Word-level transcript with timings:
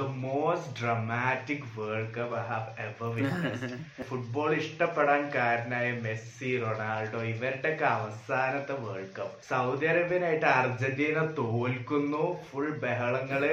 The 0.00 0.04
most 0.24 0.72
dramatic 0.80 1.66
world 1.76 2.12
cup 2.16 2.34
I 2.40 2.42
have 2.50 2.68
ever 2.84 3.08
witnessed 3.16 3.78
football 4.08 4.50
ഇഷ്ടപ്പെടാൻ 4.60 5.22
കാരനായ 5.34 5.88
Messi 6.04 6.50
Ronaldo 6.62 7.20
ഇവരുടെയൊക്കെ 7.32 7.86
അവസാനത്തെ 7.96 8.76
വേൾഡ് 8.84 9.12
കപ്പ് 9.18 9.36
സൗദി 9.50 9.86
അറേബ്യനായിട്ട് 9.92 10.48
അർജന്റീന 10.60 11.18
തോൽക്കുന്നു. 11.40 12.24
ഫുൾ 12.48 12.70
ബഹളങ്ങൾ 12.84 13.44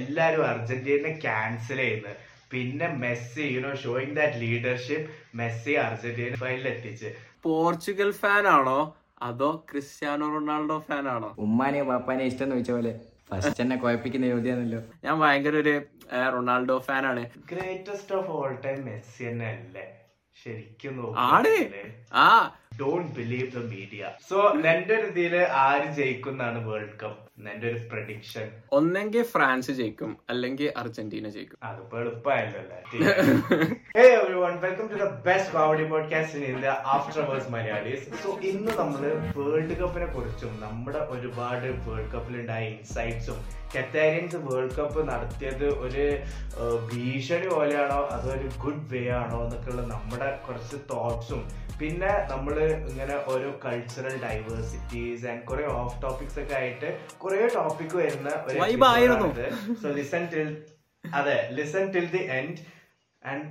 എല്ലാരും 0.00 0.44
അർജന്റീന 0.52 1.06
ക്യാൻസൽ 1.24 1.80
ചെയ്യുന്നു. 1.84 2.14
പിന്നെ 2.52 2.88
Messi 3.02 3.44
you know 3.54 3.72
showing 3.84 4.16
that 4.20 4.38
leadership 4.44 5.08
Messi 5.40 5.72
Argentina 5.86 6.34
ഫൈനലിൽ 6.44 6.68
എത്തിച്ച്. 6.74 7.10
പോർച്ചുഗൽ 7.46 8.10
ഫാൻ 8.22 8.46
ആണോ 8.56 8.78
അതോ 9.28 9.50
ക്രിസ്ത്യാനോ 9.70 10.26
റൊണാൾഡോ 10.36 10.78
ഫാൻ 10.88 11.04
ആണോ 11.16 11.28
ഉമ്മാനെയോ 11.46 11.84
പാപ്പാനെയോ 11.90 12.28
ഇഷ്ടം 12.30 12.44
എന്ന് 12.46 12.56
ചോദിച്ച 12.56 12.72
പോലെ. 12.78 12.94
ഫസ്റ്റ് 13.28 13.60
എന്നെ 13.62 13.76
കുഴപ്പിക്കുന്ന 13.82 14.26
ചോദ്യമാണല്ലോ 14.32 14.80
ഞാൻ 15.04 15.14
ഭയങ്കര 15.22 15.54
ഒരു 15.62 15.72
റൊണാൾഡോ 16.12 16.78
ഫാൻ 16.78 17.06
ആണ് 17.06 17.26
greatest 17.52 18.14
of 18.14 18.30
all 18.30 18.54
time 18.64 18.84
Messi 18.84 19.28
തന്നെ 19.28 19.46
അല്ലേ? 19.46 19.86
ശരിക്കും 20.36 21.16
ആണ്. 21.16 21.54
ആ. 22.12 22.28
Don't 22.80 23.12
believe 23.14 23.52
the 23.52 23.58
media 23.58 24.10
so 24.28 24.48
എന്റെ 24.66 25.04
രീതിയിൽ 25.04 25.36
ആര് 25.36 25.92
ജയിക്കുന്നാണ് 25.92 26.68
വേൾഡ് 26.68 26.98
കപ്പ് 27.02 27.25
എന്റെ 27.38 27.66
ഒരു 27.70 27.78
പ്രഡിക്ഷൻ 27.92 28.50
ഒന്നെങ്കിൽ 28.72 29.22
ഫ്രാൻസ് 29.22 29.70
ജയിക്കും 29.70 30.16
അല്ലെങ്കിൽ 30.30 30.72
അർജന്റീന 30.76 31.28
ജയിക്കും. 31.28 31.58
അതിപ്പോ 31.62 31.98
എളുപ്പമായല്ലോ 31.98 32.62
best 35.26 35.46
comedy 35.54 35.84
podcast 35.92 36.32
in 36.36 36.42
India, 36.50 36.72
After 36.94 37.20
Hours 37.22 37.46
Malayalis. 37.54 38.00
So 38.22 38.30
ഇന്ന് 38.50 38.72
നമ്മൾ 38.78 39.02
വേൾഡ് 39.36 39.76
കപ്പിനെ 39.76 40.06
കുറിച്ചും 40.06 40.60
നമ്മുടെ 40.60 40.98
ഒരുപാട് 40.98 41.66
വേൾഡ് 41.86 42.12
കപ്പിലുണ്ടായ 42.12 42.64
ഇൻസൈറ്റ്സും 42.68 43.38
കറ്റാരിയൻസ് 43.76 44.36
വേൾഡ് 44.36 44.76
കപ്പ് 44.78 45.08
നടത്തിയത് 45.08 45.66
ഒരു 45.84 46.04
ഭീഷണി 46.90 47.48
പോലെയാണോ? 47.54 48.00
അതോ 48.16 48.30
ഒരു 48.32 48.48
ഗുഡ് 48.64 48.84
വേ 48.92 49.08
ആണോ? 49.08 49.44
എന്നൊക്കെയുള്ള 49.44 49.82
നമ്മുടെ 49.94 50.36
കുറച്ച് 50.48 50.76
തോട്ട്സും 50.90 51.65
പിന്നെ 51.80 52.26
നമ്മൾ 52.28 52.58
ഇങ്ങനെ 52.90 53.16
ഓരോ 53.26 53.60
കൾച്ചറൽ 53.64 54.14
ഡൈവേഴ്സിറ്റീസ് 54.22 55.26
ആൻഡ് 55.26 55.42
കുറെ 55.42 55.64
ഓഫ് 55.64 56.02
ടോപ്പിക്സ് 56.02 56.40
ഒക്കെ 56.40 56.54
ആയിട്ട് 56.54 56.88
കുറെ 57.18 57.48
ടോപ്പിക് 57.54 57.96
വരുന്ന 57.96 58.30
ഒരു. 58.46 58.58
സോ 59.82 59.88
ലിസൺ 59.88 60.28
ടിൽ 60.34 60.48
അതെ. 61.04 61.48
Listen 61.52 61.92
till 61.92 62.06
the 62.10 62.18
end 62.38 62.56
and 63.22 63.46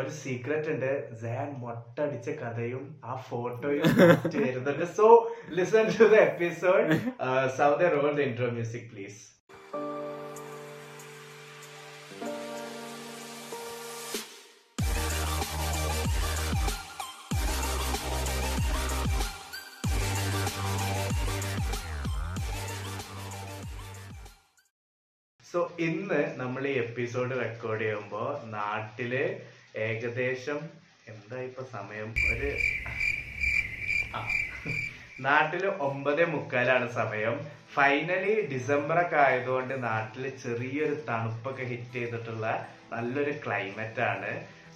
ഒരു 0.00 0.08
സീക്രട്ട് 0.08 0.68
ഉണ്ട്. 0.70 0.92
സാൻ 1.22 1.48
മൊട്ടടിച്ച 1.58 2.30
കഥയും 2.30 3.00
ആ 3.04 3.14
ഫോട്ടോയും 3.28 3.84
വരുന്നുണ്ട് 4.34 4.84
so 4.84 5.06
listen 5.50 5.86
to 5.98 6.04
the 6.04 6.14
episode 6.28 6.98
Saudi 7.58 7.88
roll 7.96 8.12
the 8.12 8.20
intro 8.20 8.46
music 8.50 8.90
please 8.92 9.20
so 25.54 25.70
ഇന്ന് 25.78 26.32
നമ്മൾ 26.36 26.66
ഈ 26.66 26.72
എപ്പിസോഡ് 26.72 27.40
റെക്കോർഡ് 27.40 27.80
ചെയ്യുമ്പോൾ 27.80 28.50
നാട്ടിൽ 28.50 29.12
ഏകദേശം 29.76 30.58
എന്താ 31.08 31.40
ഇപ്പൊ 31.40 31.62
സമയം? 31.64 32.14
ഒരു 32.32 32.50
ആ. 34.14 34.20
നാട്ടിൽ 35.20 35.66
ഒമ്പത് 35.78 36.24
മുക്കാലാണ് 36.28 36.90
സമയം. 36.90 37.34
ഫൈനലി 37.74 38.40
ഡിസംബർ 38.50 39.02
ഒക്കെ 39.02 39.16
ആയതുകൊണ്ട് 39.16 39.82
നാട്ടിൽ 39.82 40.30
ചെറിയൊരു 40.42 41.04
തണുപ്പൊക്കെ 41.08 41.62
ഹിറ്റ് 41.64 41.92
ചെയ്തിട്ടുള്ള 41.92 42.46
നല്ലൊരു 42.92 43.32
ക്ലൈമറ്റ് 43.46 44.00
ആണ്. 44.00 44.32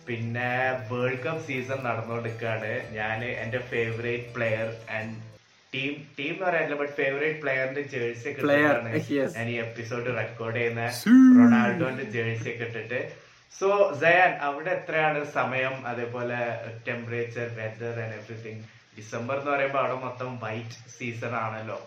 പിന്നെ 0.06 0.50
വേൾഡ് 0.92 1.18
കപ്പ് 1.18 1.46
സീസൺ 1.46 1.84
നടന്നുകൊണ്ടിരിക്കുകയാണ് 1.84 2.94
ഞാൻ 2.94 3.24
എന്റെ 3.24 3.58
favourite 3.58 4.34
player 4.34 4.68
and 4.90 5.16
team 5.74 5.94
team 6.18 6.34
എന്ന് 6.34 6.46
പറയാനില്ല 6.46 6.76
ബട്ട് 6.76 6.92
ഫേവറേറ്റ് 6.92 7.40
പ്ലെയറിന്റെ 7.40 7.82
ജേഴ്സി 7.82 8.28
ഒക്കെ 8.28 8.42
ഞാൻ 9.36 9.48
ഈ 9.48 9.56
എപ്പിസോഡ് 9.66 10.16
റെക്കോർഡ് 10.16 10.56
ചെയ്യുന്ന. 10.56 10.86
റൊണാൾഡോന്റെ 11.38 12.04
ജേഴ്സി 12.04 12.48
ഒക്കെ 12.50 12.64
ഇട്ടിട്ട്. 12.64 13.00
സോ 13.58 13.94
സയാൻ 14.00 14.32
അവിടെ 14.48 14.70
എത്രയാണ് 14.70 15.24
സമയം? 15.24 15.86
അതേപോലെ 15.86 16.38
temperature 16.88 17.46
weather 17.60 18.00
and 18.04 18.14
everything 18.14 18.64
December 18.98 19.38
എന്ന് 19.38 19.50
പറയുമ്പോൾ 19.50 19.78
അവിടെ 19.78 19.94
മൊത്തം 20.04 20.38
വൈറ്റ് 20.38 20.90
സീസൺ 20.98 21.34
ആണല്ലോ. 21.34 21.78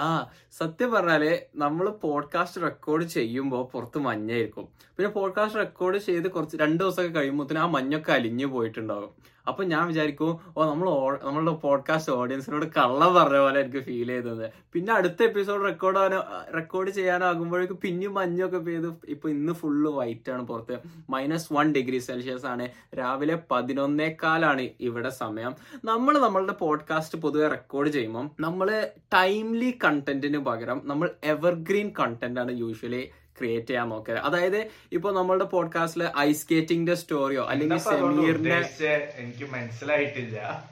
ആ 0.00 0.30
സത്യം 0.58 0.90
പറഞ്ഞാൽ 0.92 1.38
നമ്മൾ 1.56 1.88
പോഡ്കാസ്റ്റ് 1.88 2.62
റെക്കോർഡ് 2.62 3.04
ചെയ്യുമ്പോൾ 3.04 3.70
പുറത്ത് 3.72 3.98
മഞ്ഞായിരിക്കും 3.98 4.68
പിന്നെ 4.96 5.10
പോഡ്കാസ്റ്റ് 5.10 5.60
റെക്കോർഡ് 5.60 5.98
ചെയ്ത് 5.98 6.28
കുറച്ച് 6.28 6.56
രണ്ട് 6.56 6.84
ദിവസമൊക്കെ 6.84 7.14
കഴിയുമ്പോൾ 7.18 7.58
ആ 7.58 7.66
മഞ്ഞൊക്കെ 7.66 8.12
അലിഞ്ഞു 8.12 8.46
പോയിട്ടുണ്ടാകും. 8.46 9.10
അപ്പൊ 9.48 9.64
ഞാൻ 9.64 9.86
വിചാരിക്കും 9.86 10.38
ഓ 10.56 10.64
നമ്മൾ 10.64 10.88
നമ്മളുടെ 11.24 11.50
പോഡ്കാസ്റ്റ് 11.50 12.12
ഓഡിയൻസിനോട് 12.12 12.66
കള്ളം 12.66 13.14
പറഞ്ഞ 13.14 13.36
പോലെ 13.36 13.60
എനിക്ക് 13.60 13.78
ഫീൽ 13.78 14.06
ചെയ്തത്. 14.06 14.50
പിന്നെ 14.72 14.92
അടുത്ത 14.92 15.22
എപ്പിസോഡ് 15.22 15.64
റെക്കോർഡ് 15.64 15.98
ആവാനോ 15.98 16.22
റെക്കോർഡ് 16.54 16.90
ചെയ്യാനാകുമ്പോഴേക്കും 16.90 17.78
പിന്നെയും 17.82 18.14
മഞ്ഞൊക്കെ 18.14 18.58
പെയ്ത് 18.58 18.94
ഇപ്പൊ 19.08 19.28
ഇന്ന് 19.28 19.52
ഫുള്ള് 19.52 19.90
വൈറ്റ് 19.90 20.30
ആണ് 20.30 20.42
പുറത്ത്. 20.42 20.78
മൈനസ് 21.10 21.52
വൺ 21.52 21.72
ഡിഗ്രി 21.72 21.98
സെൽഷ്യസ് 21.98 22.46
ആണ്. 22.46 22.68
രാവിലെ 22.98 23.38
പതിനൊന്നേക്കാലാണ് 23.50 24.68
ഇവിടെ 24.80 25.08
സമയം. 25.08 25.54
നമ്മൾ 25.84 26.18
നമ്മളുടെ 26.18 26.52
പോഡ്കാസ്റ്റ് 26.52 27.18
പൊതുവെ 27.18 27.48
റെക്കോർഡ് 27.48 27.88
ചെയ്യുമ്പോൾ 27.88 28.30
നമ്മൾ 28.40 28.88
ടൈംലി 29.14 29.78
കണ്ടന്റിന് 29.84 30.38
പകരം 30.38 30.80
നമ്മൾ 30.84 31.10
എവർഗ്രീൻ 31.24 31.92
കണ്ടന്റ് 32.00 32.40
ആണ് 32.40 32.58
യൂഷ്വലി 32.58 33.10
ക്രിയേറ്റ് 33.38 33.66
ചെയ്യാൻ 33.66 33.88
നോക്കുക 33.88 34.14
അതായത് 34.14 34.66
ഇപ്പൊ 34.92 35.12
നമ്മളുടെ 35.12 35.44
പോഡ്കാസ്റ്റിൽ 35.44 36.04
ഐസ് 36.18 36.42
സ്കേറ്റിംഗിന്റെ 36.44 36.94
സ്റ്റോറിയോ 36.94 37.46
അല്ലെങ്കിൽ 37.46 37.78
സെമീറിന്റെ 37.78 39.12
എനിക്ക് 39.16 39.44
മനസ്സിലായിട്ടില്ല. 39.52 40.70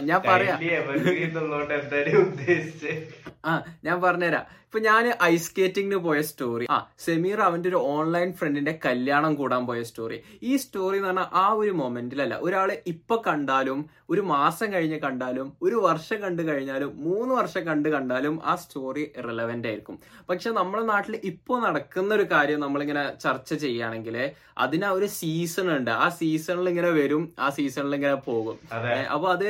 ഞാൻ 0.00 0.20
പറയാം. 0.28 0.58
ആ 3.44 3.62
ഞാൻ 3.84 4.02
പറഞ്ഞുതരാം. 4.02 4.61
ഇപ്പൊ 4.72 4.80
ഞാൻ 4.84 5.06
ഐസ് 5.24 5.46
സ്കേറ്റിംഗിന് 5.46 5.98
പോയ 6.04 6.18
സ്റ്റോറി 6.28 6.66
ആ 6.74 6.76
സെമീർ 7.06 7.38
അവന്റെ 7.46 7.68
ഒരു 7.70 7.80
ഓൺലൈൻ 7.94 8.28
ഫ്രണ്ടിന്റെ 8.36 8.72
കല്യാണം 8.84 9.32
കൂടാൻ 9.40 9.62
പോയ 9.70 9.80
സ്റ്റോറി 9.88 10.18
ഈ 10.50 10.52
സ്റ്റോറി 10.62 10.96
എന്ന് 11.00 11.08
പറഞ്ഞാൽ 11.08 11.26
ആ 11.40 11.42
ഒരു 11.62 11.72
മൊമെന്റിലല്ല 11.80 12.36
ഒരാളെ 12.46 12.76
ഇപ്പൊ 12.92 13.16
കണ്ടാലും 13.26 13.80
ഒരു 14.12 14.22
മാസം 14.30 14.68
കഴിഞ്ഞ് 14.74 14.98
കണ്ടാലും 15.02 15.48
ഒരു 15.66 15.76
വർഷം 15.86 16.18
കണ്ടു 16.24 16.42
കഴിഞ്ഞാലും 16.48 16.90
മൂന്ന് 17.06 17.32
വർഷം 17.40 17.62
കണ്ടു 17.68 17.90
കണ്ടാലും 17.94 18.34
ആ 18.50 18.54
സ്റ്റോറി 18.62 19.04
റിലവന്റ് 19.26 19.68
ആയിരിക്കും. 19.70 19.98
പക്ഷെ 20.30 20.50
നമ്മുടെ 20.58 20.84
നാട്ടിൽ 20.92 21.14
ഇപ്പോൾ 21.32 21.60
നടക്കുന്ന 21.66 22.10
ഒരു 22.18 22.26
കാര്യം 22.32 22.60
നമ്മളിങ്ങനെ 22.64 23.04
ചർച്ച 23.24 23.50
ചെയ്യുകയാണെങ്കിൽ 23.64 24.16
അതിന് 24.66 24.88
ആ 24.90 24.94
ഒരു 25.00 25.10
സീസൺ 25.18 25.68
ഉണ്ട്. 25.76 25.92
ആ 26.04 26.08
സീസണിൽ 26.20 26.68
ഇങ്ങനെ 26.72 26.92
വരും 27.00 27.26
ആ 27.38 27.48
സീസണിൽ 27.58 27.94
ഇങ്ങനെ 27.98 28.18
പോകും. 28.30 28.56
അപ്പൊ 29.16 29.28
അത് 29.36 29.48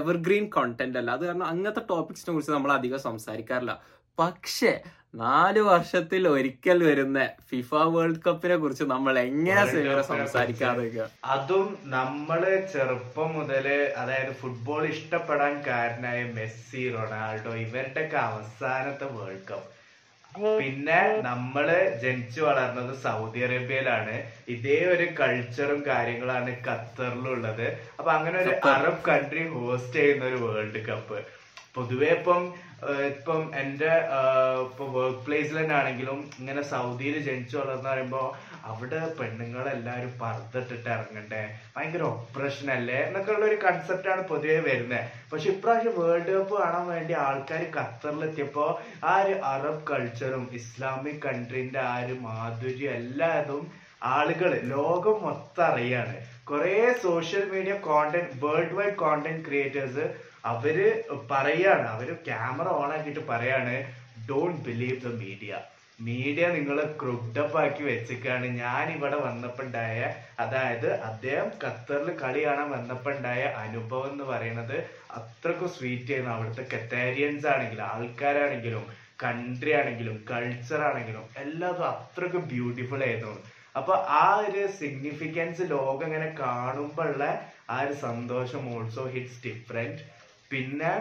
എവർഗ്രീൻ 0.00 0.46
കോണ്ടന്റ് 0.58 0.98
അല്ല. 1.02 1.10
അത് 1.18 1.24
കാരണം 1.28 1.46
അങ്ങനത്തെ 1.52 1.84
ടോപ്പിക്സിനെ 1.92 2.32
കുറിച്ച് 2.34 2.54
നമ്മൾ 2.56 2.72
അധികം 2.78 3.02
സംസാരിക്കാറില്ല. 3.08 3.74
പക്ഷേ 4.18 4.72
നാല് 5.20 5.60
വർഷത്തിൽ 5.68 6.22
ഒരിക്കൽ 6.28 6.78
വരുന്ന 6.88 7.18
ഫിഫ 7.48 7.70
വേൾഡ് 7.94 8.22
കപ്പിനെ 8.26 8.56
കുറിച്ച് 8.56 8.84
നമ്മൾ 8.92 9.14
എങ്ങനെ 9.18 10.02
സംസാരിക്കാതെ 10.10 10.84
അതും 11.32 11.66
നമ്മൾ 11.96 12.40
ചെറുപ്പം 12.74 13.28
മുതൽ 13.38 13.66
അതായത് 14.02 14.32
ഫുട്ബോൾ 14.40 14.82
ഇഷ്ടപ്പെടാൻ 14.94 15.54
കാരണമായ 15.68 16.20
മെസ്സി 16.38 16.84
റൊണാൾഡോ 16.94 17.52
ഇവരുടെയൊക്കെ 17.64 18.18
അവസാനത്തെ 18.30 19.08
വേൾഡ് 19.18 19.44
കപ്പ്. 19.50 19.68
പിന്നെ 20.60 21.00
നമ്മൾ 21.28 21.66
ജനിച്ചു 22.02 22.40
വളർന്നത് 22.40 22.92
സൗദി 23.04 23.40
അറേബ്യയിലാണ്. 23.46 24.14
ഇതേ 24.54 24.78
ഒരു 24.94 25.06
കൾച്ചറും 25.18 25.80
കാര്യങ്ങളാണ് 25.90 26.52
ഖത്തറിലുള്ളത്. 26.66 27.66
അപ്പൊ 27.98 28.10
അങ്ങനെ 28.16 28.38
ഒരു 28.44 28.54
അറബ് 28.74 29.04
കൺട്രി 29.10 29.44
ഹോസ്റ്റ് 29.56 29.98
ചെയ്യുന്ന 29.98 30.24
ഒരു 30.32 30.38
വേൾഡ് 30.46 30.82
കപ്പ്. 30.88 31.18
പൊതുവെ 31.74 32.10
ഇപ്പം 32.18 32.42
ഇപ്പം 33.08 33.40
എന്റെ 33.54 33.90
ഇപ്പൊ 34.62 34.84
വർക്ക് 34.94 35.20
പ്ലേസിൽ 35.26 35.56
തന്നെ 35.58 35.74
ആണെങ്കിലും 35.74 36.30
ഇങ്ങനെ 36.38 36.62
സൗദിയിൽ 36.62 37.16
ജനിച്ചു 37.26 37.56
വളർന്ന് 37.58 37.88
പറയുമ്പോ 37.90 38.22
അവിടെ 38.70 38.98
പെണ്ണുങ്ങളെല്ലാവരും 39.18 40.12
പറത്തിട്ടിട്ട് 40.22 40.88
ഇറങ്ങണ്ടേ? 40.88 41.42
ഭയങ്കര 41.76 42.02
ഒപ്രഷൻ 42.14 42.70
അല്ലേ? 42.70 42.98
എന്നൊക്കെ 43.06 43.32
ഉള്ള 43.32 43.44
ഒരു 43.46 43.58
കൺസെപ്റ്റ് 43.64 44.08
ആണ് 44.08 44.22
പൊതുവെ 44.22 44.58
വരുന്നത് 44.60 45.04
പക്ഷെ 45.32 45.48
ഇപ്രാവശ്യം 45.50 45.94
വേൾഡ് 46.00 46.32
കപ്പ് 46.36 46.54
കാണാൻ 46.62 46.86
വേണ്ടി 46.86 47.14
ആൾക്കാർ 47.26 47.62
ഖത്തറിലെത്തിയപ്പോൾ 47.76 48.70
ആ 49.04 49.14
ഒരു 49.22 49.34
അറബ് 49.52 49.86
കൾച്ചറും 49.90 50.44
ഇസ്ലാമിക് 50.52 51.22
കൺട്രീന്റെ 51.28 51.80
ആ 51.92 51.94
ഒരു 52.04 52.14
മാധുര്യം 52.26 52.92
എല്ലാതും 52.92 53.62
ആളുകൾ 54.16 54.60
ലോകം 54.74 55.16
മൊത്തം 55.22 55.64
അറിയാണ്. 55.64 56.14
കുറേ 56.50 56.76
social 57.02 57.44
media 57.54 57.74
content 57.88 58.44
world 58.44 58.74
wide 58.74 58.96
content 58.96 59.44
creators 59.48 60.06
അവർ 60.44 60.76
പറയാണ് 61.32 61.86
അവർ 61.94 62.08
ക്യാമറ 62.28 62.68
ഓൺ 62.80 62.90
ആക്കിയിട്ട് 62.96 63.22
പറയാണ് 63.28 63.74
don't 64.28 64.62
believe 64.68 64.98
the 65.04 65.10
media 65.22 65.52
media 65.98 66.44
നിങ്ങളെ 66.54 66.84
ക്രുഡപ്പ് 67.00 67.58
ആക്കി 67.60 67.82
വെച്ചിക്കാണ്. 67.88 68.46
ഞാൻ 68.62 68.84
ഇവിടെ 68.94 69.18
വന്നപ്പോണ്ടായ 69.26 69.98
അതായത് 70.44 70.88
അദ്ദേഹം 71.08 71.48
ഖത്തറിൽ 71.64 72.08
കളി 72.22 72.40
കാണാൻ 72.44 72.68
വന്നപ്പോണ്ടായ 72.76 73.42
അനുഭവം 73.64 74.08
എന്ന് 74.12 74.24
പറയുന്നത് 74.30 74.76
അത്രക്കും 75.18 75.70
സ്വീറ്റ് 75.76 76.08
ചെയ്യുന്ന 76.10 76.34
അവിടുത്തെ 76.36 76.64
കറ്റാരിയൻസ് 76.72 77.48
ആണെങ്കിലും 77.54 77.86
ആൾക്കാരാണെങ്കിലും 77.92 78.84
കൺട്രി 79.24 79.72
ആണെങ്കിലും 79.80 80.16
കൾച്ചർ 80.30 80.80
ആണെങ്കിലും 80.88 81.26
എല്ലാതും 81.42 81.86
അത്രക്കും 81.92 82.44
ബ്യൂട്ടിഫുൾ 82.52 83.02
ആയിരുന്നു. 83.08 83.36
അപ്പൊ 83.80 83.94
ആ 84.22 84.24
ഒരു 84.46 84.62
സിഗ്നിഫിക്കൻസ് 84.80 85.66
ലോകം 85.74 86.06
ഇങ്ങനെ 86.08 86.30
കാണുമ്പോഴുള്ള 86.40 87.26
ആ 87.74 87.76
ഒരു 87.84 87.94
സന്തോഷം 88.06 88.64
ഓൾസോ 88.74 89.04
ഹിറ്റ്സ് 89.14 89.40
ഡിഫറെന്റ് 89.46 90.02
പിന്നെ 90.52 90.94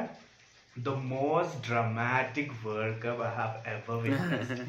the 0.76 0.90
most 1.12 1.58
dramatic 1.68 2.54
world 2.66 3.00
cup 3.04 3.24
I 3.30 3.32
have 3.38 3.56
ever 3.72 3.98
witnessed 4.04 4.66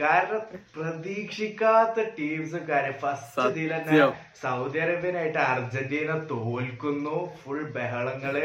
കാരണം 0.00 0.40
പ്രതീക്ഷിക്കാത്ത 0.76 2.06
ടീംസും 2.18 2.64
കാര്യം 2.70 2.96
ഫസ്റ്റ് 3.02 3.44
ഇതിൽ 3.52 3.72
തന്നെ. 3.76 3.98
സൗദി 4.42 4.78
അറേബ്യനായിട്ട് 4.84 5.40
അർജന്റീന 5.52 6.12
തോൽക്കുന്നു. 6.32 7.18
ഫുൾ 7.42 7.62
ബഹളങ്ങൾ 7.76 8.36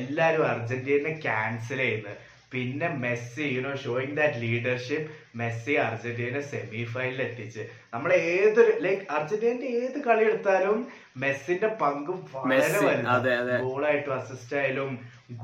എല്ലാരും 0.00 0.44
അർജന്റീന 0.52 1.14
ക്യാൻസൽ 1.26 1.80
ചെയ്യുന്നു. 1.84 2.14
പിന്നെ 2.52 2.88
Messi 3.02 3.44
you know 3.56 3.72
showing 3.84 4.16
that 4.18 4.40
leadership 4.44 5.08
Messi 5.40 5.74
Argentina 5.86 6.38
semi 6.50 6.82
ഫൈനലിൽ 6.94 7.22
എത്തിച്ച്. 7.26 7.62
നമ്മൾ 7.94 8.10
ഏതൊരു 8.34 8.72
ലൈക്ക് 8.86 9.06
അർജന്റീനന്റെ 9.16 9.68
ഏത് 9.82 9.98
കളി 10.06 10.24
എടുത്താലും 10.30 10.78
മെസ്സിന്റെ 11.24 11.70
പങ്ക് 11.82 12.12
വളരെ. 12.34 12.58
വലുതാണ്. 12.88 13.56
ഗോളായിട്ടും 13.64 14.14
അസിസ്റ്റ് 14.20 14.56
ആയാലും 14.60 14.92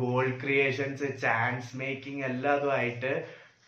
ഗോൾ 0.03 0.29
ക്രിയേഷൻസ് 0.43 1.09
ചാൻസ് 1.25 1.77
മേക്കിംഗ് 1.83 2.25
എല്ലാതും 2.31 2.73
ആയിട്ട്. 2.79 3.13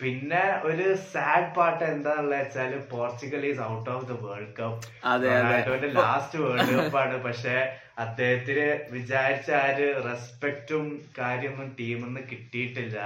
പിന്നെ 0.03 0.43
ഒരു 0.69 0.85
സാഡ് 1.13 1.49
പാർട്ട് 1.55 1.85
എന്താണെന്ന് 1.93 2.37
വെച്ചാൽ 2.41 2.75
Portugal 2.91 3.45
is 3.47 3.63
out 3.73 3.89
of 3.95 4.07
the 4.11 4.17
world 4.25 4.53
cup. 4.59 4.83
റൊണാൾഡോന്റെ 5.25 5.91
last 6.01 6.43
world 6.43 6.69
cup 6.77 6.99
ആണ്. 7.05 7.17
പക്ഷെ 7.25 7.57
അദ്ദേഹത്തിന് 8.05 8.67
വിചാരിച്ച 8.97 9.51
ആ 9.63 9.65
ഒരു 9.73 9.89
റെസ്പെക്റ്റും 10.09 10.85
കാര്യമൊന്നും 11.19 12.05
നിന്ന് 12.05 12.23
കിട്ടിയിട്ടില്ല. 12.33 12.99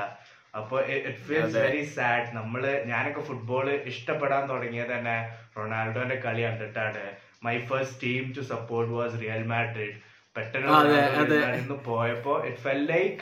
അപ്പൊ 0.55 0.77
ഇറ്റ് 0.95 1.13
ഫീൽസ്. 1.27 1.55
വെരി 1.59 1.83
സാഡ് 1.97 2.29
നമ്മൾ 2.39 2.63
ഞാനൊക്കെ 2.91 3.23
ഫുട്ബോൾ 3.29 3.67
ഇഷ്ടപ്പെടാൻ 3.91 4.43
തുടങ്ങിയത് 4.49 4.93
തന്നെ 4.95 5.17
റൊണാൾഡോന്റെ 5.57 6.17
കളി 6.25 6.43
കണ്ടിട്ടാണ്. 6.47 7.05
My 7.47 7.55
first 7.69 8.01
team 8.03 8.25
to 8.37 8.43
support 8.53 8.93
was 8.99 9.15
Real 9.23 9.45
Madrid 9.53 9.97
പെട്ടെന്ന് 10.37 11.79
പോയപ്പോ 11.89 12.35
it 12.49 12.61
felt 12.67 12.83
like 12.93 13.21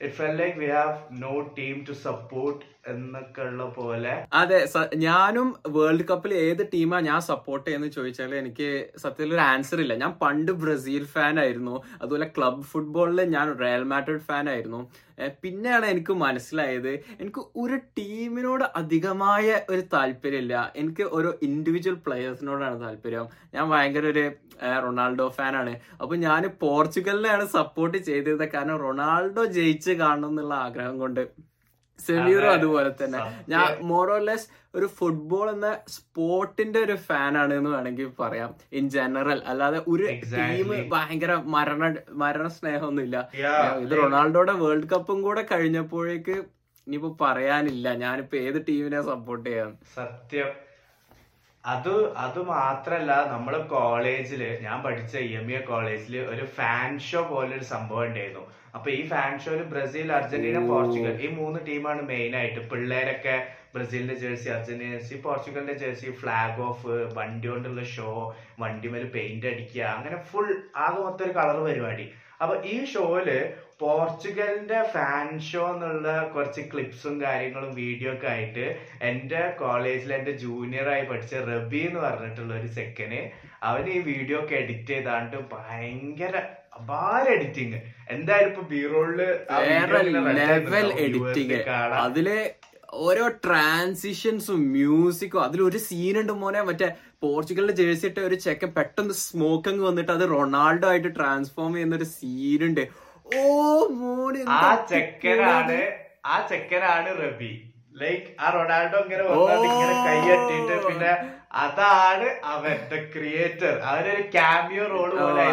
it 0.00 0.14
felt 0.14 0.34
like 0.42 0.56
we 0.62 0.68
have 0.78 0.94
no 1.24 1.32
team 1.58 1.76
to 1.88 1.96
support 2.06 2.60
എന്നൊക്കെ 2.92 3.42
ഉള്ള 3.50 3.64
പോലെ. 3.78 4.12
അതെ 4.40 4.58
ഞാനും 5.04 5.48
വേൾഡ് 5.76 6.04
കപ്പിൽ 6.10 6.34
ഏത് 6.34 6.62
ടീമാ 6.74 6.98
ഞാൻ 7.08 7.20
സപ്പോർട്ട് 7.30 7.64
ചെയ്യുന്നത് 7.66 7.96
ചോദിച്ചാൽ 7.98 8.34
എനിക്ക് 8.42 8.68
സത്യത്തിൽ 9.02 9.34
ഒരു 9.36 9.44
ആൻസർ 9.52 9.80
ഇല്ല. 9.84 9.94
ഞാൻ 10.02 10.12
പണ്ട് 10.22 10.52
ബ്രസീൽ 10.62 11.04
ഫാൻ 11.14 11.34
ആയിരുന്നു. 11.44 11.74
അതുപോലെ 12.02 12.28
ക്ലബ് 12.36 12.68
ഫുട്ബോളിൽ 12.70 13.20
ഞാൻ 13.36 13.48
റയൽ 13.62 13.84
മാഡ്രിഡ് 13.92 14.26
ഫാൻ 14.30 14.46
ആയിരുന്നു. 14.54 14.80
പിന്നെയാണ് 15.42 15.86
എനിക്ക് 15.92 16.14
മനസ്സിലായത് 16.22 16.90
എനിക്ക് 17.20 17.42
ഒരു 17.62 17.76
ടീമിനോട് 17.98 18.64
അധികമായ 18.80 19.46
ഒരു 19.70 19.82
താല്പര്യമില്ല. 19.94 20.54
എനിക്ക് 20.76 21.04
ഓരോ 21.18 21.30
ഇൻഡിവിജ്വൽ 21.48 21.96
പ്ലെയേഴ്സിനോടാണ് 22.06 22.78
താല്പര്യം. 22.84 23.26
ഞാൻ 23.54 23.64
ഭയങ്കര 23.70 24.06
ഒരു 24.14 24.24
റൊണാൾഡോ 24.84 25.28
ഫാനാണ് 25.38 25.72
അപ്പൊ 26.02 26.14
ഞാൻ 26.26 26.42
പോർച്ചുഗലിനെയാണ് 26.62 27.46
സപ്പോർട്ട് 27.56 27.98
ചെയ്തത്. 28.10 28.44
കാരണം 28.54 28.76
റൊണാൾഡോ 28.86 29.44
ജയിച്ച് 29.58 29.92
കാണണം 30.02 30.30
എന്നുള്ള 30.32 30.54
ആഗ്രഹം 30.66 30.96
കൊണ്ട്. 31.04 31.22
സെമീറും 31.98 32.50
അതുപോലെ 32.56 32.90
തന്നെ. 33.02 33.20
ഞാൻ 33.52 33.68
മോറോലെസ് 33.90 34.46
ഒരു 34.78 34.86
ഫുട്ബോൾ 34.96 35.46
എന്ന 35.52 35.68
സ്പോർട്ടിന്റെ 35.94 36.78
ഒരു 36.86 36.96
ഫാനാണ് 37.06 37.52
എന്ന് 37.58 37.70
വേണമെങ്കിൽ 37.74 38.08
പറയാം. 38.18 38.50
ഇൻ 38.78 38.84
ജനറൽ 38.96 39.38
അല്ലാതെ 39.52 39.78
ഒരു 39.92 40.06
ടീം 40.34 40.68
ഭയങ്കര 40.94 41.34
മരണ 41.54 41.82
മരണ 42.24 42.46
സ്നേഹമൊന്നുമില്ല 42.58 43.16
ഇല്ല 43.38 43.54
ഇത് 43.86 43.94
റൊണാൾഡോയുടെ 44.02 44.54
വേൾഡ് 44.62 44.90
കപ്പും 44.92 45.18
കൂടെ 45.26 45.44
കഴിഞ്ഞപ്പോഴേക്ക് 45.52 46.36
ഇനിയിപ്പോ 46.86 47.10
പറയാനില്ല. 47.24 47.86
ഞാനിപ്പോ 48.04 48.36
ഏത് 48.46 48.58
ടീമിനെ 48.68 49.00
സപ്പോർട്ട് 49.10 49.46
ചെയ്യാം 49.48 49.72
സത്യം. 49.96 50.50
അത് 51.64 51.94
അത് 52.24 52.38
മാത്രല്ല 52.50 53.12
നമ്മൾ 53.32 53.54
കോളേജിൽ 53.72 54.42
ഞാൻ 54.66 54.76
പഠിച്ച 54.84 55.14
എം 55.38 55.48
എ 55.56 55.60
കോളേജിൽ 55.70 56.14
ഒരു 56.32 56.44
ഫാൻ 56.58 56.90
ഷോ 57.06 57.22
പോലെ 57.32 57.52
ഒരു 57.58 57.66
സംഭവം 57.72 58.04
ഉണ്ടായിരുന്നു. 58.08 58.44
അപ്പൊ 58.76 58.88
ഈ 58.90 59.02
ഫാൻ 59.08 59.32
ഷോയിൽ 59.38 59.62
ബ്രസീൽ 59.70 60.08
അർജന്റീന 60.12 60.58
പോർച്ചുഗൽ 60.68 61.14
ഈ 61.22 61.28
മൂന്ന് 61.36 61.60
ടീമാണ് 61.66 62.02
മെയിൻ 62.10 62.32
ആയിട്ട് 62.36 62.62
പിള്ളേരൊക്കെ 62.70 63.36
ബ്രസീലിന്റെ 63.74 64.16
ജേഴ്സി 64.16 64.48
അർജന്റീന 64.48 64.90
ജേഴ്സി 64.92 65.16
പോർച്ചുഗലിന്റെ 65.22 65.74
ജേഴ്സി 65.74 66.10
ഫ്ലാഗ് 66.20 66.60
ഓഫ് 66.62 66.86
വണ്ടി 67.16 67.48
കൊണ്ടുള്ള 67.48 67.82
ഷോ 67.94 68.10
വണ്ടി 68.60 68.88
മേൽ 68.88 69.04
പെയിന്റ് 69.16 69.46
അടിക്കുക 69.46 69.84
അങ്ങനെ 69.94 70.18
ഫുൾ 70.30 70.48
ആകെ 70.76 70.98
മൊത്തം 70.98 71.24
ഒരു 71.26 71.32
കളർ 71.32 71.58
പരിപാടി. 71.66 72.06
അപ്പൊ 72.42 72.54
ഈ 72.66 72.76
ഷോയിൽ 72.86 73.28
പോർച്ചുഗലിന്റെ 73.80 74.78
ഫാൻ 74.92 75.26
ഷോ 75.40 75.62
എന്നുള്ള 75.72 76.08
കുറച്ച് 76.34 76.62
ക്ലിപ്സും 76.72 77.14
കാര്യങ്ങളും 77.22 77.70
വീഡിയോ 77.74 78.10
ഒക്കെ 78.12 78.28
ആയിട്ട് 78.28 78.66
എന്റെ 79.02 79.42
കോളേജിൽ 79.58 80.12
എന്റെ 80.14 80.34
ജൂനിയറായി 80.44 81.04
പഠിച്ച 81.04 81.42
റബി 81.48 81.80
എന്ന് 81.88 82.00
പറഞ്ഞിട്ടുള്ള 82.00 82.52
ഒരു 82.60 82.70
സെക്കന് 82.76 83.20
അവൻ 83.62 83.84
ഈ 83.88 83.98
വീഡിയോ 84.02 84.38
ഒക്കെ 84.40 84.56
എഡിറ്റ് 84.56 84.92
ചെയ്താണ്ട് 84.92 85.36
ഭയങ്കര 85.52 86.34
അപാര 86.76 87.24
എഡിറ്റിങ് 87.34 87.78
എന്തായാലും 88.10 88.50
ഇപ്പൊ 88.52 88.64
ബീറോളിൽ 88.70 89.20
ലെവൽ 90.46 90.88
എഡിറ്റിംഗ് 91.04 91.58
അതിലെ 92.02 92.38
ഓരോ 93.06 93.24
ട്രാൻസിഷൻസും 93.44 94.60
മ്യൂസിക്കും 94.74 95.42
അതിലൊരു 95.42 95.78
സീനുണ്ട് 95.86 96.32
മോനെ 96.32 96.60
മറ്റേ 96.62 96.88
പോർച്ചുഗലിന്റെ 97.22 97.74
ജേഴ്സി 97.80 98.06
ഇട്ട 98.06 98.18
ഒരു 98.20 98.36
ചെക്കൻ 98.44 98.70
പെട്ടെന്ന് 98.76 99.14
സ്മോക്കിങ് 99.22 99.84
വന്നിട്ട് 99.86 100.12
അത് 100.12 100.24
റൊണാൾഡോ 100.30 100.88
ആയിട്ട് 100.88 101.10
ട്രാൻസ്ഫോം 101.18 101.72
ചെയ്യുന്ന 101.74 101.96
ഒരു 101.96 102.08
സീനുണ്ട് 102.14 102.84
ഓ 103.34 103.42
മോനെ 103.96 104.42
ആ 104.58 104.60
ചെക്കനാണ് 104.90 105.78
ആ 106.26 106.36
ചെക്കനാണ് 106.48 107.10
റബി. 107.22 107.50
ലൈക്ക് 107.96 108.26
ആ 108.38 108.48
റൊണാൾഡോ 108.54 108.98
ഇങ്ങനെ 109.04 109.22
വന്നിട്ട് 109.26 109.68
ഇങ്ങനെ 109.70 109.94
കൈയട്ടിട്ട് 110.06 110.74
പിന്നെ 110.86 111.12
അതാണ് 111.60 112.26
അവന്റെ 112.52 112.98
ക്രിയേറ്റർ 113.12 113.74
അവനൊരു 113.86 114.24
ക്യാമിയോ 114.34 114.86
റോൾ 114.88 115.10
പോലെ. 115.18 115.44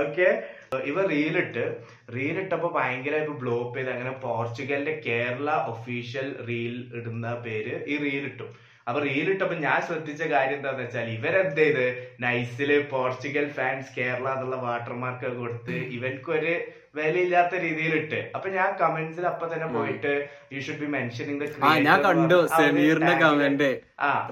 ഓക്കെ 0.00 0.26
ഇവ 0.88 1.04
റീലിട്ട് 1.12 1.62
റീലിട്ടപ്പോ 2.14 2.68
ഭയങ്കര 2.76 3.14
ഇപ്പൊ 3.22 3.34
ബ്ലോപ്പ് 3.40 3.76
ചെയ്ത് 3.76 3.90
അങ്ങനെ 3.90 4.12
പോർച്ചുഗലിന്റെ 4.22 4.94
കേരള 5.06 5.50
ഒഫീഷ്യൽ 5.72 6.28
റീൽ 6.48 6.76
ഇടുന്ന 6.98 7.32
പേര് 7.44 7.74
ഈ 7.86 7.96
റീലിട്ടും 8.04 8.50
അപ്പൊ 8.86 9.00
റീലിട്ടപ്പോ 9.04 9.56
ഞാൻ 9.64 9.78
ശ്രദ്ധിച്ച 9.88 10.22
കാര്യം 10.32 10.56
എന്താന്ന് 10.58 10.82
വെച്ചാൽ 10.84 11.08
ഇവരെന്ത് 11.16 11.60
ചെയ്ത്? 11.60 11.84
നൈസിൽ 12.20 12.70
പോർച്ചുഗൽ 12.92 13.46
ഫാൻസ് 13.56 13.92
കേരള 13.96 14.28
എന്നുള്ള 14.34 14.56
വാട്ടർമാർക്ക് 14.64 15.30
കൊടുത്ത് 15.38 15.74
ഇവർക്കൊരു 15.96 16.54
വിലയില്ലാത്ത 16.94 17.54
രീതിയിൽ 17.56 17.92
ഇട്ട് 17.94 18.20
അപ്പൊ 18.34 18.48
ഞാൻ 18.50 18.70
കമന്റ്സിൽ 18.80 19.24
അപ്പൊ 19.26 19.44
തന്നെ 19.46 19.66
പോയിട്ട് 19.74 20.12
യു 20.52 20.60
ഷുഡ് 20.60 20.80
ബി 20.80 20.88
മെൻഷനിങ് 20.94 21.48
ഞാൻ 21.86 21.98
കണ്ടു 22.02 22.38
സമീറിന്റെ 22.54 23.14
കമന്റ് 23.20 23.68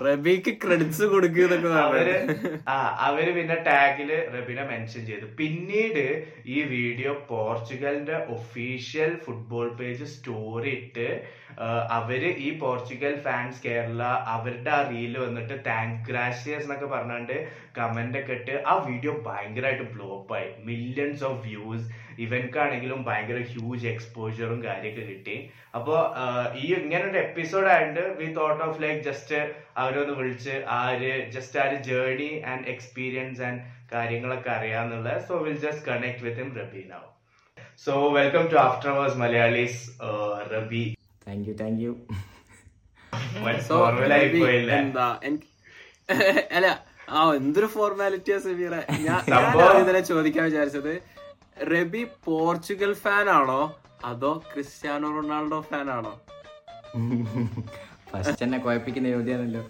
റബിക്ക് 0.05 0.53
ക്രെഡിറ്റ്സ് 0.63 1.07
കൊടുക്കുക 1.13 1.75
അവർ 1.79 2.09
ആ 2.69 2.77
അവർ 3.09 3.27
പിന്നെ 3.35 3.57
ടാഗിൽ 3.67 4.11
റബിനെ 4.35 4.65
മെൻഷൻ 4.65 5.03
ചെയ്തു. 5.07 5.27
പിന്നീട് 5.41 6.05
ഈ 6.49 6.59
വീഡിയോ 6.73 7.13
പോർച്ചുഗലിന്റെ 7.29 8.17
ഒഫീഷ്യൽ 8.37 9.13
ഫുട്ബോൾ 9.27 9.69
പേജ് 9.81 10.09
സ്റ്റോറി 10.15 10.73
ഇട്ട് 10.79 11.09
അവർ 11.91 12.23
ഈ 12.41 12.51
പോർച്ചുഗൽ 12.59 13.15
ഫാൻസ് 13.21 13.63
കേരള 13.63 14.03
അവരുടെ 14.35 14.71
ആ 14.71 14.83
റീൽ 14.91 15.15
വന്നിട്ട് 15.19 15.55
താങ്ക് 15.65 16.03
ഗ്രാഷ്യസ് 16.09 16.65
എന്നൊക്കെ 16.65 16.89
പറഞ്ഞാണ്ട് 16.95 17.37
കമന്റ് 17.79 18.19
ഒക്കെ 18.19 18.35
ഇട്ട് 18.35 18.57
ആ 18.67 18.75
വീഡിയോ 18.89 19.15
ഭയങ്കരമായിട്ട് 19.27 19.87
ബ്ലോപ്പ് 19.95 20.35
ആയി. 20.35 20.51
മില്യൺസ് 20.69 21.25
ഓഫ് 21.25 21.41
വ്യൂസ് 21.47 21.87
ഇവൻക്കാണെങ്കിലും 22.25 23.01
ഭയങ്കര 23.09 23.41
ഹ്യൂജ് 23.51 23.87
എക്സ്പോജറും 23.93 24.59
കാര്യമൊക്കെ 24.65 25.05
കിട്ടി. 25.11 25.37
അപ്പോ 25.77 25.95
ഈ 26.63 26.67
ഇങ്ങനെ 26.81 27.05
ഒരു 27.11 27.19
എപ്പിസോഡ് 27.19 27.69
ആയിട്ട് 27.75 28.05
we 28.21 28.29
thought 28.39 28.63
of 28.67 28.79
like 28.85 29.01
just 29.09 29.39
അവരൊന്ന് 29.77 30.15
വിളിച്ച് 30.21 30.55
ആ 30.77 30.81
ഒരു 30.95 31.13
ജസ്റ്റ് 31.37 31.59
ആ 31.63 31.67
ഒരു 31.69 31.79
ജേർണി 31.89 32.31
ആൻഡ് 32.53 32.67
എക്സ്പീരിയൻസ് 32.75 33.43
ആൻഡ് 33.49 33.63
കാര്യങ്ങളൊക്കെ 33.93 34.51
അറിയാന്നുള്ള 34.57 35.13
so 35.29 35.37
will 35.45 35.59
just 35.67 35.87
connect 35.89 36.25
with 36.27 36.41
him 36.43 36.51
Rabi 36.61 36.83
now 36.93 37.03
so 37.85 37.95
welcome 38.19 38.47
to 38.53 38.59
after 38.67 38.91
hours 38.93 39.19
Malayalis 39.25 39.79
Rabi 40.55 40.85
thank 41.27 41.49
you 41.51 41.55
thank 41.63 41.83
you 41.87 41.93
എന്താ? 44.79 45.07
അല്ല 46.57 46.69
ആ 47.11 47.21
എന്തൊരു 47.39 47.69
ഫോർമാലിറ്റിയാ 47.75 48.39
സെമീറ 48.45 48.75
ഞാൻ 49.07 49.21
ഇതിനെ 49.81 50.01
ചോദിക്കാൻ 50.11 50.45
വിചാരിച്ചത്. 50.49 50.93
റബി 51.73 52.03
പോർച്ചുഗൽ 52.27 52.93
ഫാൻ 53.03 53.27
ആണോ 53.39 53.61
അതോ 54.11 54.31
ക്രിസ്ത്യാനോ 54.53 55.09
റൊണാൾഡോ 55.17 55.59
ഫാൻ 55.71 55.89
ആണോ 55.97 56.13
ഫസ്റ്റ് 58.11 58.43
എന്നെ 58.45 58.59
കുഴപ്പിക്കുന്ന 58.65 59.09
ചോദ്യമാണല്ലോ. 59.15 59.63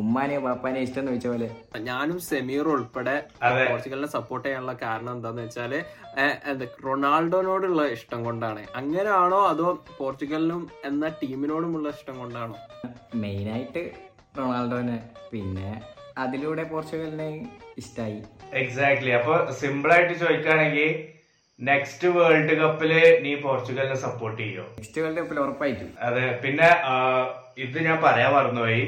ഉമ്മാനെയോ 0.00 0.40
പാപ്പാനെയോ 0.44 0.82
ഇഷ്ടം 0.86 1.00
എന്ന് 1.00 1.12
ചോദിച്ച 1.12 1.28
പോലെ. 1.32 1.48
ഞാനും 1.88 2.18
സെമീർ 2.26 2.66
ഉൾപ്പെടെ 2.74 3.16
പോർച്ചുഗലിനെ 3.68 4.08
സപ്പോർട്ട് 4.14 4.44
ചെയ്യാനുള്ള 4.46 4.74
കാരണം 4.82 5.12
എന്താന്ന് 5.16 5.42
വെച്ചാൽ 5.46 5.72
റൊണാൾഡോനോടുള്ള 6.86 7.82
ഇഷ്ടം 7.96 8.20
കൊണ്ടാണ്. 8.28 8.62
അങ്ങനെയാണോ 8.80 9.40
അതോ 9.52 9.66
പോർച്ചുഗലിനും 9.98 10.62
എന്ന 10.90 11.08
ടീമിനോടുമുള്ള 11.22 11.88
ഇഷ്ടം 11.96 12.16
കൊണ്ടാണോ? 12.22 12.56
മെയിനായിട്ട് 13.22 13.82
റൊണാൾഡോനെ 14.38 14.98
പിന്നെ 15.32 15.70
അതിലൂടെ 16.24 16.64
പോർച്ചുഗലിനെ 16.70 17.30
ഇഷ്ടമായി 17.82 18.18
എക്സാക്ട്ലി 18.62 19.12
അപ്പൊ 19.18 19.34
സിമ്പിൾ 19.60 19.90
ആയിട്ട് 19.96 20.14
ചോദിക്കുകയാണെങ്കിൽ 20.22 20.90
നെക്സ്റ്റ് 21.68 22.08
വേൾഡ് 22.16 22.54
കപ്പിൽ 22.60 22.92
നീ 23.24 23.32
പോർച്ചുഗലിനെ 23.44 23.96
സപ്പോർട്ട് 24.04 24.38
ചെയ്യോ? 24.42 24.64
നെക്സ്റ്റ് 24.78 25.00
വേൾഡ് 25.02 25.18
കപ്പിൽ 25.20 25.38
ഉറപ്പായിട്ടും. 25.44 25.88
അതെ 26.06 26.26
പിന്നെ 26.42 26.68
ഇത് 27.64 27.78
ഞാൻ 27.88 27.98
പറയാൻ 28.06 28.30
മറന്നുപോയി. 28.36 28.82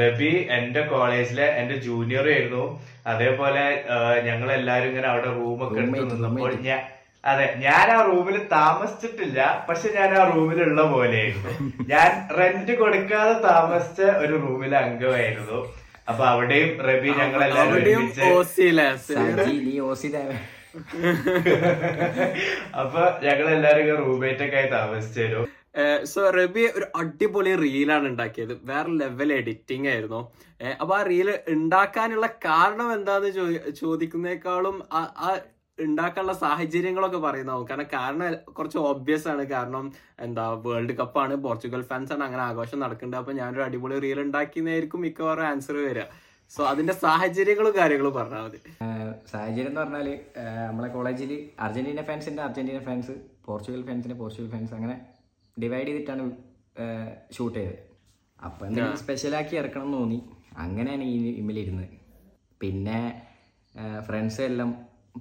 റബി 0.00 0.32
എന്റെ 0.56 0.82
കോളേജിലെ 0.92 1.46
എന്റെ 1.60 1.76
ജൂനിയർ 1.86 2.26
ആയിരുന്നു. 2.34 2.64
അതേപോലെ 3.12 3.64
ഞങ്ങൾ 4.28 4.48
എല്ലാരും 4.58 4.88
ഇങ്ങനെ 4.90 5.08
അവിടെ 5.12 5.30
റൂമൊക്കെ 5.40 5.80
എടുത്ത് 5.82 6.04
നിന്നപ്പോൾ 6.12 6.54
ഞാൻ 6.68 6.80
അതെ 7.30 7.44
ഞാൻ 7.64 7.86
ആ 7.96 7.98
റൂമിൽ 8.10 8.36
താമസിച്ചിട്ടില്ല. 8.54 9.40
പക്ഷെ 9.68 9.88
ഞാൻ 9.98 10.10
ആ 10.20 10.22
റൂമിലുള്ള 10.32 10.82
പോലെയായിരുന്നു 10.94 11.52
ഞാൻ 11.92 12.10
റെന്റ് 12.38 12.74
കൊടുക്കാതെ 12.80 13.34
താമസിച്ച 13.50 14.00
ഒരു 14.22 14.34
റൂമിലെ 14.46 14.76
അംഗമായിരുന്നു. 14.84 15.60
അപ്പൊ 16.10 16.22
അവിടെയും 16.32 16.70
റബി 16.88 17.10
ഞങ്ങളെല്ലാരും 17.20 17.74
അവിടെയും 17.74 18.06
ഒരുമിച്ച് 22.82 23.04
ഞങ്ങൾ 23.26 23.46
എല്ലാരും 23.56 23.82
അപ്പൊ 23.84 23.96
റൂംമേറ്റ് 24.04 24.44
ഒക്കെ 24.46 24.58
ആയി 24.60 24.70
താമസിച്ചു 24.78 25.22
സോ 26.12 26.22
റബി 26.36 26.62
ഒരു 26.78 26.86
അടിപൊളി 27.00 27.52
റീലാണ് 27.62 28.06
ഉണ്ടാക്കിയത്. 28.08 28.52
വേറെ 28.70 28.90
ലെവൽ 29.00 29.30
എഡിറ്റിംഗ് 29.32 29.88
ആയിരുന്നു. 29.92 30.20
അപ്പൊ 30.80 30.94
ആ 30.98 31.02
റീൽ 31.10 31.28
ഉണ്ടാക്കാനുള്ള 31.54 32.26
കാരണം 32.44 32.88
എന്താന്ന് 32.96 33.30
ചോദിക്കുന്നേക്കാളും 33.82 34.76
ആ 34.96 35.30
ഉണ്ടാക്കാനുള്ള 35.78 36.34
സാഹചര്യങ്ങളൊക്കെ 36.42 37.20
പറയുന്നതാവും. 37.26 37.66
കാരണം 37.68 37.88
കാരണം 37.94 38.26
കുറച്ച് 38.56 38.78
ഓബ്വിയസ് 38.90 39.28
ആണ്. 39.32 39.44
കാരണം 39.54 39.86
എന്താ 40.26 40.44
വേൾഡ് 40.66 40.94
കപ്പാണ് 40.98 41.34
പോർച്ചുഗൽ 41.46 41.82
ഫാൻസ് 41.90 42.12
ആണ് 42.16 42.24
അങ്ങനെ 42.28 42.42
ആഘോഷം 42.48 42.82
നടക്കുന്നുണ്ട്. 42.84 43.20
അപ്പൊ 43.22 43.32
ഞാനൊരു 43.40 43.64
അടിപൊളി 43.68 43.98
റീൽ 44.06 44.20
ഉണ്ടാക്കിയെന്നായിരിക്കും 44.26 45.02
മിക്കവാറും 45.06 45.46
ആൻസർ 45.52 45.78
വരിക. 45.88 46.04
സോ 46.52 46.62
അതിന്റെ 46.70 46.94
സാഹചര്യങ്ങളും 47.02 47.72
കാര്യങ്ങളും 47.76 48.14
പറഞ്ഞാൽ 48.16 48.42
മതി. 48.46 48.58
സാഹചര്യം 49.30 49.70
എന്ന് 49.70 49.80
പറഞ്ഞാൽ 49.82 50.08
ആ, 50.36 50.44
നമ്മളെ 50.68 50.88
കോളേജിൽ 50.94 51.30
അർജന്റീന 51.64 52.02
ഫാൻസിന്റെ 52.08 52.42
അർജന്റീന 52.42 52.80
ഫാൻസ് 52.88 53.14
പോർച്ചുഗൽ 53.46 53.82
ഫാൻസിന്റെ 53.88 54.16
പോർച്ചുഗൽ 54.18 54.48
ഫാൻസ് 54.50 54.74
അങ്ങനെ 54.78 54.96
ഡിവൈഡ് 55.56 55.88
ചെയ്തിട്ടാണ് 55.88 56.24
ഷൂട്ട് 57.36 57.56
ചെയ്തത്. 57.58 57.78
അപ്പൊ 58.38 58.62
എന്തെങ്കിലും 58.66 59.00
സ്പെഷ്യലാക്കി 59.02 59.54
ഇറക്കണം 59.60 59.86
എന്ന് 59.86 59.98
തോന്നി. 59.98 60.18
അങ്ങനെയാണ് 60.58 61.04
ഈ 61.10 61.34
ഇമ്മിലിരുന്നത് 61.40 61.88
പിന്നെ 62.60 62.98
ഫ്രണ്ട്സ് 64.06 64.42
എല്ലാം 64.48 64.70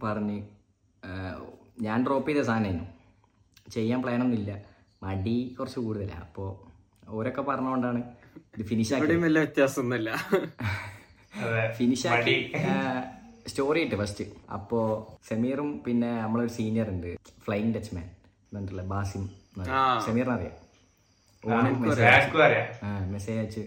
പറഞ്ഞ് 0.03 0.37
ഞാൻ 1.81 1.99
ഡ്രോപ്പ് 2.05 2.29
ചെയ്ത 2.29 2.41
സാധനമായിരുന്നു. 2.43 2.87
ചെയ്യാൻ 3.67 3.99
പ്ലാനൊന്നുമില്ല 4.03 4.51
മടി 5.01 5.37
കുറച്ച് 5.57 5.79
കൂടുതലാണ് 5.85 6.25
അപ്പോൾ 6.25 6.49
ഓരൊക്കെ 7.11 7.41
പറഞ്ഞുകൊണ്ടാണ് 7.41 8.01
ഇത് 8.53 8.63
ഫിനിഷ് 8.69 8.93
ആക്കി 8.95 9.17
വ്യത്യാസമൊന്നുമില്ല. 9.37 10.09
ഫിനിഷ് 11.77 12.07
ആക്കി. 12.13 12.35
സ്റ്റോറി 13.49 13.79
ഇട്ട് 13.85 13.97
ഫസ്റ്റ് 14.01 14.25
അപ്പോ 14.55 14.79
സെമീറും 15.29 15.69
പിന്നെ 15.85 16.09
നമ്മളൊരു 16.23 16.51
സീനിയർ 16.57 16.87
ഉണ്ട്. 16.95 17.11
ഫ്ലൈങ് 17.45 17.71
ടച്ച് 17.75 17.93
മാൻ 17.95 18.07
എന്നിട്ടുള്ള 18.47 18.83
ബാസിം 18.91 19.23
സെമീറിനറിയാം 20.05 20.57
അറിയാം. 22.47 22.67
മെസ്സേജ് 23.13 23.39
അയച്ച് 23.39 23.63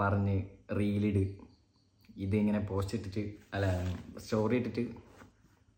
പറഞ്ഞ് 0.00 0.36
റീലിട് 0.78 1.24
ഇതിങ്ങനെ 2.24 2.60
പോസ്റ്റ് 2.68 2.94
ഇട്ടിട്ട് 2.98 3.24
അല്ല 3.54 3.66
സ്റ്റോറി 4.24 4.56
ഇട്ടിട്ട് 4.60 4.84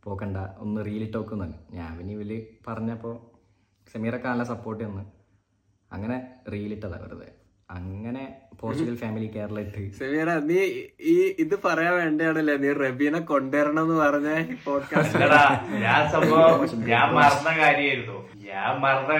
പോക്കണ്ട. 0.04 0.38
ഒന്ന് 0.64 0.80
റീലിട്ട് 0.88 1.18
തന്നെ 1.44 1.58
ഞാൻ 1.78 1.90
പിന്നെ 1.98 2.12
ഇവർ 2.18 2.30
പറഞ്ഞപ്പോൾ 2.68 3.14
സെമീറൊക്കെ 3.92 4.28
നല്ല 4.28 4.44
സപ്പോർട്ട് 4.52 4.82
തന്നു. 4.84 5.04
അങ്ങനെ 5.90 6.16
റീലിട്ടതാ 6.52 6.98
വെറുതെ. 7.04 7.28
അങ്ങനെ 7.68 8.22
പോർച്ചുഗൽ 8.60 8.94
ഫാമിലി 9.00 9.26
കേരളത്തിൽ. 9.34 9.82
ഇട്ട് 9.86 9.98
സമീറ 9.98 10.30
നീ 10.48 10.60
ഈ 11.12 11.16
ഇത് 11.42 11.54
പറയാൻ 11.66 11.94
വേണ്ടിയാണല്ലേ 12.00 12.54
നീ 12.62 12.70
റബീനെ 12.80 13.20
കൊണ്ടുവരണം 13.30 13.82
എന്ന് 13.82 13.96
പറഞ്ഞ 14.04 14.28
പോഡ്കാസ്റ്റ് 14.64 15.18
അല്ലടാ 15.18 15.42
ഞാൻ 15.84 16.00
സംഭവം 16.14 16.62
ഞാൻ 16.92 17.06
മറന്ന 17.16 17.50
ഞാൻ 18.46 18.72
മറന്ന 18.84 19.12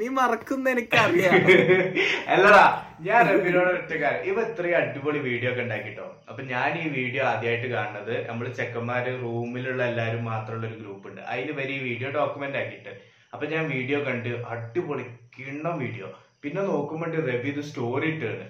നീ 0.00 0.08
മറക്കുന്ന 0.18 0.66
എനിക്കറിയാം. 0.74 1.34
അല്ലടാ 2.34 2.64
ഞാൻ 3.00 3.20
റബീനോട് 3.30 3.70
ഒറ്റ 3.78 3.92
കാര്യം. 4.02 4.24
ഇവ 4.30 4.36
ഇത്രയും 4.48 4.76
അടിപൊളി 4.80 5.20
വീഡിയോ 5.28 5.50
ഒക്കെ 5.52 5.62
ഉണ്ടാക്കിട്ടോ? 5.62 6.08
അപ്പൊ 6.28 6.42
ഞാൻ 6.52 6.70
ഈ 6.82 6.86
വീഡിയോ 6.98 7.24
ആദ്യമായിട്ട് 7.24 7.70
കാണുന്നത് 7.76 8.14
നമ്മൾ 8.28 8.46
ചെക്കന്മാര് 8.60 9.12
റൂമിലുള്ള 9.24 9.82
എല്ലാരും 9.84 10.24
മാത്രമുള്ള 10.24 10.66
ഒരു 10.66 10.78
ഗ്രൂപ്പ് 10.82 11.08
ഉണ്ട്. 11.08 11.22
അതിൽ 11.32 11.50
വരെ 11.60 11.74
ഈ 11.78 11.82
വീഡിയോ 11.88 12.10
ഡോക്യുമെന്റ് 12.18 12.60
ആക്കിയിട്ട്. 12.62 12.94
അപ്പൊ 13.32 13.46
ഞാൻ 13.46 13.64
വീഡിയോ 13.68 13.98
കണ്ട് 14.08 14.28
അടിപൊളി 14.52 15.06
കിണ്ണം 15.36 15.76
വീഡിയോ 15.78 16.08
പിന്നെ 16.44 16.62
നോക്കുമ്പോൾ 16.72 17.16
റബി 17.30 17.50
ഇത് 17.54 17.62
സ്റ്റോറി 17.70 18.08
ഇട്ടാണ്. 18.14 18.46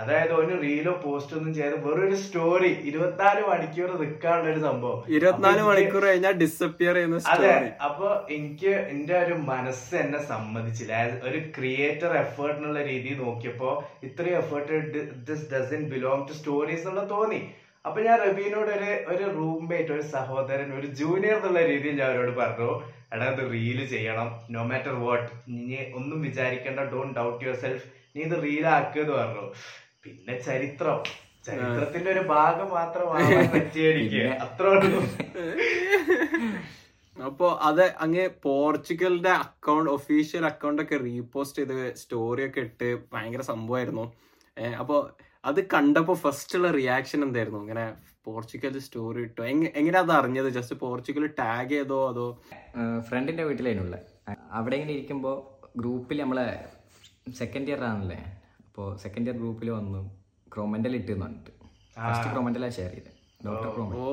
അതായത് 0.00 0.32
ഒരു 0.40 0.54
റീലോ 0.62 0.92
പോസ്റ്റ് 1.00 1.34
ഒന്നും 1.38 1.50
ചെയ്യാതെ 1.54 1.78
വെറും 1.86 2.04
ഒരു 2.06 2.18
സ്റ്റോറി 2.20 2.70
ഇരുപത്തിനാല് 2.90 3.40
മണിക്കൂർ 3.48 3.90
നിൽക്കാനുള്ള 4.02 4.48
ഒരു 4.52 4.60
സംഭവം. 4.66 5.00
ഇരുപത്തിനാല് 5.16 5.62
മണിക്കൂർ 5.68 6.04
കഴിഞ്ഞാൽ 6.08 6.34
ഡിസപ്പിയർ 6.42 6.94
ചെയ്യുന്ന 6.98 7.18
അതെ 7.32 7.50
അപ്പൊ 7.88 8.08
എനിക്ക് 8.36 8.72
എന്റെ 8.92 9.14
ഒരു 9.24 9.34
മനസ്സ് 9.50 9.92
എന്നെ 10.02 10.20
സമ്മതിച്ചില്ല. 10.30 11.02
ഒരു 11.28 11.40
ക്രിയേറ്റർ 11.56 12.14
എഫേർട്ട് 12.22 12.56
എന്നുള്ള 12.58 12.82
രീതിയിൽ 12.90 13.20
നോക്കിയപ്പോ 13.26 13.72
ഇത്രയും 14.08 14.38
effort 14.42 15.02
this 15.28 15.46
doesn't 15.52 15.82
belong 15.92 16.26
to 16.30 16.36
stories 16.40 16.86
എന്നുള്ള 16.86 17.04
തോന്നി. 17.14 17.42
അപ്പൊ 17.84 18.00
ഞാൻ 18.08 18.16
റബീനോട് 18.26 18.72
ഒരു 18.78 18.90
ഒരു 19.12 19.24
റൂംമേറ്റ് 19.38 19.92
ഒരു 19.94 20.04
സഹോദരൻ 20.16 20.68
ഒരു 20.80 20.88
ജൂനിയർ 21.02 21.36
എന്നുള്ള 21.38 21.60
രീതിയിൽ 21.70 21.96
ഞാൻ 22.00 22.10
അവരോട് 22.10 22.34
പറഞ്ഞു. 22.42 22.72
എടാ 23.12 23.26
ഇത് 23.32 23.42
റീൽ 23.52 23.86
ചെയ്യണം. 23.86 24.28
നോ 24.50 24.62
മാറ്റർ 24.64 24.94
വാട്ട് 25.04 25.28
നീ 25.48 25.78
ഒന്നും 25.94 26.20
വിചാരിക്കേണ്ട. 26.22 26.80
ഡോണ്ട് 26.92 27.14
ഡൗട്ട് 27.18 27.44
യുവർ 27.44 27.56
സെൽഫ് 27.56 27.86
നീ 28.16 28.22
ഇത് 28.22 28.36
റീലാക്കിയത് 28.44 29.10
പറഞ്ഞു. 29.10 29.44
പിന്നെ 30.04 30.36
ചരിത്രം. 30.40 31.00
ചരിത്രത്തിന്റെ 31.46 32.10
ഒരു 32.10 32.22
ഭാഗം 32.28 32.68
മാത്രമാണ് 32.70 33.28
പറ്റിയ 33.54 33.90
എനിക്ക് 33.90 34.24
അത്രേ 34.44 34.70
ഉള്ളൂ. 34.74 35.00
അപ്പോ 37.16 37.46
അത് 37.62 37.82
അങ്ങ് 38.04 38.28
പോർച്ചുഗലിന്റെ 38.42 39.30
അക്കൗണ്ട് 39.42 39.90
ഒഫീഷ്യൽ 39.90 40.46
അക്കൗണ്ട് 40.46 40.82
ഒക്കെ 40.82 40.96
റീപോസ്റ്റ് 40.96 41.62
ചെയ്ത് 41.62 41.96
സ്റ്റോറി 41.96 42.42
ഒക്കെ 42.46 42.60
ഇട്ട് 42.60 42.88
ഭയങ്കര 43.12 43.40
സംഭവമായിരുന്നു. 43.40 44.04
അപ്പൊ 44.80 44.96
അത് 45.44 45.60
കണ്ടപ്പോ 45.74 46.14
ഫസ്റ്റ് 46.24 46.56
ഉള്ള 46.58 46.68
റിയാക്ഷൻ 46.78 47.20
എന്തായിരുന്നു? 47.26 47.60
ഇങ്ങനെ 47.64 47.84
പോർച്ചുഗൽ 48.26 48.74
സ്റ്റോറി 48.86 49.20
ഇട്ടോ? 49.26 49.42
എങ്ങനെ 49.52 49.70
എങ്ങനെയാ 49.80 50.02
അത് 50.04 50.12
അറിഞ്ഞത്? 50.18 50.48
ജസ്റ്റ് 50.56 50.76
പോർച്ചുഗൽ 50.82 51.24
ടാഗ് 51.40 51.72
ചെയ്തോ 51.76 51.98
അതോ? 52.10 52.26
ഫ്രണ്ടിന്റെ 53.08 53.44
വീട്ടിലായിരുന്നുള്ള. 53.48 53.96
അവിടെ 54.58 54.76
ഇങ്ങനെ 54.78 54.92
ഇരിക്കുമ്പോൾ 54.98 55.36
ഗ്രൂപ്പിൽ 55.80 56.20
നമ്മളെ 56.24 56.46
സെക്കൻഡ് 57.40 57.70
ഇയർ 57.70 57.82
ആണല്ലേ? 57.90 58.20
അപ്പോൾ 58.66 58.86
സെക്കൻഡ് 59.04 59.28
ഇയർ 59.28 59.36
ഗ്രൂപ്പിൽ 59.42 59.70
വന്നു. 59.78 60.02
ക്രോമെന്റൽ 60.54 60.94
ഇട്ട് 61.00 61.12
പറഞ്ഞിട്ട്. 61.22 61.52
ഫസ്റ്റ് 62.06 62.30
ക്രോമെന്റലാണ് 62.32 62.76
ഷെയർ 62.78 62.92
ചെയ്തത് 62.96 63.10
ഡോക്ടർ 63.46 63.68
ഓ 64.02 64.06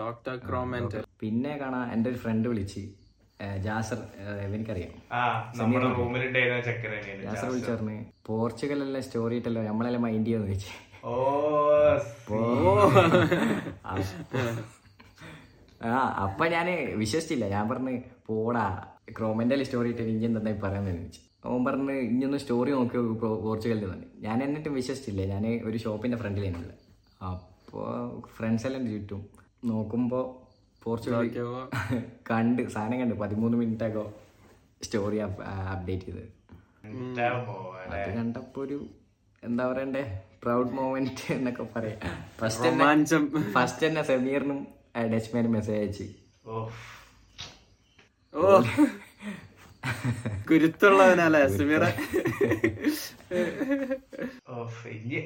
ഡോക്ടർ 0.00 0.34
ക്രോമെന്റൽ 0.48 1.04
പിന്നെ 1.22 1.52
കാണാൻ 1.62 1.84
എന്റെ 1.94 2.08
ഒരു 2.12 2.18
ഫ്രണ്ട് 2.24 2.46
വിളിച്ച് 2.50 2.82
ജാസർ 3.64 3.98
എനിക്കറിയാം 4.56 4.92
ജാസർ 7.24 7.48
വിളിച്ച് 7.50 7.72
പറഞ്ഞ് 7.74 7.96
പോർച്ചുഗലെല്ലാം 8.28 9.02
സ്റ്റോറി 9.06 9.36
ഇട്ടല്ലോ 9.40 9.62
നമ്മളെല്ലാം 9.70 10.02
മൈൻഡ് 10.06 10.26
ചെയ്യാന്ന് 10.26 10.48
ചോദിച്ചു. 10.52 10.70
ആ 15.90 16.00
അപ്പൊ 16.24 16.44
ഞാൻ 16.54 16.66
വിശ്വസിച്ചില്ല. 17.02 17.44
ഞാൻ 17.54 17.64
പറഞ്ഞ് 17.70 17.94
പോടാ 18.28 18.64
ക്രോമെന്റൽ 19.18 19.62
സ്റ്റോറി 19.68 19.88
ഇട്ട് 19.92 20.02
ഇനി 20.12 20.26
എന്താ 20.28 20.52
പറയാന്ന് 20.64 20.92
ചോദിച്ചു. 20.98 21.20
ഓൻ 21.50 21.60
പറഞ്ഞ് 21.68 21.94
ഇനിയൊന്ന് 22.10 22.38
സ്റ്റോറി 22.42 22.70
നോക്കി 22.76 22.98
പോർച്ചുഗലിൽ 23.46 23.84
തന്നെ 23.92 24.06
ഞാൻ 24.26 24.38
എന്നിട്ടും 24.46 24.74
വിശ്വസിച്ചില്ല. 24.80 25.22
ഞാൻ 25.32 25.44
ഒരു 25.68 25.78
ഷോപ്പിന്റെ 25.84 26.18
ഫ്രണ്ടിലായിരുന്നില്ല 26.22 26.74
അപ്പോൾ 27.30 27.88
ഫ്രണ്ട്സ് 28.36 28.66
എല്ലാം 28.68 28.84
ചുറ്റും 28.92 29.22
നോക്കുമ്പോൾ 29.70 30.24
പോർച്ചുഗൽ 30.82 31.28
കണ്ട് 32.30 32.62
സാധനം 32.74 32.98
കണ്ട് 33.00 33.14
പതിമൂന്ന് 33.20 33.56
മിനിറ്റ് 33.60 33.86
ആകോ 33.88 34.04
സ്റ്റോറി 34.80 35.18
അപ്ഡേറ്റ് 35.72 36.06
ചെയ്ത്. 36.06 36.24
അത് 37.92 38.10
കണ്ടപ്പോ 38.18 38.60
ഒരു 38.64 38.78
എന്താ 39.42 39.64
പറയണ്ടേ 39.70 40.02
പ്രൗഡ് 40.42 40.72
മൊമെന്റ് 40.72 41.26
എന്നൊക്കെ 41.36 41.64
പറയാം. 41.74 42.00
ഫസ്റ്റ് 42.40 42.66
തന്നെ 42.68 42.86
ഫസ്റ്റ് 43.54 43.84
തന്നെ 43.86 44.02
സെമീറിനും 44.10 44.58
ഡച്ച്മാനും 45.12 45.52
മെസ്സേജ് 45.56 45.78
അയച്ച്. 45.80 46.06
ഓ 46.46 46.68
ഓ. 48.34 48.62
കുരുത്തുള്ളവനല്ലേ 50.48 51.40
സുമീറ. 51.54 51.84
ഓ, 54.48 54.54
ഇനി 54.92 55.16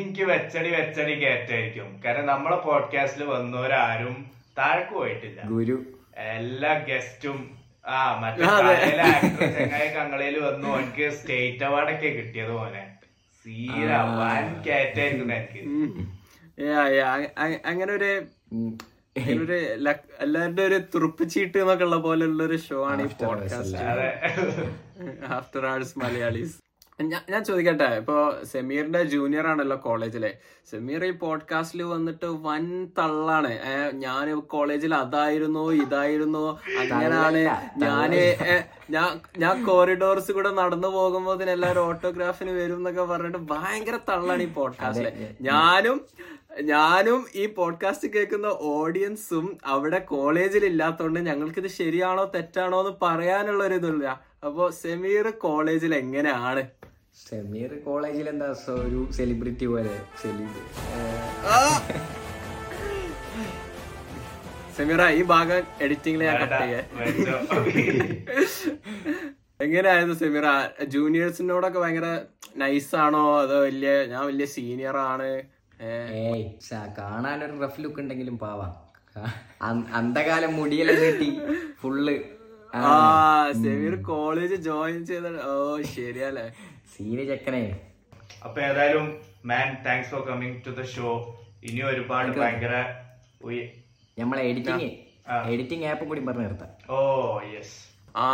എനിക്ക് 0.00 0.24
വെച്ചടി 0.30 0.70
വെച്ചടി 0.76 1.14
കയറ്റായിരിക്കും 1.22 1.88
കാരണം 2.04 2.26
നമ്മളെ 2.26 2.58
പോഡ്കാസ്റ്റിൽ 2.66 3.24
വന്നവരാരും 3.32 4.16
താഴേക്ക് 4.58 4.92
പോയിട്ടില്ല. 4.92 5.40
ഗുരു. 5.42 5.76
എല്ലാ 6.16 6.78
ഗസ്റ്റും 6.88 7.38
ആ 7.86 8.20
മറ്റേ 8.20 8.44
ചങ്ങായി 9.50 9.88
കങ്ങളയിൽ 9.96 10.38
വന്നു. 10.38 10.68
എനിക്ക് 10.78 11.12
സ്റ്റേറ്റ് 11.12 11.64
അവാർഡൊക്കെ 11.64 12.08
കിട്ടിയത് 12.08 12.50
പോലെ 12.50 12.82
സീര 13.44 13.90
വൻ 14.18 14.62
കാറ്റായിരുന്നു 14.66 15.34
എനിക്ക്. 15.34 15.62
അങ്ങനെ 17.66 17.92
ഒരു. 17.92 18.10
ഒരു 19.42 19.54
എല്ലാവരുടെ 20.20 20.62
ഒരു 20.62 20.78
തുറുപ്പ് 20.94 21.28
ചീട്ട് 21.28 21.58
എന്നൊക്കെ 21.58 21.84
ഉള്ള 21.84 21.96
പോലെയുള്ള 21.96 22.42
ഒരു 22.42 22.56
ഷോ 22.56 22.88
ആണ് 22.88 23.02
ഈ 23.02 23.06
പോഡ്കാസ്റ്റ് 23.24 23.78
അതെ. 23.84 24.08
After 25.36 25.66
hours 25.66 25.98
Malayalees. 25.98 26.56
ഞാൻ 26.98 27.22
ഞാൻ 27.30 27.44
ചോദിക്കട്ടെ 27.44 27.84
ഇപ്പൊ 27.96 28.14
സെമീറിന്റെ 28.44 29.02
ജൂനിയർ 29.02 29.46
ആണല്ലോ 29.46 29.76
കോളേജിലെ. 29.76 30.30
സെമീർ 30.66 31.04
ഈ 31.04 31.10
പോഡ്കാസ്റ്റിൽ 31.10 31.82
വന്നിട്ട് 31.82 32.26
വൻ 32.42 32.64
തള്ളാണ്. 32.98 33.52
ഞാൻ 33.94 34.40
കോളേജിൽ 34.46 34.94
അതായിരുന്നു 34.94 35.72
ഇതായിരുന്നു 35.72 36.42
അങ്ങനെയാണ് 36.80 37.42
ഞാൻ 37.78 38.10
ഞാൻ 38.90 39.10
ഞാൻ 39.38 39.64
കോറിഡോർസ് 39.64 40.32
കൂടെ 40.32 40.50
നടന്നു 40.50 40.88
പോകുമ്പോൾ 40.88 41.42
എല്ലാവരും 41.50 41.80
ഓട്ടോഗ്രാഫിന് 41.88 42.50
വരും 42.50 42.76
എന്നൊക്കെ 42.76 43.02
പറഞ്ഞിട്ട് 43.02 43.38
ഭയങ്കര 43.38 43.96
തള്ളാണ് 44.08 44.42
ഈ 44.42 44.46
പോഡ്കാസ്റ്റിൽ 44.46 45.08
ഞാനും 45.40 46.00
ഞാനും 46.62 47.26
ഈ 47.34 47.46
പോഡ്കാസ്റ്റ് 47.46 48.08
കേൾക്കുന്ന 48.14 48.46
ഓഡിയൻസും 48.46 49.58
അവിടെ 49.64 49.98
കോളേജിൽ 49.98 50.64
ഇല്ലാത്തതുകൊണ്ട് 50.64 51.20
ഞങ്ങൾക്ക് 51.20 51.58
ഇത് 51.58 51.68
ശരിയാണോ 51.68 52.30
തെറ്റാണോ 52.34 52.80
എന്ന് 52.80 52.94
പറയാനുള്ള 53.02 53.64
ഒരു 53.64 53.74
ഇതില്ല 53.74 54.06
അപ്പൊ 54.44 54.70
സെമീർ 54.70 55.30
കോളേജിൽ 55.38 55.94
എങ്ങനെയാണ്? 55.94 56.62
സെമീർ 57.26 57.70
കോളേജിൽ 57.84 58.26
എന്താ 58.32 58.48
ഒരു 58.84 59.00
സെലിബ്രിറ്റി 59.16 59.66
പോലെ? 59.72 59.94
സെമീറ 64.76 65.02
ഈ 65.18 65.22
ഭാഗം 65.32 65.62
എഡിറ്റിംഗിൽ 65.84 66.22
ഞാൻ 66.28 66.36
കട്ട് 66.42 66.58
ചെയ്യേ. 66.62 66.80
വെച്ചോ. 66.98 67.36
എങ്ങനെയായിരുന്നു 69.64 70.16
സെമീറ? 70.22 70.46
ജൂനിയേഴ്സിനോടൊക്കെ 70.94 71.78
ഭയങ്കര 71.84 72.08
നൈസ് 72.62 72.94
ആണോ? 73.04 73.22
അതോ 73.42 73.56
വലിയ 73.66 73.92
ഞാൻ 74.12 74.22
വലിയ 74.30 74.46
സീനിയർ 74.56 74.96
ആണ്. 75.12 75.30
കാണാൻ 75.80 76.14
ഏയ് 76.20 76.44
കാണാൻ 77.00 77.38
ഒരു 77.46 77.54
റഫ് 77.64 77.80
ലുക്ക് 77.82 78.00
ഉണ്ടെങ്കിലും 78.02 78.36
പാവാ. 78.44 78.68
അന്ധകാലം 80.00 80.52
മുടിയെല്ലാം 80.58 80.98
കിട്ടി 81.04 81.30
ഫുള്ള് 81.80 82.16
ആ 82.78 82.88
സെമീർ 83.64 83.94
കോളേജ് 84.10 84.56
ജോയിൻ 84.68 85.00
ചെയ്ത 85.10 85.26
ഓ 85.50 85.52
ശരിയല്ലേ. 85.94 86.46
സീന് 86.98 87.24
ചെക്കനെ. 87.26 87.60
അപ്പൊ 88.44 88.58
ഏതായാലും 88.60 89.04
man 89.44 89.68
thanks 89.84 90.10
for 90.10 90.22
coming 90.28 90.56
to 90.66 90.70
the 90.70 90.82
show 90.94 91.10
ഇനി 91.64 91.82
ഒരുപാട് 91.82 92.30
ഭയങ്കര 92.38 92.74
നമ്മളെ 94.16 94.42
എഡിറ്റിംഗ് 94.42 94.88
എഡിറ്റിംഗ് 95.52 95.86
ആപ്പ് 95.86 96.04
കൂടി 96.04 96.20
പറഞ്ഞു 96.20 96.46
നിർത്താം. 96.46 96.70
ഓ 96.90 96.98
യെസ് 97.52 97.76
ആ 98.16 98.26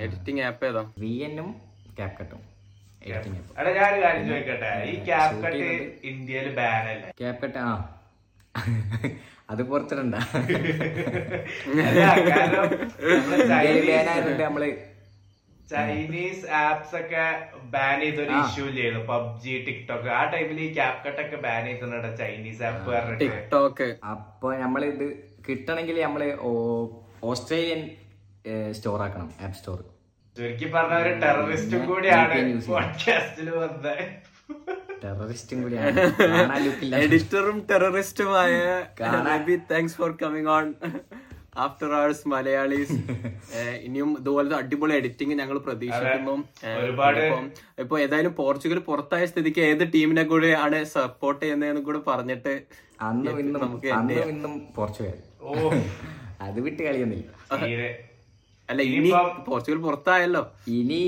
എഡിറ്റിംഗ് 0.00 0.42
ആപ്പ് 0.42 0.66
ഏതാ? 0.66 0.82
വി 0.98 1.12
എന്നും 1.22 1.48
ക്യാപ്കട്ടും 1.98 2.40
എഡിറ്റിംഗ് 3.02 3.38
ആപ്പ് 3.38 3.52
എടാ 3.60 3.70
ഞാനൊരു 3.78 4.00
കാര്യം 4.04 4.24
ചോദിക്കട്ടെ? 4.28 4.70
ഈ 4.90 4.94
ക്യാപ് 5.06 5.46
ഇന്ത്യയിൽ 6.04 6.48
ബാൻ 6.54 6.84
അല്ലേ? 6.88 7.10
ആ. 7.64 7.72
അത് 9.52 9.62
പുറത്തിടണ്ട. 9.62 10.14
അല്ല, 11.82 12.00
കാരണം 12.28 12.64
നമ്മൾ 14.42 14.62
ചൈനീസ് 15.70 16.50
ആപ്സ് 16.50 16.96
ഒക്കെ 16.96 17.48
ബാൻ 17.62 18.00
ചെയ്തൊരു. 18.00 18.30
ഇഷ്യൂ 18.30 18.68
ചെയ്തു 18.68 18.98
പബ്ജി 18.98 19.64
ടിക്ടോക്ക്. 19.68 20.08
ആ 20.08 20.24
ടൈമിൽ 20.24 20.60
ഈ 20.60 20.74
ക്യാപ് 20.74 21.06
കട്ട് 21.06 21.20
ഒക്കെ 21.20 21.36
ബാൻ 21.36 21.64
ചെയ്തിട്ടുണ്ട് 21.64 22.18
ചൈനീസ് 22.18 22.62
ആപ്പ് 22.62 23.20
ടിക്ടോക്ക്. 23.20 23.96
അപ്പൊ 24.10 24.56
നമ്മൾ 24.56 24.84
ഇത് 24.84 25.34
കിട്ടണമെങ്കിൽ 25.48 26.02
നമ്മൾ 26.02 26.38
ഓസ്ട്രേലിയൻ 27.22 27.90
സ്റ്റോർ 28.72 29.02
ആക്കണം 29.02 29.32
ആപ്പ് 29.40 29.56
സ്റ്റോർ 29.58 29.84
ചുരുക്കി 30.38 30.72
പറഞ്ഞ 30.72 30.94
ഒരു 30.94 31.08
ടെററിസ്റ്റും 31.08 31.86
കൂടിയാണ്. 31.86 32.66
പോഡ്കാസ്റ്റിൽ 32.66 33.50
വന്നത്. 33.50 33.98
ടെററിസ്റ്റും 35.04 35.62
കൂടിയാണ്. 35.62 36.00
എഡിറ്ററും 36.94 37.66
ടെററിസ്റ്റുമായ 37.70 38.84
കാണാൻ- 39.00 39.60
thanks 39.70 39.96
for 39.96 40.16
coming 40.22 40.48
on 40.48 40.74
after 41.64 41.90
hours 41.98 42.28
Malayalis. 42.28 42.96
ഇനിയും 43.86 44.10
ഇതുപോലത്തെ 44.20 44.56
അടിപൊളി 44.56 44.94
എഡിറ്റിംഗ് 44.94 45.34
ഞങ്ങൾ 45.40 45.56
പ്രതീക്ഷിക്കുന്നു. 45.58 46.34
ഒരുപാട് 46.82 47.20
ഇപ്പം 47.82 47.96
ഏതായാലും 48.00 48.34
പോർച്ചുഗൽ 48.34 48.78
പുറത്തായ 48.88 49.24
സ്ഥിതിക്ക് 49.32 49.62
ഏത് 49.70 49.84
ടീമിനെ 49.94 50.24
കൂടെ 50.24 50.50
ആണ് 50.64 50.80
സപ്പോർട്ട് 50.96 51.42
ചെയ്യുന്നതെന്ന് 51.44 51.82
കൂടെ 51.88 52.00
പറഞ്ഞിട്ട് 52.10 52.54
അന്നും 53.08 53.38
ഇന്നും 53.42 53.60
നമുക്ക് 53.62 53.90
അന്നും 53.98 54.30
ഇന്നും 54.34 54.54
പോർച്ചുഗൽ. 54.76 55.18
ഓ. 55.42 55.52
അത് 56.46 56.58
വിട്ട് 56.66 56.80
കളിയൊന്നുമില്ല. 56.82 57.30
അല്ല 58.68 58.80
ഇനി 58.90 59.10
പോർച്ചുഗൽ 59.46 59.78
പുറത്തായല്ലോ. 59.86 60.42
ഇനി 60.78 61.02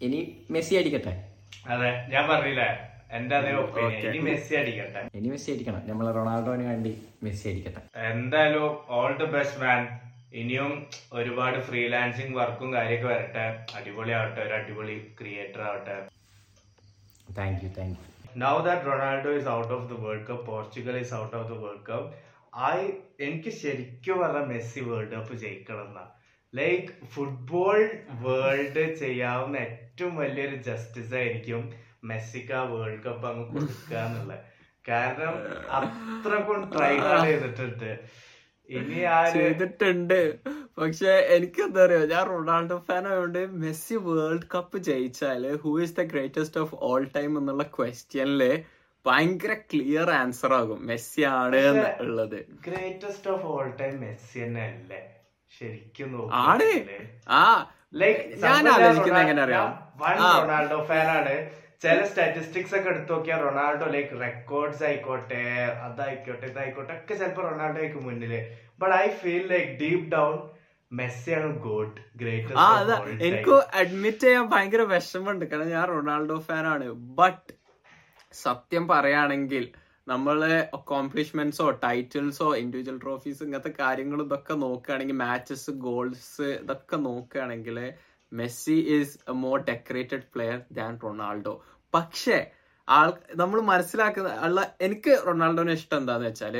ഇനി 0.00 0.18
മെസ്സി 0.50 0.76
അടിക്കട്ടെ? 0.80 1.14
അതെ 1.70 1.90
ഞാൻ 2.12 2.24
പറഞ്ഞില്ലേ? 2.28 2.68
എന്റെ 3.16 3.34
അതേ 3.40 3.52
ഒപ്പീനിയൻ 3.60 4.00
ഇനി 4.08 4.18
മെസ്സി 4.28 4.52
അടിക്കട്ടെ. 4.60 5.00
ഇനി 5.18 5.28
മെസ്സി 5.32 5.48
അടിക്കണം. 5.52 5.82
നമ്മളെ 5.90 6.10
റൊണാൾഡോന് 6.18 6.64
വേണ്ടി 6.70 6.92
മെസ്സി 7.26 7.46
അടിക്കട്ടെ. 7.50 7.80
എന്തായാലും 8.10 8.66
ഓൾ 8.98 9.12
ദി 9.20 9.28
ബെസ്റ്റ് 9.34 9.60
മാൻ 9.62 9.80
ഇനിയും 10.40 10.72
ഒരുപാട് 11.18 11.58
ഫ്രീലാൻസിങ് 11.68 12.36
വർക്കും 12.40 12.68
കാര്യമൊക്കെ 12.76 13.08
വരട്ടെ. 13.12 13.44
അടിപൊളി 13.78 14.12
ആവട്ടെ 14.18 14.40
ഒരു 14.46 14.54
അടിപൊളി 14.58 14.96
ക്രിയേറ്റർ 15.20 15.62
ആവട്ടെ. 15.70 15.96
Thank 17.38 17.64
you 17.64 17.70
thank 17.78 17.96
you 18.00 18.06
now 18.44 18.54
that 18.68 18.86
Ronaldo 18.90 19.30
is 19.40 19.50
out 19.56 19.72
of 19.78 19.86
the 19.92 19.98
world 20.04 20.26
cup 20.28 20.46
Portugal 20.50 20.96
is 21.04 21.14
out 21.22 21.34
of 21.40 21.48
the 21.52 21.58
world 21.64 21.84
cup 21.90 22.08
I 22.74 22.78
എനിക്ക് 23.26 23.50
ശരിക്കും 23.62 24.16
പറഞ്ഞ 24.22 24.44
മെസ്സി 24.52 24.80
വേൾഡ് 24.90 25.10
കപ്പ് 25.14 25.34
ജയിക്കണം 25.44 25.84
എന്നാ 25.88 26.04
ലൈക്ക് 26.52 26.92
ഫുട്ബോൾ 27.14 27.78
വേൾഡ് 28.26 28.84
ചെയ്യാവുന്ന 29.02 29.56
ഏറ്റവും 29.66 30.14
വലിയൊരു 30.22 30.56
ജസ്റ്റിസ് 30.68 31.14
ആയിരിക്കും 31.20 31.62
മെസ്സിക്ക് 32.02 32.54
ആ 32.54 32.62
വേൾഡ് 32.72 33.02
കപ്പ് 33.04 33.26
അങ്ങ് 33.30 33.44
കൊടുക്കുക 33.54 33.96
എന്നുള്ള 34.04 34.34
കാരണം 34.84 35.34
അത്രക്കും 35.78 36.60
ട്രൈ 36.72 36.94
ചെയ്തിട്ടുണ്ട്. 37.24 37.90
ഇനി 38.68 38.98
ചെയ്തിട്ടുണ്ട്. 39.34 40.20
പക്ഷെ 40.78 41.12
എനിക്ക് 41.36 41.60
എന്താ 41.62 41.80
പറയാ 41.84 42.00
ഞാൻ 42.10 42.24
റൊണാൾഡോ 42.30 42.76
ഫാൻ 42.88 43.04
ആയതുകൊണ്ട് 43.10 43.40
മെസ്സി 43.62 43.96
വേൾഡ് 44.06 44.48
കപ്പ് 44.54 44.78
ജയിച്ചാൽ 44.88 45.44
who 45.62 45.70
is 45.84 45.96
the 45.96 46.04
greatest 46.12 46.60
of 46.64 46.76
all 46.88 47.04
time 47.16 47.32
എന്നുള്ള 47.40 47.64
ക്വസ്റ്റ്യനിൽ 47.76 48.42
ഭയങ്കര 49.04 49.52
ക്ലിയർ 49.70 50.08
ആൻസർ 50.14 50.52
ആകും. 50.54 50.80
മെസ്സി 50.88 51.22
ആണ് 51.34 51.60
ഉള്ളത്. 52.04 52.38
Greatest 52.66 53.30
of 53.34 53.46
all 53.52 53.68
time 53.80 53.94
Messi 54.00 54.38
തന്നെ 54.44 54.64
അല്ലേ? 54.72 55.00
ശരിക്കും 55.52 56.10
ആണ്. 56.44 56.68
ആ. 57.36 57.44
ലൈക്ക് 57.94 58.22
ഞാൻ 58.42 58.64
ആലോചിക്കുന്നത് 58.72 59.22
എങ്ങനെ 59.24 59.42
അറിയാം? 59.46 59.70
റൊണാൾഡോ 60.34 60.80
ഫാൻ 60.90 61.08
ആണ്. 61.16 61.34
ചില 61.82 61.98
സ്റ്റാറ്റിസ്റ്റിക്സ് 62.04 62.74
ഒക്കെ 62.74 62.88
എടുത്തു 62.88 63.12
നോക്കിയാൽ 63.12 63.40
റൊണാൾഡോ 63.40 63.86
ലൈക്ക് 63.86 64.14
റെക്കോർഡ്സ് 64.20 64.82
ആയിക്കോട്ടെ 64.84 65.42
അതായിക്കോട്ടെ 65.86 66.46
ഇതായിക്കോട്ടെ 66.46 66.92
ഒക്കെ 66.96 67.14
ചിലപ്പോ 67.14 67.42
റൊണാൾഡോ 67.42 67.78
ആയിരിക്കും 67.80 68.04
മുന്നിൽ 68.04 68.32
but 68.80 68.94
I 68.96 69.08
feel 69.20 69.44
like 69.52 69.70
deep 69.80 70.06
down 70.12 70.34
മെസ്സിയാണ് 70.90 71.50
God 71.58 72.00
greatest 72.16 73.22
എനിക്ക് 73.26 73.54
അഡ്മിറ്റ് 73.80 74.24
ചെയ്യാൻ 74.24 74.46
ഭയങ്കര 74.48 74.82
വിഷമമുണ്ട്. 74.92 75.44
കാരണം 75.44 75.70
ഞാൻ 75.70 75.84
റൊണാൾഡോ 75.88 76.38
ഫാനാണ് 76.46 76.86
ബട്ട് 77.18 77.50
സത്യം 78.34 78.84
പറയുകയാണെങ്കിൽ 78.88 79.64
നമ്മളെ 80.06 80.54
അക്കോംപ്ലിഷ്മെന്റ്സോ 80.76 81.66
ടൈറ്റിൽസോ 81.82 82.48
ഇൻഡിവിജ്വൽ 82.56 82.98
ട്രോഫീസ് 82.98 83.42
ഇങ്ങനത്തെ 83.42 83.72
കാര്യങ്ങളും 83.80 84.26
ഇതൊക്കെ 84.26 84.54
നോക്കുകയാണെങ്കിൽ 84.62 85.18
മാച്ചസ് 85.22 85.72
ഗോൾസ് 85.86 86.48
ഇതൊക്കെ 86.60 86.96
നോക്കുകയാണെങ്കിൽ 87.06 87.78
Messi 88.32 88.76
is 88.94 89.18
a 89.30 89.34
more 89.44 89.56
decorated 89.70 90.26
player 90.34 90.58
than 90.78 90.92
Ronaldo. 91.04 91.54
പക്ഷേ 91.94 92.38
ആൾ 92.88 93.08
നമ്മൾ 93.36 93.58
മനസ്സിലാക്കുന്ന 93.60 94.30
ഉള്ള 94.46 94.60
എനിക്ക് 94.80 95.12
റൊണാൾഡോനെ 95.26 95.72
ഇഷ്ടം 95.72 95.98
എന്താന്ന് 95.98 96.26
വെച്ചാൽ 96.28 96.56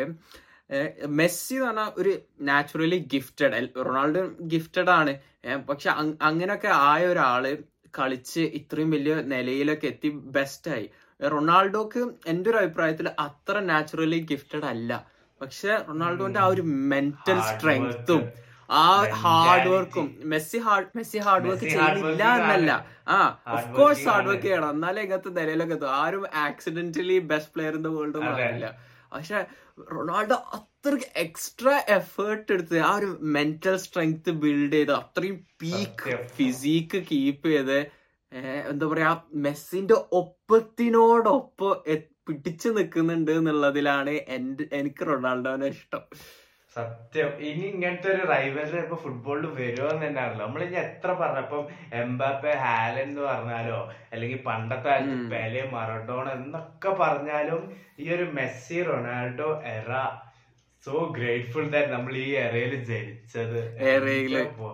മെസ്സി 1.19 1.55
എന്ന് 1.55 1.67
പറഞ്ഞാൽ 1.67 1.91
ഒരു 2.01 2.13
നാച്ചുറലി 2.49 2.99
ഗിഫ്റ്റഡ് 3.13 3.69
റൊണാൾഡോ 3.89 4.23
ഗിഫ്റ്റഡ് 4.55 4.91
ആണ്. 4.91 5.13
പക്ഷെ 5.69 5.89
അങ്ങനെയൊക്കെ 6.29 6.71
ആയ 6.91 7.03
ഒരാൾ 7.07 7.45
കളിച്ച് 7.99 8.43
ഇത്രയും 8.59 8.91
വലിയ 8.95 9.15
നിലയിലൊക്കെ 9.35 9.87
എത്തി 9.87 10.09
ബെസ്റ്റ് 10.37 10.71
ആയി. 10.71 10.87
റൊണാൾഡോക്ക് 11.21 12.03
എന്റെ 12.33 12.51
ഒരു 12.51 12.59
അഭിപ്രായത്തിൽ 12.63 13.07
അത്ര 13.27 13.59
നാച്ചുറലി 13.71 14.19
ഗിഫ്റ്റഡ് 14.33 14.69
അല്ല. 14.73 14.93
പക്ഷെ 15.41 15.71
റൊണാൾഡോന്റെ 15.89 16.41
ആ 16.45 16.47
ഒരു 16.55 16.65
മെന്റൽ 16.93 17.41
സ്ട്രെങ്ത്തും. 17.51 18.23
ആ 18.71 18.87
ഹാർഡ് 19.23 19.69
വർക്കും 19.75 20.07
Messi 20.33 20.59
hard 20.65 20.91
Messi 20.99 21.19
hard 21.27 21.47
work 21.51 21.69
ചെയ്യുന്നില്ല 21.75 22.25
എന്നല്ല. 22.39 22.73
ആ 23.17 23.19
ഓഫ് 23.55 23.69
കോഴ്സ് 23.79 24.05
ഹാർഡ് 24.09 24.29
വർക്ക് 24.31 24.47
ചെയ്യണം. 24.47 24.71
എന്നാലേ 24.77 25.03
ഇങ്ങനത്തെ 25.07 25.31
നിലയിലൊക്കെ 25.39 25.75
എത്തും. 25.79 25.93
ആരും 26.03 26.25
accidentally 26.47 27.19
best 27.31 27.53
player 27.55 27.75
in 27.79 27.85
the 27.87 27.93
world 27.97 28.19
ഒന്നും. 28.21 28.33
അറിയില്ല 28.35 28.69
പക്ഷെ 29.13 29.39
റൊണാൾഡോ 29.97 30.37
അത്രയ്ക്ക് 30.57 31.09
എക്സ്ട്രാ 31.25 31.75
എഫേർട്ട് 31.99 32.51
എടുത്ത് 32.57 32.79
ആ 32.89 32.91
ഒരു 32.99 33.09
മെന്റൽ 33.37 33.77
സ്ട്രെങ്ത് 33.85 34.31
ബിൽഡ് 34.43 34.77
ചെയ്ത് 34.77 34.93
അത്രയും 35.01 35.39
പീക്ക് 35.63 36.11
ഫിസീക്ക് 36.11 36.35
ഫിസിക്ക് 36.39 37.01
കീപ്പ് 37.11 37.49
ചെയ്ത് 37.55 37.79
എന്താ 38.71 38.87
പറയാ 38.93 39.13
മെസ്സിന്റെ 39.47 39.97
ഒപ്പത്തിനോടൊപ്പം 40.21 41.75
പിടിച്ചു 42.27 42.69
നിൽക്കുന്നുണ്ട് 42.77 43.31
എന്നുള്ളതിലാണ് 43.31 44.15
എന്റെ 44.37 44.65
എനിക്ക് 44.79 45.03
റൊണാൾഡോനെ 45.11 45.69
ഇഷ്ടം. 45.75 46.03
സത്യം. 46.79 47.29
ഇനി 47.49 47.65
ഇങ്ങനത്തെ 47.73 48.09
ഒരു 48.15 48.25
റൈവലറി 48.33 48.79
ഇപ്പൊ 48.83 48.97
ഫുട്ബോളിൽ 49.05 49.47
വരുമോ 49.59 49.87
എന്ന് 49.93 50.05
തന്നെ 50.07 50.21
അറിയില്ല. 50.23 50.43
നമ്മൾ 50.47 50.63
ഇനി 50.67 50.79
എത്ര 50.87 51.11
പറഞ്ഞപ്പം 51.21 51.63
എംബാപ്പെ 52.01 52.53
ഹാലൻ 52.65 53.05
എന്ന് 53.05 53.23
പറഞ്ഞാലോ 53.31 53.79
അല്ലെങ്കിൽ 54.13 54.41
പണ്ടത്തെ 54.49 54.95
പെലെ 55.33 55.63
മറഡോണ 55.75 56.27
എന്നൊക്കെ 56.39 56.91
പറഞ്ഞാലും 57.03 57.63
ഈ 58.03 58.09
ഒരു 58.17 58.27
Messi 58.39 58.79
Ronaldo 58.89 59.49
era 59.77 59.93
so 60.85 60.93
grateful 61.17 61.65
that 61.75 61.93
നമ്മൾ 61.97 62.13
ഈ 62.25 62.29
എറയിൽ 62.45 62.75
ജനിച്ചത്. 62.91 63.61
ഇപ്പൊ 64.45 64.69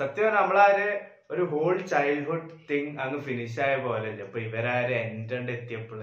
സത്യം 0.00 0.30
നമ്മളാര് 0.38 0.88
ഒരു 1.32 1.42
ഹോൾ 1.52 1.74
ചൈൽഡ്ഹുഡ് 1.92 2.54
തിങ് 2.70 2.94
അങ്ങ് 3.02 3.20
ഫിനിഷ് 3.26 3.60
ആയ 3.66 3.74
പോലെ 3.84 4.08
ഇപ്പൊ 4.24 4.38
ഇവരാരും 4.46 4.96
എന്റെ 5.02 5.52
എത്തിയപ്പോൾ. 5.58 6.00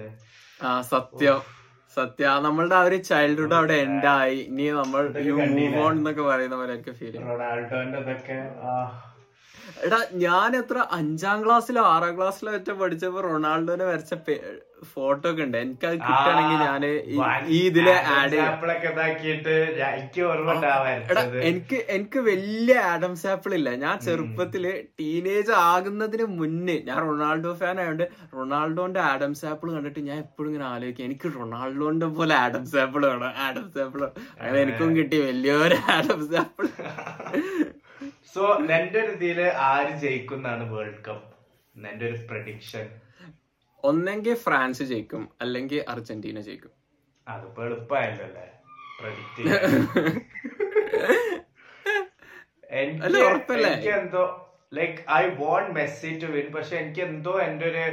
സത്യം. 0.94 1.40
സത്യം 1.98 2.44
നമ്മളുടെ 2.44 2.76
ആ 2.76 2.84
ഒരു 2.84 2.98
ചൈൽഡ്ഹുഡ് 3.04 3.54
അവിടെ 3.54 3.76
എൻഡായി 3.86 4.40
ഇനി 4.50 4.66
നമ്മൾ 4.78 5.04
മൂവ് 5.54 5.80
ഓൺ 5.80 5.94
എന്നൊക്കെ 5.94 6.24
പറയുന്ന 6.24 6.56
പോലെയൊക്കെ 6.56 6.92
ഫീൽ 6.92 7.12
ചെയ്യും. 7.12 7.28
റൊണാൾഡോന്റെ 7.32 7.98
ഇതൊക്കെ 7.98 8.38
എടാ 9.86 10.00
ഞാൻ 10.22 10.52
എത്ര 10.58 10.78
അഞ്ചാം 10.92 11.38
ക്ലാസ്സിലോ 11.46 11.84
ആറാം 11.92 12.18
ക്ലാസ്സിലോ 12.18 12.52
ഒറ്റ 12.54 12.70
പഠിച്ചപ്പോ 12.80 13.22
റൊണാൾഡോനെ 13.26 13.86
വരച്ച 13.86 14.14
ഫോട്ടോ 14.92 15.26
ഒക്കെ 15.30 15.44
ഉണ്ട്. 15.44 15.58
എനിക്ക് 15.58 15.86
അത് 15.88 15.96
കിട്ടണമെങ്കിൽ 15.98 16.60
ഞാൻ 16.62 16.84
ഈ- 16.86 17.18
ഇതിൽ 17.60 17.88
ആഡ് 18.14 18.38
ഞാൻ- 18.38 18.48
എടാ 21.12 21.22
എനിക്ക് 21.50 21.78
എനിക്ക് 21.90 22.20
വലിയ 22.28 22.76
ആഡംസ് 22.88 23.28
ആപ്പിൾ 23.28 23.52
ഇല്ല. 23.54 23.70
ഞാൻ 23.84 23.96
ചെറുപ്പത്തിൽ 24.06 24.64
ടീനേജ് 25.00 25.52
ആകുന്നതിന് 25.68 26.26
മുന്നേ 26.34 26.78
ഞാൻ 26.88 27.00
റൊണാൾഡോ 27.06 27.54
ഫാൻ 27.54 27.76
ആയതുകൊണ്ട് 27.80 28.06
റൊണാൾഡോന്റെ 28.36 29.02
ആഡംസ് 29.12 29.46
ആപ്പിൾ 29.46 29.70
കണ്ടിട്ട് 29.76 30.00
ഞാൻ 30.02 30.18
എപ്പോഴും 30.20 30.50
ഇങ്ങനെ 30.50 30.68
ആലോചിക്കും. 30.70 31.06
എനിക്ക് 31.06 31.30
റൊണാൾഡോന്റെ 31.36 32.10
പോലെ 32.18 32.36
ആഡംസ് 32.40 32.76
ആപ്പിൾ 32.78 33.04
വേണം 33.08 33.34
ആഡംസ് 33.42 33.80
ആപ്പിൾ 33.80 34.04
അങ്ങനെ 34.38 34.58
എനിക്കും 34.62 34.90
കിട്ടി 34.98 35.20
വലിയൊരു 35.22 35.78
ആഡംസ് 35.92 36.36
ആപ്പിൾ. 36.38 36.68
സോ 38.34 38.44
എന്റെ 38.76 39.00
ഒരു 39.02 39.14
ഇതിൽ 39.18 39.40
ആര് 39.68 39.94
ജയിക്കുന്നാണ് 40.04 40.66
വേൾഡ് 40.74 41.02
കപ്പ് 41.08 41.28
എന്റെ 41.76 42.06
ഒരു 42.10 42.20
പ്രഡിക്ഷൻ 42.30 42.86
ഒന്നെങ്കിൽ 43.84 44.36
ഫ്രാൻസ് 44.44 44.84
ജയിക്കും 44.90 45.24
അല്ലെങ്കിൽ 45.42 45.80
അർജന്റീന 45.92 46.40
ജയിക്കും. 46.48 46.72
അതിപ്പോ 47.28 47.62
എളുപ്പമായല്ലോ 47.66 48.26
അല്ലേ? 48.28 48.46
പ്രഡിക്ട് 48.98 49.42
എനിക്ക് 53.64 53.92
എന്തോ 53.98 54.24
like 54.72 54.98
I 55.14 55.24
want 55.40 55.72
Messi 55.78 56.12
to 56.22 56.28
win 56.36 56.48
പക്ഷെ 56.54 56.76
എനിക്ക് 56.82 57.02
എന്തോ 57.08 57.34
എന്റെ 57.46 57.66
ഒരു 57.72 57.84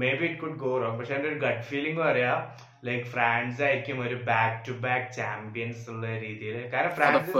maybe 0.14 0.24
it 0.26 0.40
could 0.42 0.58
go 0.58 0.72
wrong 0.82 0.98
പക്ഷെ 0.98 1.14
എന്റെ 1.16 1.28
ഒരു 1.30 1.38
ഗട്ട് 1.44 1.64
ഫീലിംഗ് 1.70 2.00
പറയാ 2.02 2.34
ലൈക്ക് 2.84 3.06
ഫ്രാൻസ് 3.06 3.62
ആയിരിക്കും 3.62 3.98
ഒരു 4.06 4.16
ബാക്ക് 4.30 4.58
ടു 4.68 4.72
ബാക്ക് 4.86 5.08
ചാമ്പ്യൻസ് 5.16 5.84
ഉള്ള 5.90 6.06
രീതിയിൽ 6.18 6.56
കാരണം 6.74 6.94
ഫ്രാൻസ്? 6.98 7.32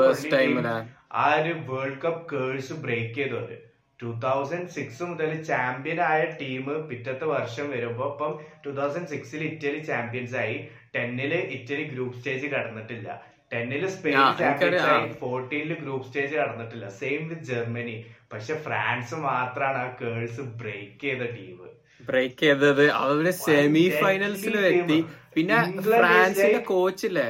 ആ 1.12 1.26
ഒരു 1.40 1.52
വേൾഡ് 1.70 2.00
കപ്പ് 2.04 2.22
കേഴ്സ് 2.34 2.72
ബ്രേക്ക് 2.84 3.14
ചെയ്തത് 3.14 3.54
ടൂ 4.00 4.10
തൗസൻഡ് 4.24 4.68
സിക്സ് 4.68 5.02
മുതൽ 5.02 5.30
ചാമ്പ്യൻ 5.42 5.98
ആയ 6.00 6.20
ടീം 6.42 6.66
പിറ്റത്തെ 6.90 7.26
വർഷം 7.32 7.66
വരുമ്പോ 7.70 8.06
ഇപ്പം 8.12 8.32
ടൂ 8.64 8.70
തൗസൻഡ് 8.70 9.08
സിക്സിൽ 9.08 9.42
ഇറ്റലി 9.44 9.80
ചാമ്പ്യൻസ് 9.90 10.36
ആയി. 10.36 10.56
ടെന്നിൽ 10.96 11.34
ഇറ്റലി 11.56 11.84
ഗ്രൂപ്പ് 11.84 12.18
സ്റ്റേജ് 12.18 12.46
കടന്നിട്ടില്ല. 12.46 13.08
ടെന്നിൽ 13.52 13.82
സ്പെയിൻ 13.88 14.16
ചാമ്പ്യൻസ്. 14.40 14.84
ആയി. 14.92 15.12
ഫോർട്ടീനിൽ 15.20 15.72
ഗ്രൂപ്പ് 15.82 16.06
സ്റ്റേജ് 16.08 16.34
കടന്നിട്ടില്ല. 16.34 16.88
സെയിം 17.00 17.22
വിത്ത് 17.28 17.46
ജർമ്മനി 17.50 17.96
പക്ഷെ 18.32 18.54
ഫ്രാൻസ് 18.66 19.14
മാത്രമാണ് 19.28 19.78
ആ 19.78 19.96
കേഴ്സ് 20.02 20.40
ബ്രേക്ക് 20.62 21.00
ചെയ്ത 21.00 21.22
ടീം 21.36 21.56
ബ്രേക്ക് 22.00 22.40
ചെയ്തത്. 22.40 22.84
അവർ 23.04 23.26
സെമി 23.44 23.82
ഫൈനൽസിൽ 24.02 24.54
എത്തി. 24.68 24.98
പിന്നെ 25.36 25.56
ഫ്രാൻസിന്റെ 25.86 26.60
കോച്ച് 26.60 27.00
കോച്ചില്ലേ? 27.00 27.28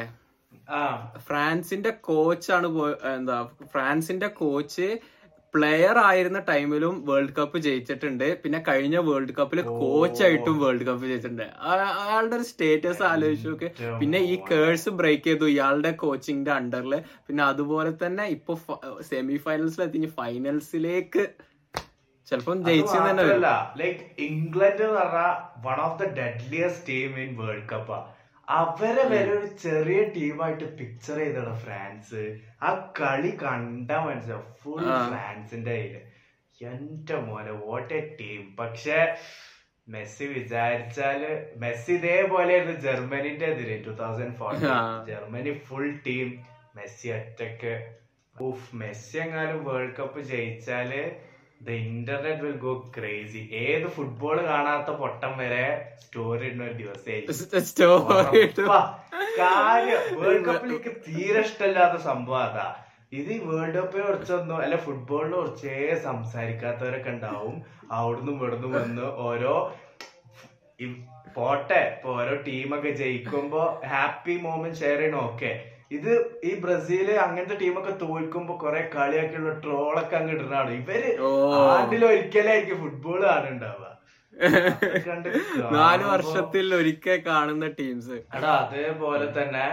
ഫ്രാൻസിന്റെ 1.28 1.90
കോച്ചാണ് 2.08 2.68
എന്താ 3.14 3.38
ഫ്രാൻസിന്റെ 3.72 4.28
കോച്ച് 4.40 4.88
പ്ലെയർ 5.54 5.96
ആയിരുന്ന 6.08 6.40
ടൈമിലും 6.50 6.94
വേൾഡ് 7.08 7.34
കപ്പ് 7.38 7.58
ജയിച്ചിട്ടുണ്ട്. 7.64 8.26
പിന്നെ 8.42 8.58
കഴിഞ്ഞ 8.68 8.96
വേൾഡ് 9.08 9.32
കപ്പിൽ 9.38 9.60
കോച്ചായിട്ടും 9.80 10.56
വേൾഡ് 10.62 10.84
കപ്പ് 10.88 11.04
ജയിച്ചിട്ടുണ്ട്. 11.10 11.46
അയാളുടെ 11.70 12.36
ഒരു 12.38 12.46
സ്റ്റേറ്റസ് 12.50 13.02
ആലോചിച്ചു 13.10 13.48
നോക്ക്. 13.50 13.68
പിന്നെ 14.00 14.20
ഈ 14.32 14.34
കേഴ്സ് 14.50 14.90
ബ്രേക്ക് 15.00 15.26
ചെയ്തു 15.28 15.48
ഇയാളുടെ 15.54 15.92
കോച്ചിങ്ങിന്റെ 16.04 16.52
അണ്ടറിൽ 16.58 16.94
പിന്നെ 17.28 17.44
അതുപോലെ 17.50 17.92
തന്നെ 18.04 18.26
ഇപ്പൊ 18.36 18.54
സെമി 19.10 19.38
ഫൈനൽസിൽ 19.46 19.82
എത്തി 19.88 20.10
ഫൈനൽസിലേക്ക് 20.20 21.24
ചിലപ്പം 22.30 22.58
ജയിച്ചു 22.68 22.96
തന്നെ 23.08 23.24
ലൈക്ക് 23.82 24.02
ഇംഗ്ലണ്ട് 24.28 24.82
എന്ന് 24.86 24.96
പറഞ്ഞ 25.00 25.20
one 25.66 25.78
of 25.86 25.98
the 26.02 26.08
deadliest 26.20 26.86
team 26.90 27.12
in 27.24 27.30
world 27.42 27.68
cup 27.72 27.98
അവരെ 28.48 29.04
വരെ 29.10 29.30
ഒരു 29.38 29.48
ചെറിയ 29.64 29.98
ടീമായിട്ട് 30.14 30.66
പിക്ചർ 30.78 31.16
ചെയ്തതാണ് 31.22 31.56
ഫ്രാൻസ്. 31.64 32.22
ആ 32.66 32.70
കളി 33.00 33.32
കണ്ടാ 33.42 33.98
മനസ്സിലാവും 34.06 34.46
ഫുൾ 34.62 34.80
ഫ്രാൻസിന്റെ 35.10 35.74
കയ്യിൽ. 35.76 35.96
എന്റെ 36.60 37.16
മോനെ 37.26 37.52
വാട്ട് 37.66 37.92
എ 37.98 38.00
ടീം 38.20 38.42
പക്ഷെ 38.60 38.98
മെസ്സി 39.88 40.26
വിചാരിച്ചാൽ 40.34 41.22
മെസ്സി 41.62 41.92
ഇതേപോലെയായിരുന്നു 41.98 42.76
ജർമ്മനിന്റെ 42.86 43.46
എതിരെ 43.54 43.76
two 43.86 43.92
thousand 44.02 44.36
fourteen 44.40 44.74
Germany 45.10 45.52
full 45.68 45.88
team 46.06 46.28
Messi 46.78 47.08
ഒറ്റയ്ക്ക്. 47.18 47.74
മെസ്സി 48.82 49.16
എങ്ങാനും 49.24 49.60
വേൾഡ് 49.68 49.96
കപ്പ് 49.98 50.20
ജയിച്ചാൽ 50.32 50.92
the 51.60 51.70
internet 51.86 52.42
will 52.44 52.58
go 52.66 52.72
crazy 52.96 53.40
ഏത് 53.62 53.86
ഫുട്ബോൾ 53.96 54.36
കാണാത്ത 54.50 54.90
പൊട്ടം 55.00 55.32
വരെ 55.40 55.64
സ്റ്റോറി 56.02 56.44
ഇടുന്ന 56.46 56.62
ഒരു 56.68 56.76
ദിവസമായിരിക്കും. 56.82 58.68
കാര്യം 59.40 60.00
വേൾഡ് 60.20 60.44
കപ്പിൽ 60.46 60.70
എനിക്ക് 60.74 60.92
തീരെ 61.06 61.40
ഇഷ്ടമില്ലാത്ത 61.46 61.96
സംഭവം 62.08 62.42
അതാ. 62.46 62.68
ഇത് 63.18 63.30
വേൾഡ് 63.50 63.76
കപ്പിനെ 63.76 64.04
കുറിച്ചൊന്നും 64.06 64.58
അല്ല 64.64 64.76
ഫുട്ബോളിനെ 64.86 65.36
കുറിച്ചേ 65.36 65.76
സംസാരിക്കാത്തവരൊക്കെ 66.08 67.10
ഉണ്ടാവും. 67.16 67.56
അവിടുന്ന് 67.98 68.32
ഇവിടുന്ന് 68.36 68.68
വന്ന് 68.78 69.06
ഓരോ 69.28 69.54
പോട്ടെ 71.36 71.80
ഇപ്പൊ 71.94 72.08
ഓരോ 72.20 72.34
ടീമൊക്കെ 72.46 72.90
ജയിക്കുമ്പോ 73.00 73.62
ഹാപ്പി 73.92 74.34
മോമെന്റ് 74.44 74.78
ഷെയർ 74.82 74.98
ചെയ്യണം? 75.00 75.20
ഓക്കെ 75.30 75.50
ഇത് 75.90 76.10
ഈ 76.44 76.50
ബ്രസീൽ 76.62 77.08
അങ്ങനത്തെ 77.22 77.56
ടീമൊക്കെ 77.62 77.92
തോൽക്കുമ്പോ 78.02 78.54
കൊറേ 78.58 78.80
കളിയാക്കിയുള്ള 78.94 79.52
ട്രോളൊക്കെ 79.64 80.16
അങ്ങ് 80.16 80.32
ഇടുന്നതാണ്. 80.34 80.72
ഇവർ. 80.80 81.02
ആണ്ടിലൊരിക്കലായിരിക്കും 81.70 82.80
ഫുട്ബോൾ 82.84 83.22
കാണുണ്ടാവുക 83.28 83.86
നാല് 85.76 86.04
വർഷത്തിൽ 86.10 86.66
ഒരിക്കൽ 86.76 87.18
കാണുന്ന 87.26 87.66
ടീംസ്. 87.78 88.16
എടാ 88.36 88.52
അതേപോലെ 88.60 89.26
തന്നെ 89.38 89.64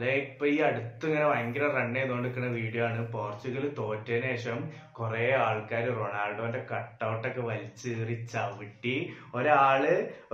ലൈക്ക് 0.00 0.26
ഇപ്പൊ 0.26 0.44
ഈ 0.46 0.56
അടുത്ത് 0.68 1.04
ഇങ്ങനെ 1.08 1.26
ഭയങ്കര 1.30 1.64
റൺ 1.76 1.88
ചെയ്തോണ്ടിരിക്കുന്ന 1.96 2.48
വീഡിയോ 2.56 2.82
ആണ്. 2.86 3.02
പോർച്ചുഗൽ 3.14 3.64
തോറ്റതിന് 3.78 4.30
ശേഷം 4.34 4.58
കുറെ 4.98 5.26
ആൾക്കാർ 5.44 5.84
റൊണാൾഡോന്റെ 5.98 6.62
കട്ടൗട്ടൊക്കെ 6.70 7.42
വലിച്ചേറി 7.50 8.16
ചവിട്ടി. 8.32 8.96
ഒരാൾ 9.34 9.84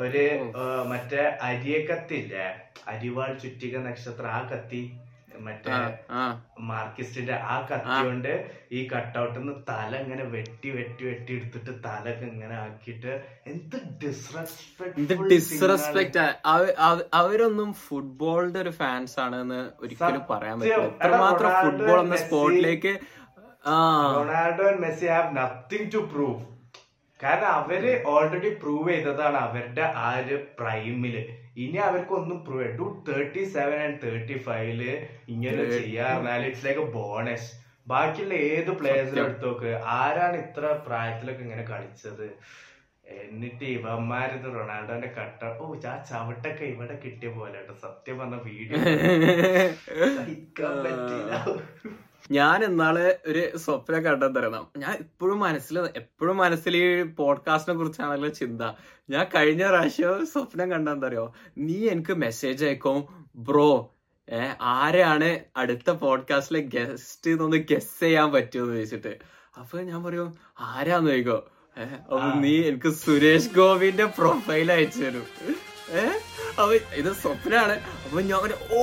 ഒരു 0.04 0.24
മറ്റേ 0.92 1.24
അരിയെ 1.48 1.80
കത്തില്ലേ 1.90 2.46
അരിവാൾ 2.92 3.32
ചുറ്റിക 3.42 3.76
നക്ഷത്രം 3.88 4.30
ആ 4.32 4.40
കത്തി. 4.52 4.82
മറ്റേ 5.44 5.76
മാർക്കിസ്റ്റിന്റെ 6.68 7.36
ആ 7.46 7.56
കത്തി 7.68 7.98
കൊണ്ട് 8.04 8.30
ഈ 8.72 8.80
കട്ടൗട്ടിന്ന് 8.88 9.54
തല 9.68 9.90
ഇങ്ങനെ 9.96 10.24
വെട്ടി 10.32 10.70
വെട്ടി 10.70 11.04
വെട്ടി 11.04 11.32
എടുത്തിട്ട് 11.36 11.72
തല 11.84 12.04
ഇങ്ങനെ 12.28 12.56
ആക്കിയിട്ട് 12.58 13.12
എന്ത് 13.46 13.76
ഡിസ്റെസ്പെക്ട് 14.02 15.28
ഡിസ്റെസ്പെക്ട് 15.30 16.24
അവരൊന്നും 17.14 17.70
ഫുട്ബോളിന്റെ 17.82 18.60
ഒരു 18.60 18.74
ഫാൻസ് 18.80 19.16
ആണ് 19.20 19.38
എന്ന് 19.40 19.60
ഒരിക്കലും 19.80 20.24
പറയാൻ 20.30 20.56
പറ്റില്ല. 20.60 20.88
എത്രമാത്രം 20.98 21.52
ഫുട്ബോൾ 21.62 21.98
എന്ന 22.00 22.18
സ്പോർട്ടിലേക്ക് 22.24 22.94
Ronaldo 24.16 24.64
and 24.66 24.82
Messi 24.82 25.06
have 25.08 25.30
nothing 25.36 25.90
to 25.92 26.02
prove 26.10 26.38
കാരണം 27.20 27.50
അവർ 27.54 27.84
ഓൾറെഡി 28.08 28.50
പ്രൂവ് 28.62 28.88
ചെയ്തതാണ് 28.90 29.38
അവരുടെ 29.44 29.84
ആ 29.98 30.08
ഒരു 30.20 30.36
പ്രൈമിൽ 30.58 31.16
ഇനി 31.56 31.78
അവർക്ക് 31.80 32.12
ഒന്നും 32.12 32.38
prove 32.44 32.66
to 32.78 32.86
thirty 33.08 33.42
seven 33.54 33.78
and 33.82 34.00
thirty 34.02 34.36
ഫൈവിൽ 34.46 34.82
ഇങ്ങനെ 35.28 35.62
ചെയ്യാറുണ്ടാൽ 35.76 36.44
ഇറ്റ്സ് 36.46 36.66
ലൈക്ക് 36.66 36.82
എ 36.82 36.92
ബോണസ് 36.92 37.48
ബാക്കിയുള്ള 37.86 38.34
ഏത് 38.46 38.70
പ്ലേയേഴ്സിനും 38.78 39.24
എടുത്തോക്ക്? 39.24 39.70
ആരാണ് 39.96 40.36
ഇത്ര 40.36 40.72
പ്രായത്തിലൊക്കെ 40.86 41.42
ഇങ്ങനെ 41.42 41.64
കളിച്ചത്? 41.64 42.26
എന്നിട്ട് 43.16 43.64
ഇവന്മാരിത് 43.74 44.48
റൊണാൾഡോന്റെ 44.54 45.10
കട്ട 45.18 45.50
ഓ 45.60 45.66
ആ 45.84 45.94
ചവിട്ടൊക്കെ 46.08 46.64
ഇവിടെ 46.64 46.96
കിട്ടിയ 47.04 47.30
പോലെ 47.36 47.58
കേട്ടോ 47.58 47.74
സത്യം 47.84 48.18
പറഞ്ഞ 48.18 48.38
വീഡിയോ 48.46 48.78
പറ്റില്ല 50.84 51.32
ഞാൻ 52.30 52.64
ഇന്നാൾ 52.64 52.98
ഒരു 53.26 53.58
സ്വപ്നം 53.58 54.04
കണ്ടെത്തരണം 54.04 54.68
ഞാൻ 54.76 54.96
ഇപ്പോഴും 55.00 55.40
മനസ്സിൽ 55.40 55.78
എപ്പോഴും 55.78 56.36
മനസ്സിൽ 56.36 56.76
ഈ 56.76 57.02
പോഡ്കാസ്റ്റിനെ 57.02 57.76
കുറിച്ചാണല്ലോ 57.76 58.28
ചിന്ത. 58.28 58.62
ഞാൻ 59.10 59.26
കഴിഞ്ഞ 59.34 59.68
പ്രാവശ്യം 59.68 60.26
സ്വപ്നം 60.26 60.70
കണ്ടെന്തറിയോ 60.70 61.34
നീ 61.58 61.88
എനിക്ക് 61.88 62.12
മെസ്സേജ് 62.12 62.64
അയക്കും 62.64 63.28
ബ്രോ 63.36 63.92
ഏ 64.28 64.48
ആരാണ് 64.62 65.40
അടുത്ത 65.56 65.90
പോഡ്കാസ്റ്റിലെ 65.90 66.60
ഗസ്റ്റ് 66.60 67.30
എന്നൊന്ന് 67.30 67.56
ഗസ് 67.56 68.00
ചെയ്യാൻ 68.00 68.32
പറ്റുമെന്ന് 68.32 68.74
ചോദിച്ചിട്ട്. 68.74 69.18
അപ്പൊ 69.58 69.80
ഞാൻ 69.80 70.04
പറയും 70.04 70.34
ആരാന്ന്? 70.60 71.10
ചോദിക്കോ. 71.10 71.50
ഏഹ് 71.78 71.94
അപ്പൊ 71.94 72.40
നീ 72.40 72.62
എനിക്ക് 72.62 72.88
സുരേഷ് 72.88 73.50
ഗോപിന്റെ 73.50 74.04
പ്രൊഫൈൽ 74.04 74.72
അയച്ചു 74.72 74.98
തരും. 74.98 75.26
ഏഹ് 75.90 76.18
അപ്പൊ 76.60 76.74
ഇത് 77.00 77.10
സ്വപ്നാണ്. 77.22 77.74
അപ്പൊ 78.04 78.20
ഞാൻ 78.30 78.52
ഓ 78.76 78.82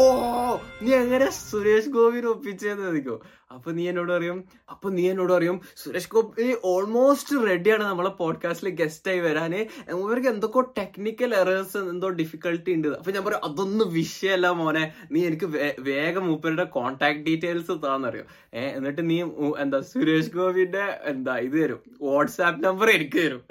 നീ 0.83 0.91
എങ്ങനെ 1.03 1.27
സുരേഷ് 1.37 1.93
ഗോപിനെ 1.95 2.27
ഒപ്പിച്ചെന്ന്? 2.33 2.83
ചോദിക്കോ. 2.87 3.15
അപ്പൊ 3.55 3.71
നീ 3.77 3.83
എന്നോട് 3.89 4.11
പറയും 4.11 4.37
അപ്പൊ 4.73 4.87
നീ 4.89 5.03
എന്നോട് 5.09 5.31
പറയും 5.33 5.57
സുരേഷ് 5.81 6.09
ഗോപി 6.13 6.45
ഓൾമോസ്റ്റ് 6.71 7.35
റെഡിയാണ് 7.49 7.83
നമ്മളെ 7.89 8.11
പോഡ്കാസ്റ്റിൽ 8.21 8.69
ഗസ്റ്റ് 8.79 9.09
ആയി 9.11 9.19
വരാന്. 9.25 9.59
ഇവർക്ക് 9.95 10.29
എന്തൊക്കെ 10.33 10.61
ടെക്നിക്കൽ 10.79 11.31
എറേഴ്സ് 11.41 11.81
എന്തോ 11.93 12.09
ഡിഫിക്കൽട്ടി 12.21 12.73
ഉണ്ട് 12.77 12.87
അപ്പൊ 12.99 13.11
ഞാൻ 13.15 13.23
പറയും 13.27 13.45
അതൊന്നും 13.49 13.89
വിഷയമല്ല 13.99 14.51
മോനെ. 14.61 14.83
നീ 15.11 15.21
എനിക്ക് 15.29 15.49
വേഗം 15.89 16.25
മൂപ്പരുടെ 16.29 16.65
കോൺടാക്ട് 16.77 17.21
ഡീറ്റെയിൽസ് 17.27 17.75
താന്നറിയോ 17.85 18.25
ഏഹ് 18.61 18.71
എന്നിട്ട് 18.77 19.03
നീ 19.11 19.19
എന്താ 19.65 19.81
സുരേഷ് 19.91 20.33
ഗോപിന്റെ 20.37 20.85
എന്താ 21.13 21.35
ഇത് 21.47 21.59
തരും. 21.63 21.81
വാട്സാപ്പ് 22.07 22.63
നമ്പർ 22.65 22.89
എനിക്ക് 22.97 23.19
തരും. 23.25 23.43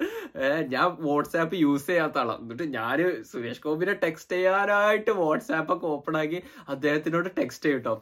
ഏഹ് 0.44 0.62
ഞാൻ 0.74 0.88
വാട്സാപ്പ് 1.06 1.56
യൂസ് 1.64 1.86
ചെയ്യാത്ത 1.86 2.18
ആളാണ് 2.18 2.42
എന്നിട്ട് 2.44 2.66
ഞാൻ 2.78 2.98
സുരേഷ് 3.30 3.62
ഗോപിനെ 3.64 3.94
ടെക്സ്റ്റ് 4.12 4.34
ചെയ്യാനായിട്ട് 4.36 5.12
വാട്സാപ്പ് 5.20 5.72
ഒക്കെ 5.74 5.86
ഓപ്പൺ 5.94 6.16
ആക്കി 6.22 6.38
അദ്ദേഹത്തിനോട് 6.74 7.28
ടെക്സ്റ്റ് 7.38 7.68
ചെയ്യട്ടോ. 7.68 7.94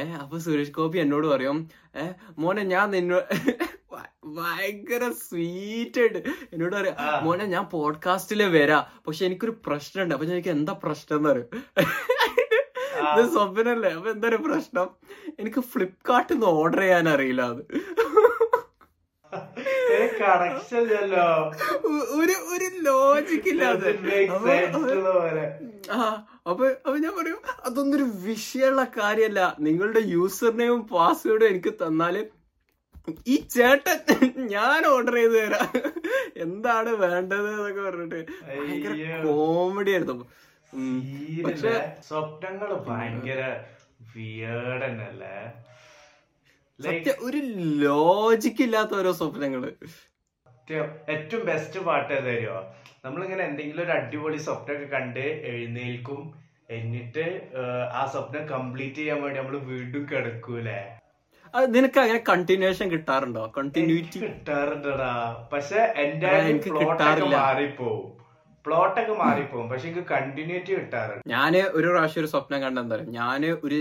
ഏഹ് 0.00 0.14
അപ്പൊ 0.22 0.38
സുരേഷ് 0.44 0.74
ഗോപി 0.78 0.98
എന്നോട് 1.04 1.26
പറയും 1.32 1.58
ഏഹ് 2.02 2.14
മോനെ 2.42 2.64
ഞാൻ 2.74 2.86
നിന്നോ 2.96 3.20
ഭയങ്കര 4.36 5.04
സ്വീറ്റ് 5.26 6.00
ആയിട്ട് 6.00 6.20
എന്നോട് 6.52 6.74
പറയാം 6.76 6.96
മോനെ 7.26 7.44
ഞാൻ 7.52 7.64
പോഡ്കാസ്റ്റിൽ 7.74 8.40
വരാ. 8.56 8.78
പക്ഷെ 9.06 9.22
എനിക്കൊരു 9.28 9.54
പ്രശ്നമുണ്ട് 9.66 10.14
അപ്പൊ 10.14 10.26
ഞാൻ 10.28 10.36
എനിക്ക് 10.36 10.52
എന്താ 10.56 10.74
പ്രശ്നം 10.84 11.16
എന്ന് 11.18 11.30
പറയും 11.30 11.48
ഇത് 13.10 13.22
സ്വപ്നല്ലേ? 13.34 13.90
അപ്പൊ 13.98 14.08
എന്തൊരു 14.14 14.38
പ്രശ്നം? 14.46 14.88
എനിക്ക് 15.40 15.60
ഫ്ലിപ്കാർട്ടിൽ 15.72 16.34
നിന്ന് 16.34 16.48
ഓർഡർ 16.60 16.80
ചെയ്യാൻ 16.84 17.08
അറിയില്ല 17.14 17.42
അത്. 17.52 17.62
കണക്ഷൻ 20.20 20.84
ഒരു 22.18 22.36
ഒരു 22.54 22.68
ലോജിക് 22.86 23.48
ഇല്ലാതെ 23.52 23.92
അപ്പൊ-. 24.34 24.56
ആ 25.92 26.00
അപ്പൊ 26.50 26.64
അപ്പൊ 26.84 26.96
ഞാൻ 26.98 27.14
പറയും 27.18 27.40
അതൊന്നൊരു 27.66 28.06
വിഷയമുള്ള 28.26 28.84
കാര്യമല്ല. 28.98 29.40
നിങ്ങളുടെ 29.60 30.02
യൂസർ 30.14 30.52
നെയിമും 30.56 30.82
പാസ്വേഡും 30.92 31.48
എനിക്ക് 31.48 31.72
തന്നാൽ 31.82 32.16
ഈ 33.26 33.36
ചേട്ടൻ 33.54 33.98
ഞാൻ 34.54 34.80
ഓർഡർ 34.86 35.14
ചെയ്ത് 35.14 35.36
തരാം. 35.36 35.68
എന്താണ് 36.44 36.90
വേണ്ടത് 37.04 37.48
എന്നൊക്കെ 37.52 37.82
പറഞ്ഞിട്ട് 37.82 38.20
ഭയങ്കര 38.48 38.92
കോമഡി 39.24 39.90
ആയിരുന്നു. 39.90 40.26
പക്ഷെ 41.46 41.72
സ്വപ്നങ്ങൾ 42.08 42.70
ഭയങ്കര 42.88 43.40
വിയേർഡ് 44.10 44.84
തന്നെയല്ലേ? 44.84 45.34
സത്യം 46.86 47.16
ഒരു 47.28 47.38
ലോജിക് 47.84 48.62
ഇല്ലാത്ത 48.64 48.92
ഓരോ 48.98 49.12
സ്വപ്നങ്ങൾ. 49.20 49.62
ഏറ്റവും 51.14 51.42
ബെസ്റ്റ് 51.46 51.80
പാട്ട് 51.86 52.12
ഏതായോ 52.18 52.56
നമ്മളിങ്ങനെ 53.04 53.42
എന്തെങ്കിലും 53.44 53.82
ഒരു 53.84 53.90
അടിപൊളി 53.90 54.38
സ്വപ്നമൊക്കെ 54.46 54.86
കണ്ട് 54.96 55.24
എഴുന്നേൽക്കും. 55.52 56.20
എന്നിട്ട് 56.70 57.24
ആ 57.98 58.02
സ്വപ്നം 58.12 58.44
കംപ്ലീറ്റ് 58.46 59.00
ചെയ്യാൻ 59.00 59.18
വേണ്ടി 59.22 59.38
നമ്മൾ 59.40 59.56
വീണ്ടും 59.72 60.02
കിടക്കൂലേ 60.12 60.78
നിനക്ക് 61.74 61.98
അങ്ങനെ 62.00 62.20
കണ്ടിന്യൂഷൻ 62.28 62.86
കിട്ടാറുണ്ടോ? 62.90 63.52
കണ്ടിന്യൂറ്റി 63.58 64.18
കിട്ടാറുണ്ടടാ. 64.24 65.12
പക്ഷെ 65.52 65.80
എന്റെ 66.04 66.26
എനിക്ക് 66.50 66.70
കിട്ടാറില്ല. 66.80 67.36
മാറിപ്പോവും. 67.36 68.06
പ്ലോട്ടൊക്കെ 68.66 69.14
മാറിപ്പോവും. 69.22 69.66
പക്ഷെ 69.70 69.86
എനിക്ക് 69.88 70.04
കണ്ടിന്യൂറ്റി 70.10 70.72
കിട്ടാറുണ്ട് 70.78 71.30
ഞാൻ 71.34 71.52
ഒരു 71.56 71.86
പ്രാവശ്യം 71.86 72.22
ഒരു 72.22 72.30
സ്വപ്നം 72.34 72.62
കണ്ടെന്താ 72.62 72.98
ഞാൻ 73.18 73.46
ഒരു 73.66 73.78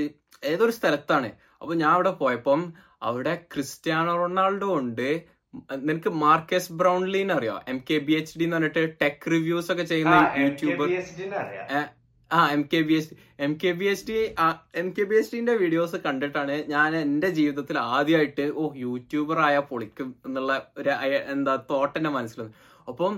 ഏതൊരു 0.52 0.74
സ്ഥലത്താണ്. 0.80 1.30
അപ്പൊ 1.62 1.74
ഞാൻ 1.84 1.92
അവിടെ 1.98 2.12
പോയപ്പം 2.24 2.62
അവിടെ 3.02 3.34
ക്രിസ്ത്യാനോ 3.54 4.14
റൊണാൾഡോ 4.22 4.70
ഉണ്ട്. 4.82 5.10
നിനക്ക് 5.88 6.10
മാർക്കസ് 6.24 6.74
ബ്രൗൺലീൻ 6.80 7.30
അറിയോ? 7.36 7.56
M 7.72 7.78
K 7.90 7.98
B 8.08 8.14
H 8.20 8.34
D 8.40 8.46
എന്ന് 8.48 8.58
പറഞ്ഞിട്ട് 8.58 8.84
ടെക് 9.02 9.28
റിവ്യൂസ് 9.34 9.70
ഒക്കെ 9.74 9.86
ചെയ്യുന്ന 9.92 10.18
യൂട്യൂബർ 10.42 10.90
ആ 12.32 12.40
M 12.54 12.62
K 12.72 12.80
B 12.88 12.94
S 13.00 13.16
M 13.46 13.52
K 13.62 13.72
B 13.80 13.86
S 13.92 14.06
T 14.08 14.16
M 14.82 14.88
K 14.96 15.04
B 15.10 15.16
S 15.20 15.32
ടിന്റെ 15.34 15.54
videos 15.62 15.98
കണ്ടിട്ടാണ് 16.06 16.56
ഞാൻ 16.74 16.90
എന്റെ 17.04 17.30
ജീവിതത്തിൽ 17.38 17.78
ആദ്യമായിട്ട് 17.96 18.46
ഓ 18.62 18.64
യൂട്യൂബർ 18.86 19.40
ആയ 19.48 19.58
പൊളിക്കും 19.70 20.10
എന്നുള്ള 20.26 20.54
ഒരു 20.80 20.92
എന്താ 21.36 21.56
തോട്ട് 21.72 21.96
എന്റെ 22.00 22.12
മനസ്സിൽ 22.18 22.42
അപ്പം 22.88 23.14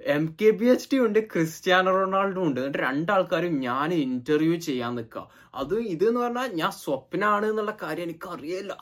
M 0.00 0.24
K 0.40 0.50
B 0.58 0.66
H 0.72 0.88
D 0.92 0.98
ഉണ്ട് 1.06 1.20
ക്രിസ്ത്യാനോ 1.32 1.90
റൊണാൾഡോ 1.96 2.42
ഉണ്ട്. 2.48 2.60
എന്നിട്ട് 2.60 2.82
രണ്ടാൾക്കാരും 2.88 3.54
ഞാൻ 3.60 3.88
ഇന്റർവ്യൂ 4.04 4.54
ചെയ്യാൻ 4.68 4.92
നിൽക്കുക. 4.98 5.24
അത് 5.54 5.74
ഇത് 5.94 6.04
എന്ന് 6.08 6.20
പറഞ്ഞാൽ 6.20 6.52
ഞാൻ 6.60 6.72
സ്വപ്നാണ് 6.82 7.46
എന്നുള്ള 7.52 7.74
കാര്യം 7.82 8.06
എനിക്ക് 8.08 8.28
അറിയില്ല 8.36 8.72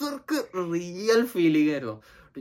അത്രയ്ക്ക് 0.00 0.38
റിയൽ 0.72 1.20
ഫീലിംഗ് 1.32 1.70
ആയിരുന്നു. 1.72 1.96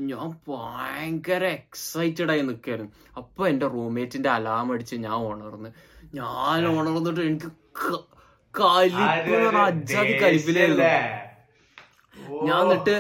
ഞാൻ 0.10 0.28
ഭയങ്കര 0.50 1.44
എക്സൈറ്റഡ് 1.60 2.32
ആയി 2.34 2.42
നിൽക്കായിരുന്നു 2.50 2.92
അപ്പൊ 3.20 3.42
എന്റെ 3.52 3.68
റൂംമേറ്റിന്റെ 3.76 4.30
അലാം 4.36 4.68
അടിച്ച് 4.74 4.96
ഞാൻ 5.06 5.18
ഉണർന്ന്. 5.32 5.70
ഞാൻ 6.20 6.68
ഉണർന്നിട്ട് 6.68 7.22
എനിക്ക് 7.30 7.50
കലിപ്പ് 8.54 9.40
അജാതി 9.64 10.14
കലിപ്പിലായിരുന്നു. 10.22 10.86
ഞാൻ 12.48 12.62
എന്നിട്ട് 12.64 12.96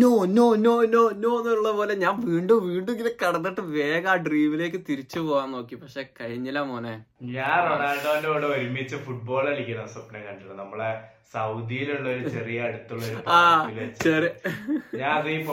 no 0.00 0.12
no 0.36 0.46
no 0.66 0.74
no 0.94 1.02
no 1.24 1.32
എന്നുള്ള 1.40 1.70
പോലെ 1.78 1.94
ഞാൻ 2.04 2.14
വീണ്ടും 2.28 2.62
വീണ്ടും 2.68 2.92
ഇങ്ങനെ 2.94 3.12
കടന്നിട്ട് 3.22 3.62
വേഗം 3.76 4.10
ആ 4.12 4.16
ഡ്രീമിലേക്ക് 4.28 4.80
തിരിച്ചു 4.88 5.18
പോവാൻ 5.26 5.48
നോക്കി. 5.56 5.74
പക്ഷെ 5.82 6.02
കഴിഞ്ഞില്ല 6.20 6.60
മോനെ. 6.70 6.94
ഞാൻ 7.36 7.56
റൊണാൾഡോന്റെ 7.68 8.28
കൂടെ 8.34 8.48
ഒരുമിച്ച് 8.56 8.96
ഫുട്ബോൾ 9.06 9.44
കളിക്കുന്ന 9.50 9.86
സ്വപ്നം 9.96 10.24
കണ്ടിട്ടുണ്ട് 10.28 10.62
നമ്മളെ 10.62 10.90
സൗദിയിലുള്ള 11.32 12.08
ഒരു 12.08 12.28
ചെറിയ 12.28 12.62
അടുത്തുള്ള 12.62 13.04
ഒരു 13.06 13.14
പോഡ്കാസ്റ്റിൽ 13.14 13.84
വെച്ച്. 13.84 14.02
ഞാൻ 14.96 15.12
അത് 15.12 15.28
ഈ 15.28 15.44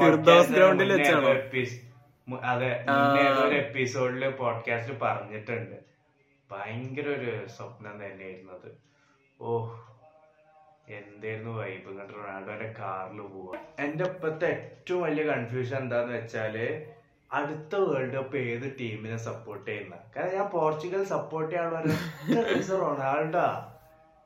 മു- 2.27 2.41
അതെ 2.41 2.85
ഒരു 3.47 3.55
എപ്പിസോഡിൽ 3.55 4.29
പോഡ്കാസ്റ്റ് 4.29 4.99
പറഞ്ഞിട്ടുണ്ട്. 4.99 5.75
ഭയങ്കര 6.51 7.07
ഒരു 7.07 7.47
സ്വപ്നം 7.47 7.91
തന്നെയായിരുന്നു 7.91 8.53
അത് 8.53 8.77
ഓ 9.41 9.75
എന്തായിരുന്നു 10.89 11.51
വൈബ് 11.51 11.89
എന്നിട്ട് 11.89 12.13
റൊണാൾഡോന്റെ 12.13 12.73
കാറിൽ 12.79 13.21
പോവാ. 13.21 13.85
എന്റെ 13.85 14.03
ഇപ്പത്തെ 14.03 14.45
ഏറ്റവും 14.45 15.01
വലിയ 15.01 15.23
കൺഫ്യൂഷൻ 15.23 15.77
എന്താന്ന് 15.77 16.13
വെച്ചാൽ 16.13 16.85
അടുത്ത 17.33 17.75
വേൾഡ് 17.75 18.13
കപ്പ് 18.13 18.37
ഏത് 18.37 18.77
ടീമിനെ 18.79 19.17
സപ്പോർട്ട് 19.17 19.71
ചെയ്യുന്ന? 19.71 19.95
കാരണം 20.17 20.35
ഞാൻ 20.35 20.47
പോർച്ചുഗൽ 20.47 21.03
സപ്പോർട്ട് 21.03 21.55
ചെയ്യാനുള്ള 21.55 21.81
റൊണാൾഡോ. 22.79 23.72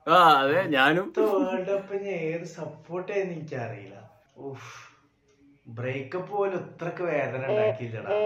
ആ 0.08 0.18
അതെ 0.42 0.60
ഞാനും. 0.76 1.08
വേൾഡ് 1.18 1.64
കപ്പിന് 1.70 2.12
ഏത് 2.28 2.46
സപ്പോർട്ട് 2.58 3.10
ചെയ്യുന്ന 3.12 3.34
എനിക്കറിയില്ല. 3.38 3.96
ബ്രേക്കപ്പ് 5.68 6.32
പോലും 6.34 6.60
ഇത്രക്ക് 6.66 7.04
വേദന 7.12 7.42
ഉണ്ടാക്കിയില്ലടാ. 7.54 8.18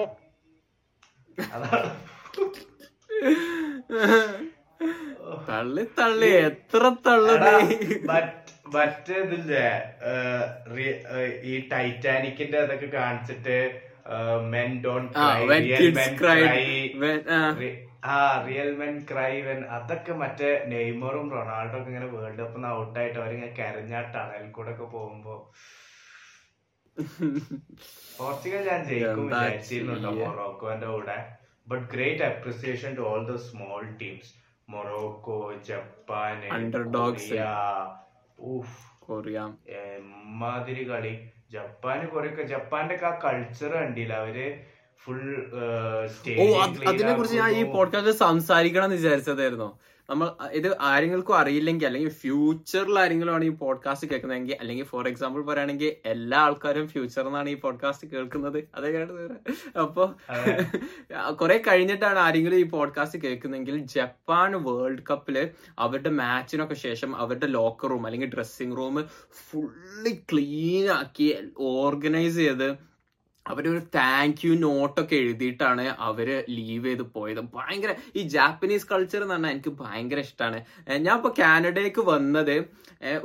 അതാണ്. 1.38 1.92
തള്ളി 5.50 5.84
തള്ളി 5.98 6.30
എത്ര 6.48 6.84
തള്ളി. 7.06 7.34
മറ്റേതില്ലേ 8.76 9.66
ഈ 11.52 11.54
ടൈറ്റാനിക്കിന്റെ 11.72 12.58
അതൊക്കെ 12.66 12.90
കാണിച്ചിട്ട് 13.00 13.58
മെൻ 14.54 14.70
ഡോൺ 14.86 15.04
ആ 15.24 15.26
ആ, 18.06 18.46
റിയൽ 18.48 18.76
മെൻ 18.76 19.06
ക്രൈവൻ 19.12 19.66
അതൊക്കെ 19.66 20.14
മറ്റേ 20.14 20.64
നെയ്മറും 20.68 21.32
റൊണാൾഡോ 21.32 21.78
ഒക്കെ 21.78 21.88
ഇങ്ങനെ 21.88 22.06
വേൾഡ് 22.06 22.38
കപ്പിൽ 22.38 22.54
നിന്ന് 22.54 22.68
ഔട്ടായിട്ട് 22.68 23.20
അവരിങ്ങനെ 23.20 23.54
കരഞ്ഞാ 23.60 24.02
ടണൽ 24.02 24.52
കൂടെ 24.52 24.72
ഒക്കെ 24.72 24.84
പോകുമ്പോ. 24.84 25.52
പോർച്ചുഗൽ 28.18 28.70
ഞാൻ 28.70 28.84
ജയിക്കും 28.86 29.28
വിചാരിച്ചിരുന്നുണ്ടോ? 29.28 30.10
മൊറോക്കോന്റെ 30.10 30.88
കൂടെ. 30.88 31.36
But 31.68 31.94
great 31.94 32.24
appreciation 32.24 32.96
to 32.96 33.02
all 33.02 33.32
the 33.32 33.36
small 33.36 33.98
teams 33.98 34.34
Morocco 34.70 35.54
Japan. 35.54 36.42
Korea. 39.00 39.40
എമ്മാതിരി 39.70 40.90
കളി. 40.90 41.30
ജപ്പാന് 41.52 42.08
കൊറേ 42.08 42.44
ജപ്പാന്റെ 42.44 42.96
ഒക്കെ 42.96 43.06
ആ 43.06 43.20
കൾച്ചർ 43.20 43.68
കണ്ടില്ല. 43.68 44.14
അവർ 44.14 44.64
ഫുൾ 45.02 45.22
ഓ 46.40 46.46
അതിനെ 46.90 47.14
കുറിച്ച് 47.14 47.38
ഞാൻ 47.38 47.52
ഈ 47.52 47.64
പോഡ്കാസ്റ്റ് 47.72 48.12
സംസാരിക്കണം 48.26 48.86
എന്ന് 48.86 48.98
വിചാരിച്ചതായിരുന്നു. 49.00 49.70
നമ്മൾ 50.10 50.28
ഇത് 50.52 50.68
ആരെങ്കിലും 50.82 51.36
അറിയില്ലെങ്കിൽ 51.36 51.86
അല്ലെങ്കിൽ 51.88 52.10
ഫ്യൂച്ചറിൽ 52.22 53.00
ആരെങ്കിലും 53.00 53.34
ആണ് 53.34 53.44
ഈ 53.46 53.52
പോഡ്കാസ്റ്റ് 53.62 54.08
കേൾക്കുന്നതെങ്കിൽ 54.12 54.56
അല്ലെങ്കിൽ 54.60 54.86
ഫോർ 54.86 55.08
എക്സാമ്പിൾ 55.08 55.42
പറയുകയാണെങ്കിൽ 55.42 55.92
എല്ലാ 56.06 56.40
ആൾക്കാരും 56.40 56.88
ഫ്യൂച്ചറിൽ 56.88 57.28
നിന്നാണ് 57.28 57.50
ഈ 57.50 57.56
പോഡ്കാസ്റ്റ് 57.56 58.08
കേൾക്കുന്നത്. 58.12 58.60
അതൊക്കെയാണ് 58.76 59.38
അപ്പൊ 59.80 60.04
കുറെ 61.42 61.58
കഴിഞ്ഞിട്ടാണ് 61.68 62.20
ആരെങ്കിലും 62.20 62.60
ഈ 62.60 62.68
പോഡ്കാസ്റ്റ് 62.74 63.20
കേൾക്കുന്നെങ്കിൽ 63.20 63.78
ജപ്പാൻ 63.96 64.52
വേൾഡ് 64.68 65.04
കപ്പിൽ 65.10 65.38
അവരുടെ 65.80 66.10
മാച്ചിനൊക്കെ 66.20 66.78
ശേഷം 66.86 67.12
അവരുടെ 67.16 67.50
ലോക്കർ 67.58 67.90
റൂം 67.90 68.06
അല്ലെങ്കിൽ 68.06 68.32
ഡ്രസ്സിംഗ് 68.36 68.78
റൂം 68.78 68.98
ഫുള്ളി 69.42 70.14
ക്ലീൻ 70.32 70.88
ആക്കി 70.92 71.30
ഓർഗനൈസ് 71.76 72.40
ചെയ്ത് 72.44 72.70
അവരൊരു 73.46 73.82
താങ്ക് 73.96 74.42
യു 74.48 74.54
നോട്ടൊക്കെ 74.66 75.16
എഴുതിയിട്ടാണ് 75.16 75.86
അവർ 76.08 76.28
ലീവ് 76.58 76.86
ചെയ്ത് 76.86 77.04
പോയത്. 77.16 77.42
ഭയങ്കര 77.56 77.92
ഈ 78.16 78.22
ജാപ്പനീസ് 78.36 78.88
കൾച്ചർ 78.92 79.22
എന്ന് 79.22 79.36
പറഞ്ഞാൽ 79.36 79.54
എനിക്ക് 79.56 79.74
ഭയങ്കര 79.82 80.20
ഇഷ്ടമാണ് 80.28 80.60
ഞാൻ 81.06 81.16
ഇപ്പൊ 81.20 81.32
കാനഡയ്ക്ക് 81.40 82.04
വന്നത് 82.12 82.56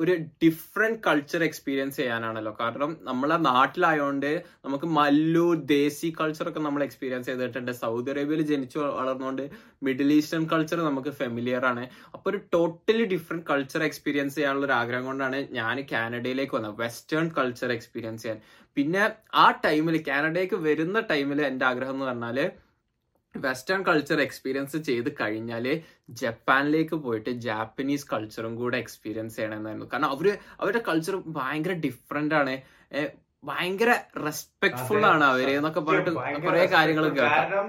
ഒരു 0.03 0.13
ഡിഫറെന്റ് 0.43 1.01
കൾച്ചർ 1.07 1.41
എക്സ്പീരിയൻസ് 1.49 1.97
ചെയ്യാനാണല്ലോ. 2.01 2.53
കാരണം 2.61 2.91
നമ്മളെ 3.09 3.37
നാട്ടിലായതുകൊണ്ട് 3.49 4.31
നമുക്ക് 4.67 4.89
മല്ലു 4.99 5.47
ദേശി 5.75 6.09
കൾച്ചറൊക്കെ 6.21 6.61
നമ്മൾ 6.67 6.83
എക്സ്പീരിയൻസ് 6.87 7.29
ചെയ്തിട്ടുണ്ട്. 7.31 7.73
സൗദി 7.83 8.11
അറേബ്യയിൽ 8.15 8.43
ജനിച്ചു 8.53 8.79
വളർന്നുകൊണ്ട് 9.01 9.45
മിഡിൽ 9.89 10.13
ഈസ്റ്റേൺ 10.19 10.45
കൾച്ചർ 10.53 10.79
നമുക്ക് 10.91 11.11
ഫെമിലിയർ 11.23 11.65
ആണ്. 11.73 11.85
അപ്പോൾ 12.15 12.31
ഒരു 12.31 12.41
ടോട്ടലി 12.55 13.05
ഡിഫറെന്റ് 13.15 13.47
കൾച്ചർ 13.51 13.83
എക്സ്പീരിയൻസ് 13.91 14.37
ചെയ്യാനുള്ള 14.39 14.67
ഒരു 14.67 14.77
ആഗ്രഹം 14.81 15.07
കൊണ്ടാണ് 15.11 15.41
ഞാൻ 15.59 15.77
കാനഡയിലേക്ക് 15.93 16.57
വന്നത്. 16.59 16.77
വെസ്റ്റേൺ 16.85 17.29
കൾച്ചർ 17.39 17.71
എക്സ്പീരിയൻസ് 17.77 18.23
ചെയ്യാൻ. 18.23 18.41
പിന്നെ 18.77 19.03
ആ 19.35 19.47
ടൈമിൽ 19.65 19.97
കാനഡയ്ക്ക് 20.09 20.57
വരുന്ന 20.69 21.01
ടൈമിൽ 21.11 21.41
എന്റെ 21.51 21.65
ആഗ്രഹം 21.67 21.95
എന്ന് 21.97 22.07
പറഞ്ഞാൽ 22.09 22.39
വെസ്റ്റേൺ 23.35 23.81
കൾച്ചർ 23.89 24.19
എക്സ്പീരിയൻസ് 24.25 24.77
ചെയ്ത് 24.89 25.09
കഴിഞ്ഞാൽ 25.21 25.65
ജപ്പാനിലേക്ക് 26.21 26.97
പോയിട്ട് 27.05 27.31
ജാപ്പനീസ് 27.47 28.07
കൾച്ചറും 28.13 28.53
കൂടെ 28.61 28.77
എക്സ്പീരിയൻസ് 28.85 29.37
ചെയ്യണമെന്നായിരുന്നു. 29.37 29.89
കാരണം 29.93 30.11
അവർ 30.15 30.27
അവരുടെ 30.61 30.83
കൾച്ചർ 30.89 31.17
ഭയങ്കര 31.39 31.75
ഡിഫറെന്റ് 31.87 32.37
ആണ്. 32.41 32.55
ഭയങ്കര 33.45 33.91
റെസ്പെക്ട്ഫുൾ 34.27 35.03
ആണ് 35.07 35.25
അവർ 35.25 35.49
എന്നൊക്കെ 35.57 35.81
പറഞ്ഞിട്ട് 35.81 36.13
കുറെ 36.47 36.65
കാര്യങ്ങൾ 36.77 37.07
കാരണം 37.19 37.67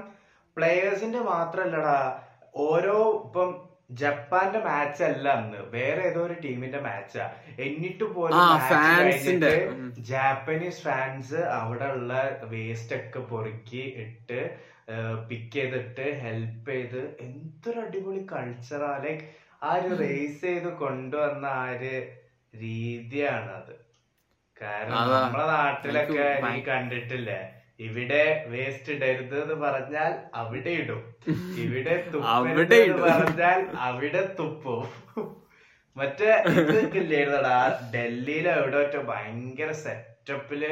പ്ലേയേഴ്സിന്റെ 0.58 1.20
മാത്രല്ലടാ. 1.34 2.00
ഓരോ 2.68 2.98
ഇപ്പം 3.26 3.50
ജപ്പാന്റെ 3.90 4.60
മാച്ച് 4.60 5.04
അല്ല 5.04 5.28
അന്ന്. 5.32 5.60
വേറെ 5.72 6.02
ഏതോ 6.02 6.22
ഒരു 6.22 6.36
ടീമിന്റെ 6.44 6.80
മാച്ചാ 6.80 7.26
എന്നിട്ട് 7.60 8.06
പോലും. 8.16 8.40
ജാപ്പനീസ് 10.08 10.82
ഫാൻസ് 10.82 11.40
അവിടെ 11.58 11.88
ഉള്ള 11.94 12.14
വേസ്റ്റ് 12.46 12.96
ഒക്കെ 12.96 13.20
പൊറുക്കി 13.30 13.84
ഇട്ട് 14.04 14.40
പിക്ക് 15.30 15.54
ചെയ്തിട്ട് 15.54 16.06
ഹെൽപ്പ് 16.22 16.72
ചെയ്ത് 16.72 17.02
എന്തൊരു 17.20 17.80
അടിപൊളി 17.80 18.22
കൾച്ചറാ 18.32 18.92
ലൈക്ക് 18.98 19.26
ആ 19.64 19.72
ഒരു 19.78 19.96
റേസ് 20.02 20.42
ചെയ്ത് 20.42 20.70
കൊണ്ടുവന്ന 20.78 21.46
ആ 21.56 21.66
ഒരു 21.72 21.94
രീതിയാണ് 22.54 23.52
അത്. 23.54 23.74
കാരണം. 24.58 24.94
നമ്മളെ 25.16 25.46
നാട്ടിലൊക്കെ 25.54 26.28
കണ്ടിട്ടില്ലേ? 26.68 27.40
ഇവിടെ 27.80 28.22
വേസ്റ്റ് 28.48 28.94
ഇടരുത് 28.94 29.42
എന്ന് 29.42 29.56
പറഞ്ഞാൽ 29.56 30.12
അവിടെ 30.34 30.72
ഇടും. 30.82 31.02
ഇവിടെ 31.58 31.96
അവിടെ 32.36 32.80
പറഞ്ഞാൽ 33.04 33.60
അവിടെ 33.80 34.22
തുപ്പും. 34.40 34.86
മറ്റേ 35.96 36.32
ഇതൊക്കെ 36.62 37.00
ഇല്ലായിരുന്നടാ 37.00 37.58
ഡൽഹിയിലെ 37.94 38.52
എവിടെ 38.52 38.78
ഒറ്റ 38.78 38.96
ഭയങ്കര 39.08 39.72
സെറ്റപ്പിൽ 39.84 40.64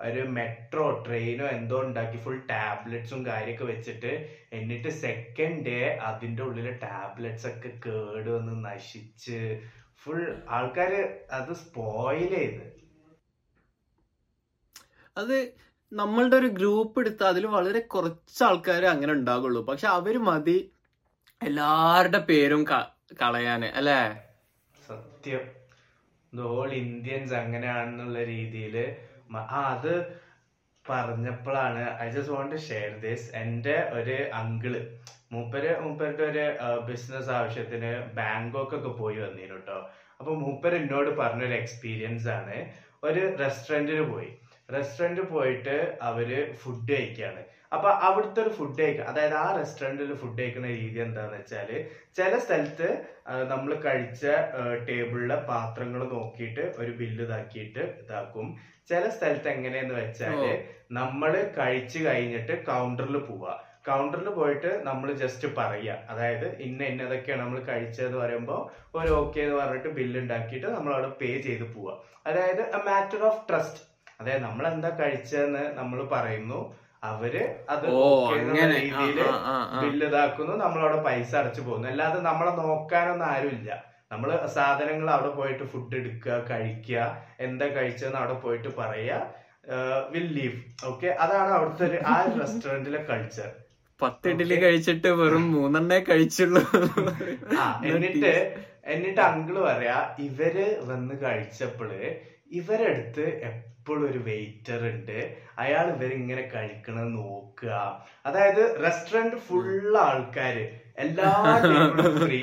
ഒരു 0.00 0.22
മെട്രോ 0.36 1.04
ട്രെയിനോ 1.06 1.46
എന്തോ 1.48 1.82
ഉണ്ടാക്കി 1.82 2.16
ഫുൾ 2.16 2.38
ടാബ്ലറ്റ്സും 2.50 3.26
കാര്യമൊക്കെ 3.26 3.64
വെച്ചിട്ട് 3.64 4.12
എന്നിട്ട് 4.52 4.88
സെക്കൻഡ് 5.04 5.64
ഡേ 5.66 5.78
അതിന്റെ 6.08 6.42
ഉള്ളിലെ 6.42 6.72
ടാബ്ലറ്റ്സ് 6.82 7.46
ഒക്കെ 7.46 7.72
കേട് 7.86 8.30
വന്ന് 8.30 8.64
നശിച്ച്. 8.64 9.38
ഫുൾ 10.02 10.20
ആൾക്കാര് 10.48 11.00
അത് 11.30 11.52
സ്പോയിൽ 11.54 12.34
ചെയ്ത്. 12.34 12.64
അത് 15.16 15.36
നമ്മളുടെ 15.94 16.36
ഒരു 16.36 16.46
ഗ്രൂപ്പ് 16.48 17.00
എടുത്താൽ 17.00 17.28
അതിൽ 17.28 17.46
വളരെ 17.46 17.80
കുറച്ച് 17.92 18.44
ആൾക്കാർ 18.44 18.84
അങ്ങനെ 18.86 19.12
ഉണ്ടാകുള്ളൂ 19.12 19.60
പക്ഷെ 19.66 19.88
അവർ 19.88 20.18
മതി 20.20 20.58
എല്ലാവരുടെ 21.42 22.18
പേരും 22.18 22.62
കളയാന് 23.22 23.64
അല്ലേ? 23.74 24.00
സത്യം. 24.74 25.42
ഹോൾ 26.32 26.70
ഇന്ത്യൻസ് 26.74 27.34
അങ്ങനെയാണെന്നുള്ള 27.34 28.18
രീതിയിൽ 28.24 28.76
ആ 29.54 29.60
അത് 29.66 29.92
പറഞ്ഞപ്പോഴാണ് 30.84 31.82
I 32.00 32.10
just 32.10 32.32
want 32.32 32.54
to 32.54 32.60
share 32.60 32.90
this 33.00 33.36
എന്റെ 33.36 33.76
ഒരു 33.92 34.16
അങ്കിൾ 34.32 34.74
മൂപ്പര് 35.32 35.80
മൂപ്പരുടെ 35.80 36.24
ഒരു 36.24 36.44
ബിസിനസ് 36.86 37.30
ആവശ്യത്തിന് 37.30 37.90
ബാങ്കോക്ക് 38.14 38.74
ഒക്കെ 38.74 38.88
പോയി 38.98 39.16
വന്നിരുന്നു 39.16 39.54
കേട്ടോ 39.54 39.78
അപ്പൊ 40.20 40.34
മൂപ്പര് 40.34 40.76
എന്നോട് 40.76 41.10
പറഞ്ഞൊരു 41.20 41.54
എക്സ്പീരിയൻസ് 41.54 42.28
ആണ്. 42.28 42.56
ഒരു 43.04 43.22
റെസ്റ്റോറന്റിൽ 43.38 44.02
പോയി. 44.10 44.28
റെസ്റ്റോറന്റ് 44.68 45.24
പോയിട്ട് 45.30 45.76
അവർ 46.08 46.28
ഫുഡ് 46.60 46.86
കഴിക്കുകയാണ് 46.90 47.42
അപ്പൊ 47.72 47.88
അവിടുത്തെ 48.06 48.40
ഒരു 48.42 48.52
ഫുഡ് 48.56 48.78
കഴിക്കുക 48.80 49.06
അതായത് 49.10 49.36
ആ 49.36 49.46
റെസ്റ്റോറന്റിൽ 49.56 50.12
ഫുഡ് 50.20 50.38
കഴിക്കുന്ന 50.40 50.68
രീതി 50.76 50.98
എന്താണെന്ന് 51.04 51.38
വെച്ചാൽ 51.38 51.70
ചില 52.16 52.34
സ്ഥലത്ത് 52.44 52.88
നമ്മൾ 53.50 53.70
കഴിച്ച 53.84 54.22
ടേബിളിലെ 54.88 55.38
പാത്രങ്ങൾ 55.48 56.02
നോക്കിയിട്ട് 56.12 56.64
ഒരു 56.80 56.92
ബില്ല് 56.98 57.24
ഇതാക്കിയിട്ട് 57.26 57.82
ഇതാക്കും. 58.02 58.46
ചില 58.90 59.04
സ്ഥലത്ത് 59.12 59.48
എങ്ങനെയെന്ന് 59.52 59.96
വെച്ചാൽ 59.98 60.40
നമ്മൾ 60.92 61.30
കഴിച്ചു 61.56 61.98
കഴിഞ്ഞിട്ട് 62.06 62.54
കൗണ്ടറിൽ 62.66 63.18
പോവുക 63.24 63.52
കൗണ്ടറിൽ 63.86 64.28
പോയിട്ട് 64.36 64.70
നമ്മൾ 64.86 65.08
ജസ്റ്റ് 65.22 65.48
പറയുക 65.56 65.96
അതായത് 66.10 66.46
ഇന്ന 66.66 66.80
ഇന്നതൊക്കെയാണ് 66.90 67.42
നമ്മൾ 67.42 67.58
കഴിച്ചതെന്ന് 67.66 68.18
പറയുമ്പോൾ 68.22 68.60
ഒരു 68.98 69.10
ഓക്കെ 69.18 69.40
എന്ന് 69.42 69.56
പറഞ്ഞിട്ട് 69.60 69.90
ബില്ല് 69.98 70.18
ഉണ്ടാക്കിയിട്ട് 70.22 70.68
നമ്മൾ 70.76 70.92
അവിടെ 70.94 71.10
പേ 71.20 71.30
ചെയ്ത് 71.46 71.66
പോവുക 71.70 71.96
അതായത് 72.26 72.62
എ 72.70 72.80
മാറ്റർ 72.86 73.22
ഓഫ് 73.26 73.42
ട്രസ്റ്റ് 73.48 73.82
അതായത് 74.24 74.44
നമ്മൾ 74.48 74.64
എന്താ 74.74 74.90
കഴിച്ചതെന്ന് 74.98 75.62
നമ്മൾ 75.78 75.98
പറയുന്നു. 76.12 76.60
അവർ 77.08 77.34
അത് 77.72 77.86
രീതിയിൽ. 78.74 79.18
ബില്ല് 79.80 80.06
ഇതാക്കുന്നു 80.10 80.52
നമ്മളവിടെ 80.62 81.00
പൈസ 81.06 81.30
അടച്ചു 81.40 81.62
പോകുന്നു. 81.66 81.86
അല്ലാതെ 81.90 82.18
നമ്മളെ 82.28 82.52
നോക്കാനൊന്നും 82.60 83.26
ആരുമില്ല. 83.32 83.70
നമ്മൾ 84.12 84.30
സാധനങ്ങൾ 84.54 85.08
അവിടെ 85.16 85.30
പോയിട്ട് 85.38 85.64
ഫുഡ് 85.72 85.96
എടുക്കുക 86.00 86.36
കഴിക്കുക 86.50 87.00
എന്താ 87.46 87.66
കഴിച്ചതെന്ന് 87.76 88.18
അവിടെ 88.20 88.36
പോയിട്ട് 88.44 88.70
പറയുക. 88.78 89.20
വിൽ 90.14 90.28
ലീവ് 90.38 90.58
ഓക്കെ 90.90 91.10
അതാണ് 91.24 91.52
അവിടുത്തെ 91.58 91.84
ഒരു 91.90 91.98
ആ 92.12 92.14
റെസ്റ്റോറന്റിലെ 92.38 93.00
കൾച്ചർ 93.10 93.50
പത്ത് 94.00 94.32
ഇഡ്ഡലി 94.32 94.56
കഴിച്ചിട്ട് 94.64 95.10
വെറും 95.20 95.44
മൂന്നെണ്ണേ 95.56 95.98
കഴിച്ചുള്ളൂ. 96.08 96.62
എന്നിട്ട് 97.90 98.32
എന്നിട്ട് 98.94 99.22
അങ്കിൾ 99.28 99.56
പറയാ 99.68 99.98
ഇവർ 100.28 100.56
വന്ന് 100.90 101.14
കഴിച്ചപ്പോൾ 101.26 101.92
ഇവരടുത്ത് 102.60 103.26
എപ്പോഴും 103.84 104.04
ഒരു 104.10 104.18
വെയിറ്റർ 104.18 104.82
ഉണ്ട്. 104.90 105.18
അയാൾ 105.58 105.86
ഇവരിങ്ങനെ 105.94 106.44
കഴിക്കണത് 106.52 107.08
നോക്കുക. 107.16 107.72
അതായത് 108.26 108.62
റെസ്റ്റോറന്റ് 108.84 109.40
ഫുള്ള് 109.46 109.98
ആൾക്കാര്. 110.04 110.64
എല്ലാ 111.02 111.32
ഫ്രീ 112.22 112.38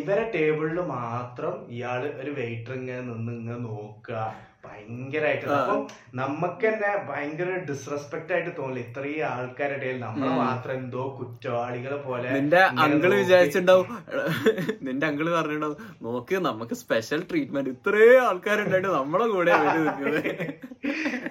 ഇവരെ 0.00 0.24
ടേബിളിൽ 0.34 0.78
മാത്രം 0.92 1.54
ഇയാൾ 1.76 2.00
ഒരു 2.22 2.30
വെയിറ്റർ 2.38 2.72
ഇങ്ങനെ 2.74 3.00
നിന്ന് 3.00 3.32
ഇങ്ങനെ 3.32 3.58
നോക്കുക. 3.58 4.22
ഭയങ്കരമായിട്ട് 4.68 5.46
അപ്പം 5.56 5.80
നമുക്ക് 6.20 6.66
തന്നെ 6.66 6.92
ഭയങ്കര 7.08 7.50
ഡിസ്റെസ്പെക്ട് 7.68 8.32
ആയിട്ട് 8.34 8.52
തോന്നില്ല. 8.58 8.84
ഇത്രയും 8.86 9.26
ആൾക്കാരുടെ 9.30 9.78
ഇടയിൽ 9.80 9.98
നമ്മളെ 10.04 10.32
മാത്രം 10.42 10.74
എന്തോ 10.80 11.02
കുറ്റവാളികളെ 11.18 11.98
പോലെ 12.06 12.28
നിന്റെ 12.36 12.60
അങ്കിൾ 12.84 13.12
വിചാരിച്ചിട്ടുണ്ടാവും 13.22 13.86
നിന്റെ 14.88 15.06
അങ്കിൾ 15.10 15.26
പറഞ്ഞിട്ടുണ്ടാവും 15.36 15.78
നോക്ക് 16.06 16.36
നമുക്ക് 16.48 16.74
സ്പെഷ്യൽ 16.82 17.22
ട്രീറ്റ്മെന്റ് 17.30 17.72
ഇത്രയും 17.76 18.20
ആൾക്കാരുണ്ടായിട്ട് 18.28 18.90
നമ്മളെ 18.98 19.28
കൂടെ 19.34 19.54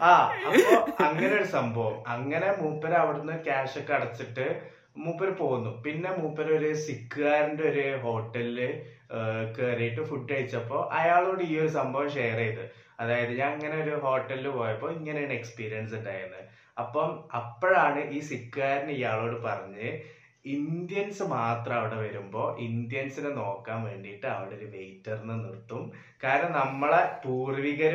ആ 0.03 0.11
അപ്പൊ 0.47 0.73
അങ്ങനെ 1.05 1.33
ഒരു 1.37 1.47
സംഭവം. 1.55 1.95
അങ്ങനെ 2.13 2.49
മൂപ്പര് 2.59 2.95
അവിടുന്ന് 3.01 3.35
ക്യാഷ് 3.45 3.77
ഒക്കെ 3.81 3.93
അടച്ചിട്ട് 3.97 4.45
മൂപ്പര് 5.03 5.33
പോന്നു. 5.39 5.71
പിന്നെ 5.85 6.11
മൂപ്പര് 6.19 6.51
ഒരു 6.59 6.69
സിഖുകാരന്റെ 6.83 7.65
ഒരു 7.71 7.85
ഹോട്ടലിൽ 8.05 8.59
കയറിയിട്ട് 9.57 10.01
ഫുഡ് 10.09 10.29
കഴിച്ചപ്പോ 10.31 10.79
അയാളോട് 10.99 11.41
ഈ 11.49 11.53
ഒരു 11.61 11.71
സംഭവം 11.77 12.09
ഷെയർ 12.15 12.39
ചെയ്ത്. 12.43 12.63
അതായത് 12.99 13.31
ഞാൻ 13.31 13.53
ഇങ്ങനെ 13.53 13.77
ഒരു 13.83 13.95
ഹോട്ടലിൽ 14.01 14.47
പോയപ്പോൾ 14.49 14.91
ഇങ്ങനെയാണ് 14.91 15.33
എക്സ്പീരിയൻസ് 15.33 15.95
ഉണ്ടായത് 15.95 16.39
അപ്പം 16.77 17.09
അപ്പോഴാണ് 17.33 18.01
ഈ 18.09 18.19
സിക്കുകാരൻ 18.21 18.89
ഇയാളോട് 18.91 19.37
പറഞ്ഞ് 19.41 19.89
ഇന്ത്യൻസ് 20.45 21.23
മാത്രം 21.29 21.75
അവിടെ 21.77 21.95
വരുമ്പോൾ 21.95 22.59
ഇന്ത്യൻസിനെ 22.59 23.29
നോക്കാൻ 23.29 23.79
വേണ്ടിയിട്ട് 23.83 24.27
അവിടെ 24.27 24.55
ഒരു 24.55 24.65
വെയിറ്ററിനെ 24.65 25.35
നിർത്തും. 25.35 25.81
കാരണം 26.23 26.51
നമ്മളെ 26.51 27.01
പൂർവികർ. 27.23 27.93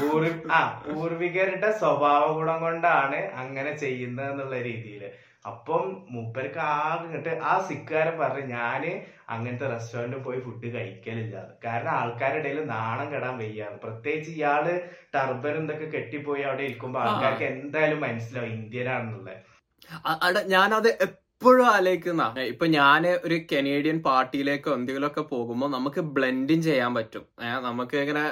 പൂർവി 0.00 0.30
ആ 0.50 0.60
പൂർവികരുടെ 0.86 1.70
സ്വഭാവ 1.72 2.24
ഗുണം 2.32 2.58
കൊണ്ടാണ് 2.60 3.20
അങ്ങനെ 3.34 3.72
ചെയ്യുന്നത് 3.76 4.30
എന്നുള്ള 4.30 4.58
രീതിയിൽ. 4.62 5.04
അപ്പം 5.44 5.82
മൂപ്പർക്ക് 6.12 6.60
ആകെ 6.66 7.02
ഇങ്ങോട്ട് 7.06 7.32
ആ 7.50 7.54
സിക്കാരൻ 7.68 8.14
പറഞ്ഞു 8.20 8.44
ഞാൻ 8.56 8.82
അങ്ങനത്തെ 9.34 9.66
റെസ്റ്റോറന്റിൽ 9.72 10.20
പോയി 10.26 10.38
ഫുഡ് 10.44 10.68
കഴിക്കലില്ല. 10.74 11.36
കാരണം 11.64 11.92
ആൾക്കാരുടെ 12.00 12.40
ഇടയിൽ 12.42 12.60
നാണം 12.74 13.08
കെടാൻ 13.12 13.34
വയ്യാന്ന് 13.42 13.78
പ്രത്യേകിച്ച് 13.84 14.30
ഇയാൾ 14.38 14.64
ടർബർ 15.14 15.56
എന്തൊക്കെ 15.56 15.88
കെട്ടിപ്പോയി 15.96 16.44
അവിടെ 16.48 16.64
ഇരിക്കുമ്പോ 16.68 17.00
ആൾക്കാർക്ക് 17.00 17.46
എന്തായാലും 17.50 18.00
മനസ്സിലാവും 18.06 18.50
അട 20.26 20.36
ഞാനത് 20.54 20.90
എപ്പോഴും 21.06 21.66
ആലോചിക്കുന്ന. 21.74 22.24
ഇപ്പൊ 22.52 22.66
ഞാൻ 22.78 23.02
ഒരു 23.26 23.36
കനേഡിയൻ 23.52 23.98
പാർട്ടിയിലേക്കോ 24.08 24.70
എന്തെങ്കിലുമൊക്കെ 24.78 25.24
പോകുമ്പോൾ 25.32 25.70
നമുക്ക് 25.76 26.00
ബ്ലെൻഡിങ് 26.16 26.66
ചെയ്യാൻ 26.68 26.92
പറ്റും. 26.98 27.24
നമുക്ക് 27.68 27.96
ഇങ്ങനെ 28.04 28.24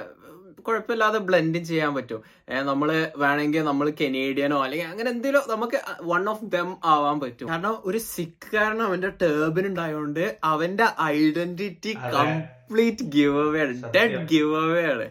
കുഴപ്പമില്ലാതെ 0.60 1.18
ബ്ലെൻഡിങ് 1.18 1.64
ചെയ്യാൻ 1.64 1.94
പറ്റും. 1.94 2.22
നമ്മൾ 2.48 3.10
വേണമെങ്കിൽ 3.16 3.64
നമ്മൾ 3.64 3.90
കനേഡിയനോ 3.90 4.64
അല്ലെങ്കിൽ 4.64 4.88
അങ്ങനെ 4.88 5.10
എന്തെങ്കിലും 5.10 5.50
നമുക്ക് 5.50 5.80
വൺ 6.02 6.28
ഓഫ് 6.28 6.44
ദം 6.44 6.76
ആവാൻ 6.84 7.20
പറ്റും. 7.20 7.48
കാരണം 7.48 7.78
ഒരു 7.84 7.98
സിഖ് 7.98 8.56
കാരണം 8.56 8.82
അവന്റെ 8.82 9.08
ടേബിൻ 9.08 9.66
ഉണ്ടായതുകൊണ്ട് 9.66 10.38
അവന്റെ 10.44 10.86
ഐഡന്റിറ്റി 11.02 11.92
കംപ്ലീറ്റ് 11.92 13.04
ഗിവ് 13.04 13.48
അവേ 13.48 13.60
ആണ്. 13.60 13.92
ഡെഡ് 13.94 14.28
ഗിവ് 14.28 14.56
അവേ 14.62 14.82
ആണ്. 14.82 15.10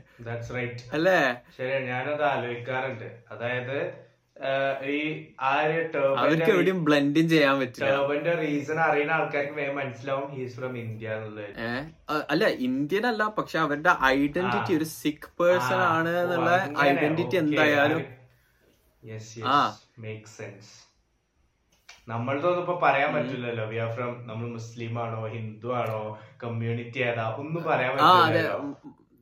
അല്ലേ? 0.94 1.36
ശരി 1.58 1.86
ഞാനത് 1.86 2.24
ആലോചിക്കാറുണ്ട്. 2.24 3.12
അതായത് 3.32 4.11
ഈ 4.94 5.00
ആ 5.48 5.52
ഒരു 5.64 5.80
അവർക്ക് 6.22 6.50
എവിടെയും 6.54 6.80
ബ്ലെൻഡിങ് 6.88 7.32
ചെയ്യാൻ 7.34 7.56
പറ്റില്ല. 7.62 7.90
ടേബിന്റെ 7.90 8.34
റീസൺ 8.44 8.78
അറിയുന്ന 8.86 9.12
ആൾക്കാർക്ക് 9.18 9.56
വേഗം 9.60 9.76
മനസ്സിലാവും 9.80 10.30
ഹീസ് 10.36 10.56
ഫ്രം 10.60 10.74
ഇന്ത്യ 10.84 11.16
എന്നുള്ളത്. 11.18 11.50
അല്ല 12.34 12.44
ഇന്ത്യൻ 12.68 13.06
അല്ല 13.12 13.24
പക്ഷെ 13.38 13.58
അവരുടെ 13.66 13.94
ഐഡന്റിറ്റി 14.20 14.74
ഒരു 14.80 14.88
സിഖ് 15.00 15.32
പേഴ്സൺ 15.42 15.82
ആണ് 15.96 16.14
എന്നുള്ള 16.22 16.52
ഐഡന്റിറ്റി 16.88 17.38
എന്തായാലും. 17.44 18.02
സെൻസ് 20.38 20.74
നമ്മളതൊന്നും 22.10 22.62
ഇപ്പൊ 22.64 22.76
പറയാൻ 22.86 23.10
പറ്റില്ലല്ലോ. 23.16 23.66
വി 23.72 23.78
ആർ 23.84 23.90
ഫ്രം 23.98 24.12
നമ്മൾ 24.30 24.46
മുസ്ലിം 24.58 24.96
ആണോ 25.04 25.20
ഹിന്ദു 25.36 25.70
ആണോ 25.82 26.00
കമ്മ്യൂണിറ്റി 26.44 27.00
ഏതാ 27.10 27.26
ഒന്നും 27.42 27.64
പറയാൻ 27.70 28.02
ആ 28.10 28.12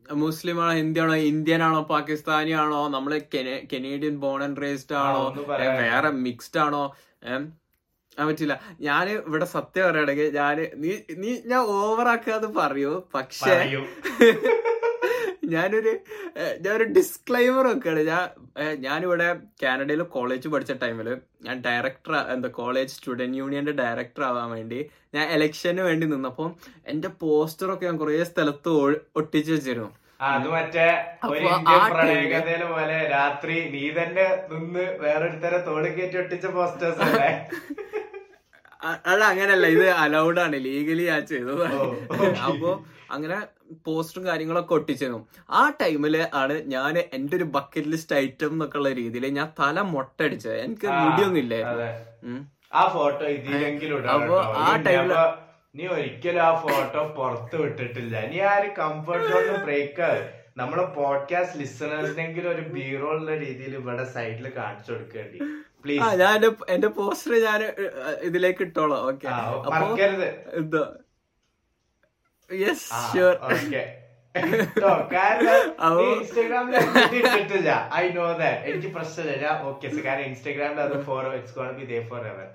അതെ 0.09 0.17
പറ്റില്ലല്ലോ 0.17 0.21
മുസ്ലിം 0.21 0.57
ആണോ 0.63 0.73
ഹിന്ദി 0.79 0.99
ആണോ 0.99 1.15
ഇന്ത്യൻ 1.31 1.63
ആണോ 1.63 1.81
പാകിസ്ഥാനി 1.89 2.51
ആണോ 2.63 2.81
നമ്മൾ 2.89 3.13
കനേഡിയൻ 3.71 4.15
ബോൺ 4.19 4.43
ആൻഡ് 4.43 4.61
റേസ്ഡ് 4.61 4.95
ആണോ 4.95 5.23
വേറെ 5.81 6.11
മിക്സ്ഡ് 6.25 6.59
ആണോ 6.59 6.83
പറ്റില്ല. 8.17 8.53
ഞാൻ 8.81 9.09
ഇവിടെ 9.09 9.45
സത്യം 9.45 9.85
പറയണെങ്കിൽ 9.85 10.27
ഞാൻ 10.33 10.57
നീ 10.75 10.91
നീ 11.17 11.31
ഞാൻ 11.45 11.61
ഓവറാക്കാതെ 11.75 12.47
പറയൂ 12.57 12.93
പക്ഷേ 13.15 13.55
ഞാനൊരു 15.53 15.91
ഞാനൊരു 16.65 16.87
ഡിസ്ക്ലൈമർ 16.97 17.65
വെക്കാണ്. 17.71 18.01
ഞാൻ 18.11 18.25
ഞാനിവിടെ 18.85 19.27
കാനഡയിൽ 19.63 20.01
കോളേജ് 20.15 20.47
പഠിച്ച 20.53 20.73
ടൈമിൽ 20.83 21.07
ഞാൻ 21.47 21.55
ഡയറക്ടർ 21.67 22.13
എന്താ 22.33 22.49
കോളേജ് 22.59 22.93
സ്റ്റുഡന്റ് 22.95 23.39
യൂണിയന്റെ 23.41 23.73
ഡയറക്ടർ 23.81 24.23
ആവാൻ 24.29 24.49
വേണ്ടി 24.57 24.79
ഞാൻ 25.15 25.25
ഇലക്ഷന് 25.35 25.83
വേണ്ടി 25.89 26.07
നിന്നപ്പോൾ 26.13 26.49
എന്റെ 26.93 27.11
പോസ്റ്ററൊക്കെ 27.23 27.87
ഞാൻ 27.89 27.97
കുറേ 28.03 28.23
സ്ഥലത്ത് 28.31 28.73
ഒട്ടിച്ചു 29.21 29.51
വെച്ചിരുന്നു. 29.55 29.91
അത് 30.29 30.47
മറ്റേ 30.53 30.85
ഒരു 31.27 31.45
ഇന്ത്യൻ 31.55 31.83
പ്രണയകഥയിലെ 31.91 32.65
പോലെ 32.71 32.97
രാത്രി 33.13 33.55
നീ 33.75 33.83
തന്നെ 33.97 34.25
നിന്ന് 34.53 34.85
വേറൊരുത്തരെ 35.03 35.59
തോളി 35.67 35.89
കയറ്റി 35.97 36.17
ഒട്ടിച്ച 36.23 36.47
പോസ്റ്റേഴ്സ് 36.57 37.01
അല്ലേ? 37.05 37.29
അല്ല 39.11 39.21
അങ്ങനല്ല. 39.31 39.65
ഇത് 39.75 39.87
അലൗഡ് 40.03 40.39
ആണ്. 40.45 40.57
ലീഗലി 40.65 41.05
ഞാൻ 41.11 41.23
ചെയ്തത് 41.31 41.63
അപ്പോ 42.49 42.71
അങ്ങനെ 43.15 43.37
പോസ്റ്ററും 43.85 44.23
കാര്യങ്ങളൊക്കെ 44.29 44.73
ഒട്ടിച്ചിരുന്നു 44.77 45.19
ആ 45.59 45.61
ടൈമിൽ 45.81 46.15
ആണ് 46.41 46.55
ഞാൻ 46.73 46.95
എന്റെ 47.17 47.35
ഒരു 47.39 47.47
ബക്കറ്റ് 47.55 47.91
ലിസ്റ്റ് 47.93 48.15
ഐറ്റം 48.23 48.53
എന്നൊക്കെ 48.55 48.79
ഉള്ള 48.81 48.91
രീതിയിൽ 49.01 49.27
ഞാൻ 49.39 49.49
തല 49.59 49.81
മൊട്ടടിച്ചത്. 49.93 50.57
എനിക്ക് 50.65 50.87
മുടിയൊന്നും 51.01 51.41
ഇല്ലേ? 51.43 51.61
ആ 52.79 52.81
ഫോട്ടോ 52.95 53.25
ഇതിലെങ്കിലും 53.37 54.09
അപ്പൊ 54.15 54.35
ആ 54.65 54.69
ടൈമിൽ 54.87 55.13
ടൈമിൽ 55.13 55.13
നീ 55.75 55.85
ഒരിക്കലും 55.95 56.41
ആ 56.47 56.51
ഫോട്ടോ 56.65 57.01
പുറത്ത് 57.17 57.55
വിട്ടിട്ടില്ല. 57.63 58.15
നീ 58.31 58.37
ആ 58.51 58.53
ഒരു 58.59 58.69
കംഫർട്ട് 58.81 59.27
സോൺ 59.31 59.57
ബ്രേക്ക് 59.65 60.09
നമ്മളെ 60.59 60.85
പോഡ്കാസ്റ്റ് 60.95 61.59
ലിസണേഴ്സിനെങ്കിലും 61.61 62.49
ഒരു 62.53 62.63
ബീറോ 62.75 63.09
ഉള്ള 63.17 63.31
രീതിയിൽ 63.43 63.73
ഇവിടെ 63.81 64.05
സൈഡിൽ 64.15 64.45
കാണിച്ചു 64.57 64.91
കൊടുക്കേണ്ടി. 64.91 65.39
പ്ലീസ് 65.83 66.07
ഞാൻ 66.21 66.39
എന്റെ 66.75 66.89
പോസ്റ്റർ 66.97 67.33
ഞാൻ 67.45 67.61
ഇതിലേക്ക് 68.29 68.63
ഇട്ടോളാം. 68.67 69.03
ഓക്കെ 69.09 69.27
മറക്കരുത്. 69.73 70.27
എന്താ? 70.61 70.83
യെസ് 72.49 72.85
ഷുവർ 73.05 73.35
ഓക്കെ 73.47 73.83
ഇൻസ്റ്റാഗ്രാമിൽ 76.09 76.75
ഐ 77.95 78.05
നോ 78.11 78.25
ദാറ്റ് 78.39 78.67
എനിക്ക് 78.69 78.89
പ്രശ്നമില്ല. 78.95 79.45
ഓക്കെ 79.69 79.87
കാരണം 79.99 80.25
ഇൻസ്റ്റാഗ്രാമിൽ 80.27 80.81
അത് 80.81 80.95
for 81.07 81.23
it's 81.35 81.55
gonna 81.55 81.71
be 81.79 81.85
there 81.85 81.99
forever 82.27 82.47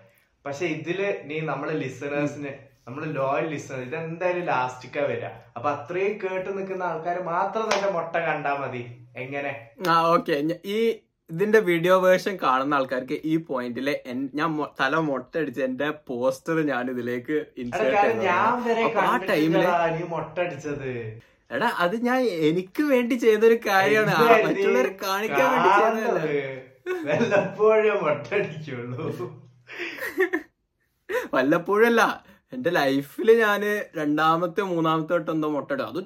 പക്ഷെ 0.44 0.64
ഇതിൽ 0.76 0.98
നീ 1.24 1.36
നമ്മളെ 1.50 1.74
ലിസണേഴ്സിന് 1.82 2.52
നമ്മൾ 2.86 3.02
ലോയൽ 3.16 3.46
ലിസണർ 3.52 3.80
ഇത് 3.82 3.96
എന്തായാലും 4.00 4.44
ലാസ്റ്റിക്കാ 4.48 5.02
വരിക 5.04 5.26
അപ്പൊ 5.56 5.68
അത്രയും 5.70 6.14
കേട്ട് 6.22 6.50
നിൽക്കുന്ന 6.56 6.84
ആൾക്കാർ 6.84 7.18
മാത്രം 7.30 7.66
തന്നെ 7.70 7.90
മുട്ട 7.94 8.14
കണ്ടാ 8.26 8.52
മതി. 8.60 8.82
എങ്ങനെ? 9.16 9.52
ആ 9.88 9.96
ഓക്കെ 10.12 10.36
ഈ 10.74 10.78
ഇതിന്റെ 11.30 11.60
വീഡിയോ 11.68 11.94
വേർഷൻ 12.02 12.34
കാണുന്ന 12.42 12.74
ആൾക്കാർക്ക് 12.74 13.16
ഈ 13.24 13.34
പോയിന്റിലെ 13.46 13.94
ഞാൻ 14.34 14.50
തല 14.80 14.96
മൊട്ടടിച്ച് 15.06 15.62
എന്റെ 15.62 15.88
പോസ്റ്റർ 16.08 16.56
ഞാൻ 16.66 16.90
ഇതിലേക്ക് 16.90 17.36
ഇൻസേർട്ട് 17.62 17.94
കാരണം 17.94 18.20
ഞാൻ 18.24 18.52
ആ 19.04 19.16
ടൈമിൽ 19.30 19.62
കണ്ടിട്ടില്ലടാ 19.62 19.86
നീ 19.94 20.04
മുട്ട 20.10 20.36
എടാ 21.50 21.68
അത് 21.84 21.94
ഞാൻ 22.06 22.20
എനിക്ക് 22.46 22.82
വേണ്ടി 22.90 23.14
ചെയ്തൊരു 23.24 23.56
കാര്യമാണ്. 23.66 24.12
മറ്റുള്ളവരെ 24.44 24.92
കാണിക്കാൻ 25.02 25.48
വേണ്ടി 25.52 25.70
ചെയ്തതല്ല? 25.72 26.20
വല്ലപ്പോഴേ 27.10 27.90
വല്ലപ്പോഴല്ല 31.34 32.02
എന്റെ 32.54 32.70
ലൈഫിൽ 32.70 33.38
ഞാൻ 33.38 33.60
രണ്ടാമത്തെ 33.96 34.62
മൂന്നാമത്തെ 34.70 35.12
തൊട്ട് 35.12 35.30
എന്തോ 35.30 35.48
മുട്ടയിടും 35.48 35.86
അത് 35.86 36.04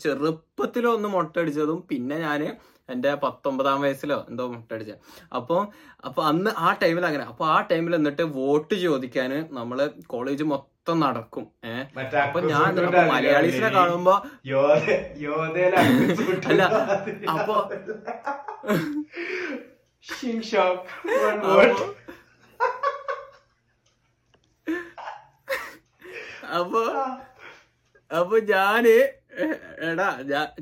ചെറുപ്പത്തിലോ 0.00 0.94
ഒന്ന് 0.94 1.08
മുട്ടടിച്ചതും 1.08 1.84
പിന്നെ 1.90 2.18
ഞാൻ 2.18 2.56
എന്റെ 2.88 3.18
പത്തൊമ്പതാം 3.22 3.80
വയസ്സിലോ 3.80 4.26
എന്തോ 4.28 4.52
മുട്ടടിച്ച 4.52 4.90
അപ്പൊ 5.32 5.66
അപ്പൊ 6.04 6.24
അന്ന് 6.24 6.50
ആ 6.58 6.76
ടൈമിൽ 6.82 7.06
അങ്ങനെ. 7.06 7.24
അപ്പൊ 7.24 7.46
ആ 7.46 7.66
ടൈമിൽ 7.70 7.96
എന്നിട്ട് 7.96 8.22
വോട്ട് 8.36 8.84
ചോദിക്കാന് 8.84 9.44
നമ്മൾ 9.50 9.90
കോളേജ് 10.06 10.44
മൊത്തം 10.44 11.00
നടക്കും. 11.00 11.46
ഏഹ് 11.64 11.86
അപ്പൊ 12.22 12.38
ഞാൻ 12.50 12.74
മലയാളീസിനെ. 13.10 13.70
കാണുമ്പോ 13.70 14.22
അല്ല, 16.50 16.62
അപ്പൊ- 17.34 17.68
അപ്പൊ 26.56 26.82
അപ്പൊ 28.10 28.36
ഞാൻ 28.50 28.84
എടാ 29.88 30.06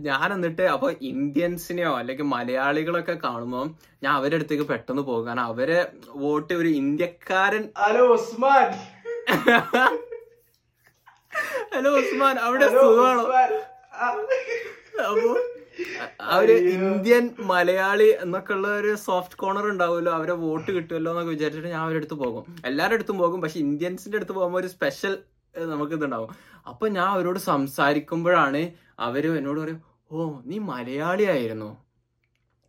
ഞാൻ 0.06 0.28
എന്നിട്ട് 0.34 0.64
അപ്പൊ 0.72 0.88
ഇന്ത്യൻസിനെയോ 1.10 1.92
അല്ലെങ്കിൽ 1.98 2.26
മലയാളികളൊക്കെ 2.32 3.14
കാണുമ്പോ 3.24 3.60
ഞാൻ 4.02 4.12
അവരുടെ 4.18 4.38
അടുത്തേക്ക് 4.38 4.66
പെട്ടെന്ന് 4.70 5.02
പോകും. 5.02 5.26
കാരണം 5.26 5.46
അവരെ 5.52 5.78
വോട്ട് 6.22 6.52
ഒരു 6.54 6.70
ഇന്ത്യക്കാരൻ 6.80 7.64
ഹലോ 7.82 8.06
ഉസ്മാൻ. 8.16 8.66
ഹലോ 11.74 11.92
ഉസ്മാൻ 12.02 12.36
അവിടെ 12.46 12.68
സുഖമാണോ. 12.76 13.24
അപ്പൊ 15.06 15.30
അവർ 16.34 16.50
ഇന്ത്യൻ 16.74 17.24
മലയാളി 17.52 18.10
എന്നൊക്കെ 18.24 18.52
ഉള്ള 18.54 18.68
ഒരു 18.80 18.92
സോഫ്റ്റ് 19.06 19.38
കോർണർ 19.40 19.66
ഉണ്ടാവുമല്ലോ 19.72 20.12
അവരെ 20.18 20.34
വോട്ട് 20.44 20.70
കിട്ടുമല്ലോ 20.76 21.10
എന്നൊക്കെ 21.12 21.32
വിചാരിച്ചിട്ട് 21.36 21.70
ഞാൻ 21.74 21.82
അവരുടെ 21.86 22.00
അടുത്ത് 22.02 22.18
പോകും. 22.24 22.44
എല്ലാവരുടെ 22.68 22.98
അടുത്തും 22.98 23.18
പോകും 23.22 23.40
പക്ഷെ 23.44 23.58
ഇന്ത്യൻസിന്റെ 23.66 24.18
അടുത്ത് 24.20 24.36
പോകുമ്പോൾ 24.38 24.60
ഒരു 24.60 24.70
സ്പെഷ്യൽ 24.76 25.14
നമുക്ക് 25.64 25.92
ഇതുണ്ടാവും 25.92 26.28
അപ്പൊ 26.66 26.88
ഞാൻ 26.88 27.08
അവരോട് 27.08 27.38
സംസാരിക്കുമ്പോഴാണ് 27.38 28.70
അവർ 28.98 29.36
എന്നോട് 29.36 29.60
പറയും 29.60 29.82
ഓ 30.10 30.40
നീ 30.44 30.58
മലയാളി 30.58 31.24
ആയിരുന്നു 31.24 31.76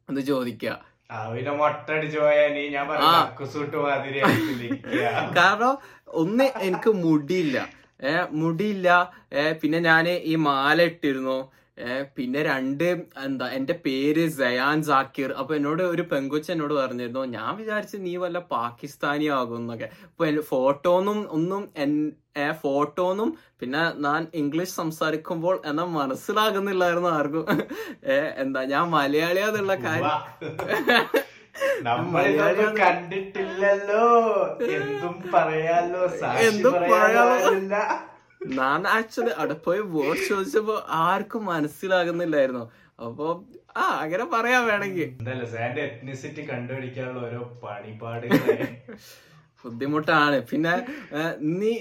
എന്ന് 0.10 0.22
ചോദിക്കുക. 0.22 0.86
കാരണം 5.38 5.78
ഒന്ന് 6.08 6.44
എനിക്ക് 6.44 6.90
മുടിയില്ല. 6.90 7.68
ഏ 8.00 8.32
മുടിയില്ല. 8.32 9.12
ഏ 9.34 9.52
പിന്നെ 9.52 9.80
ഞാൻ 9.80 10.10
ഈ 10.10 10.36
മാല 10.36 10.82
ഇട്ടിരുന്നു. 10.82 11.52
പിന്നെ 12.16 12.40
രണ്ട് 12.44 12.88
എന്താ 13.26 13.48
എന്റെ 13.58 13.76
പേര് 13.86 14.24
സയാൻ 14.38 14.78
സാക്കിർ. 14.90 15.32
അപ്പൊ 15.40 15.52
എന്നോട് 15.56 15.84
ഒരു 15.94 16.04
പെങ്കുച്ച 16.12 16.48
എന്നോട് 16.52 16.74
പറഞ്ഞിരുന്നു 16.74 17.24
ഞാൻ 17.38 17.52
വിചാരിച്ചു 17.60 17.98
നീ 18.06 18.14
വല്ല 18.24 18.40
പാകിസ്ഥാനി 18.56 19.28
ആകും 19.40 19.60
എന്നൊക്കെ. 19.62 19.90
അപ്പൊ 20.08 20.26
ഫോട്ടോന്നും 20.54 21.20
ഒന്നും 21.38 21.64
ഫോട്ടോന്നും 22.64 23.30
പിന്നെ 23.60 23.84
ഞാൻ 24.06 24.22
ഇംഗ്ലീഷ് 24.42 24.76
സംസാരിക്കുമ്പോൾ 24.82 25.56
എന്നാ 25.70 25.86
മനസ്സിലാകുന്നില്ലായിരുന്നു 26.00 27.10
ആർക്കും. 27.20 27.46
എന്താ 28.44 28.62
ഞാൻ 28.74 28.86
മലയാളിയാന്നുള്ള 28.96 29.76
കാര്യം. 29.86 30.20
കണ്ടിട്ടില്ലല്ലോ. 32.82 34.04
എന്തും 34.80 35.16
പറയാലോ 35.34 36.04
എന്തും 36.50 36.76
പറയാ 36.92 37.24
പറയാലോ. 37.32 37.82
ഞാൻ 38.56 38.88
ആക്ച്വലി 38.88 39.32
അവിടെ 39.38 39.54
പോയി 39.54 39.80
വോട്ട് 39.80 40.22
ചോദിച്ചപ്പോ 40.30 40.76
ആർക്കും 41.06 41.46
മനസ്സിലാകുന്നില്ലായിരുന്നു. 41.46 42.64
അപ്പൊ 43.00 43.26
ആ 43.78 43.84
അങ്ങനെ 44.04 44.26
പറയാ 44.26 44.60
വേണമെങ്കിൽ. 44.60 45.10
എത്നിസിറ്റി 45.88 46.42
കണ്ടുപിടിക്കാനുള്ള 46.52 47.22
ഓരോ 47.28 47.42
പണിപാട് 47.64 48.28
ബുദ്ധിമുട്ടാണ്. 49.64 50.38
പിന്നെ 50.50 50.74
നീ 51.60 51.72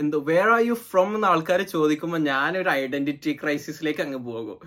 എന്തോ 0.00 0.18
വേർ 0.18 0.48
ആർ 0.54 0.60
യു 0.66 0.74
ഫ്രം 0.74 1.14
എന്ന് 1.14 1.26
ആൾക്കാർ 1.26 1.62
ചോദിക്കുമ്പോ 1.62 2.18
ഞാനൊരു 2.18 2.70
ഐഡന്റിറ്റി 2.70 3.32
ക്രൈസിസിലേക്ക് 3.40 4.02
അങ്ങ് 4.06 4.18
പോകും. 4.18 4.58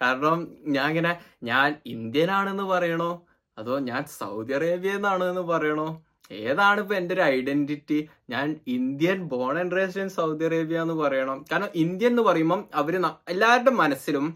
കാരണം 0.00 0.38
ഞാൻ 0.76 0.88
ഇങ്ങനെ 0.88 1.12
ഞാൻ 1.50 1.68
ഇന്ത്യൻ 1.94 2.30
ആണെന്ന് 2.30 2.64
പറയണോ? 2.64 3.10
അതോ 3.58 3.78
ഞാൻ 3.90 4.02
സൗദി 4.18 4.52
അറേബ്യ 4.58 4.90
എന്നാണ് 4.98 5.24
എന്ന് 5.24 5.40
പറയണോ? 5.52 5.88
ഏതാണ് 6.30 6.80
ഇപ്പൊ 6.80 6.94
എന്റെ 6.94 7.14
ഒരു 7.14 7.22
ഐഡന്റിറ്റി 7.22 7.98
ഞാൻ 8.30 8.46
Indian 8.66 9.18
born 9.28 9.54
and 9.58 9.76
raised 9.76 10.00
in 10.00 10.08
Saudi 10.08 10.44
Arabia 10.44 10.82
എന്ന് 10.82 10.94
പറയണം. 10.94 11.44
കാരണം 11.52 11.70
ഇന്ത്യൻ 11.74 12.10
എന്ന് 12.10 12.22
പറയുമ്പോൾ 12.22 12.62
അവർ 12.74 12.94
എല്ലാവരുടെ 13.28 13.70
മനസ്സിലും 13.70 14.26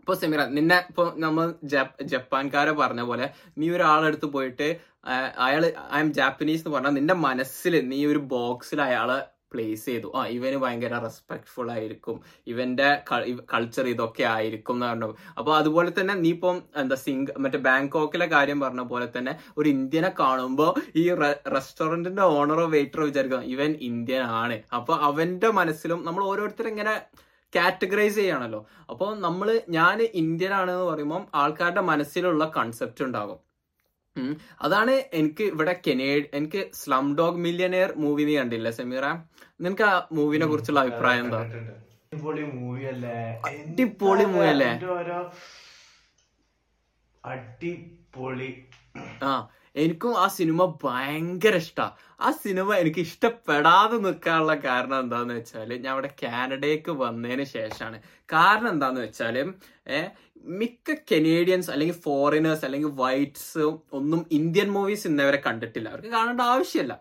ഇപ്പൊ 0.00 0.14
സെമിറ 0.14 0.40
നിന്നെ 0.46 0.76
ഇപ്പൊ 0.90 1.04
നമ്മൾ 1.18 1.46
ജപ്പാൻകാരെ 2.06 2.72
പറഞ്ഞ 2.72 3.02
പോലെ 3.02 3.26
നീ 3.58 3.68
ഒരാളെടുത്ത് 3.70 4.26
പോയിട്ട് 4.26 4.68
അയാൾ 5.38 5.62
ഐ 5.92 6.00
എം 6.00 6.12
ജാപ്പനീസ് 6.12 6.62
എന്ന് 6.62 6.74
പറഞ്ഞാൽ 6.76 6.90
നിന്റെ 6.90 7.14
മനസ്സിൽ 7.14 7.74
നീ 7.88 8.06
ഒരു 8.06 8.18
ബോക്സിൽ 8.18 8.80
അയാളെ 8.82 9.18
പ്ലേസ് 9.52 9.84
ചെയ്തു. 9.88 10.08
ആ 10.18 10.20
ഇവന് 10.36 10.58
ഭയങ്കര 10.64 10.94
റെസ്പെക്ട്ഫുൾ 11.04 11.68
ആയിരിക്കും. 11.74 12.16
ഇവന്റെ 12.52 12.88
കൾച്ചർ 13.52 13.86
ഇതൊക്കെ 13.94 14.24
ആയിരിക്കും 14.36 14.76
എന്ന് 14.76 14.86
പറഞ്ഞു. 14.86 15.10
അപ്പൊ 15.38 15.50
അതുപോലെ 15.56 15.92
തന്നെ 15.98 16.14
നീ 16.24 16.32
ഇപ്പം 16.36 16.56
എന്താ 16.82 16.98
സിംഗ് 17.04 17.34
മറ്റേ 17.44 17.60
ബാങ്കോക്കിലെ 17.68 18.26
കാര്യം 18.36 18.60
പറഞ്ഞ 18.64 18.84
പോലെ 18.92 19.08
തന്നെ 19.16 19.34
ഒരു 19.58 19.68
ഇന്ത്യനെ 19.68 20.10
കാണുമ്പോ 20.22 20.68
ഈ 21.02 21.04
റെസ്റ്റോറന്റിന്റെ 21.56 22.22
ഓണറോ 22.38 22.66
വെയിറ്ററോ 22.76 23.06
വിചാരിക്കും 23.10 23.48
ഇവൻ 23.54 23.72
ഇന്ത്യൻ 23.90 24.24
ആണ്. 24.42 24.58
അപ്പൊ 24.78 24.94
അവന്റെ 25.10 25.50
മനസ്സിലും 25.60 26.04
നമ്മൾ 26.04 26.24
ഓരോരുത്തരും 26.32 26.68
ഇങ്ങനെ 26.68 26.96
കാറ്റഗറൈസ് 27.52 28.16
ചെയ്യണല്ലോ. 28.20 28.60
അപ്പോൾ 28.90 29.10
നമ്മൾ 29.26 29.48
ഞാൻ 29.68 29.98
ഇന്ത്യൻ 30.22 30.52
ആണെന്ന് 30.60 30.86
പറയുമ്പോൾ 30.92 31.22
ആൾക്കാരുടെ 31.42 31.82
മനസ്സിലുള്ള 31.90 32.44
കൺസെപ്റ്റ് 32.56 33.04
ഉണ്ടാകും. 33.04 33.38
അതാണ് 34.60 34.92
എനിക്ക് 35.12 35.44
ഇവിടെ 35.52 35.74
കെനേഡ് 35.86 36.26
എനിക്ക് 36.32 36.60
സ്ലം 36.74 37.06
ഡോഗ് 37.18 37.42
മില്യനെയർ 37.44 37.90
മൂവി 37.96 38.24
നീ 38.24 38.34
കണ്ടില്ല 38.38 38.70
സെമീറ? 38.78 39.04
നിനക്ക് 39.60 39.84
ആ 39.84 39.94
മൂവിനെ 40.12 40.46
കുറിച്ചുള്ള 40.46 40.80
അഭിപ്രായം 40.84 41.26
എന്താ? 41.26 41.40
അടിപൊളി 42.08 42.44
മൂവി 42.56 42.84
അല്ലേ 42.86 43.16
അടിപൊളി 43.48 44.26
മൂവി 44.26 44.48
അല്ലേ? 44.48 44.70
അടിപൊളി 47.24 48.50
ആ. 49.22 49.32
എനിക്കും 49.76 50.12
ആ 50.18 50.26
സിനിമ 50.28 50.64
ഭയങ്കര 50.84 51.56
ഇഷ്ടാ. 51.56 51.86
ആ 52.20 52.30
സിനിമ 52.42 52.74
എനിക്ക് 52.74 52.98
ഇഷ്ടപ്പെടാതെ 52.98 53.96
നിൽക്കാനുള്ള 53.98 54.54
കാരണം 54.66 55.00
എന്താന്ന് 55.00 55.34
വെച്ചാൽ 55.34 55.72
ഞാൻ 55.76 55.90
അവിടെ 55.92 56.10
കാനഡയ്ക്ക് 56.22 56.90
വന്നതിന് 57.02 57.44
ശേഷമാണ് 57.46 57.98
കാരണം 58.28 58.68
എന്താന്ന് 58.68 59.00
വെച്ചാൽ 59.00 59.36
ഏഹ് 59.88 60.08
മിക്ക 60.58 60.94
കനേഡിയൻസ് 61.10 61.70
അല്ലെങ്കിൽ 61.70 61.96
ഫോറിനേഴ്സ് 62.02 62.64
അല്ലെങ്കിൽ 62.64 62.90
വൈറ്റ്സ് 62.94 63.62
ഒന്നും 63.92 64.26
ഇന്ത്യൻ 64.30 64.68
മൂവീസ് 64.72 65.06
ഇന്നവരെ 65.06 65.42
കണ്ടിട്ടില്ല. 65.46 65.88
അവർക്ക് 65.88 66.10
കാണേണ്ട 66.10 66.40
ആവശ്യമില്ല. 66.52 66.94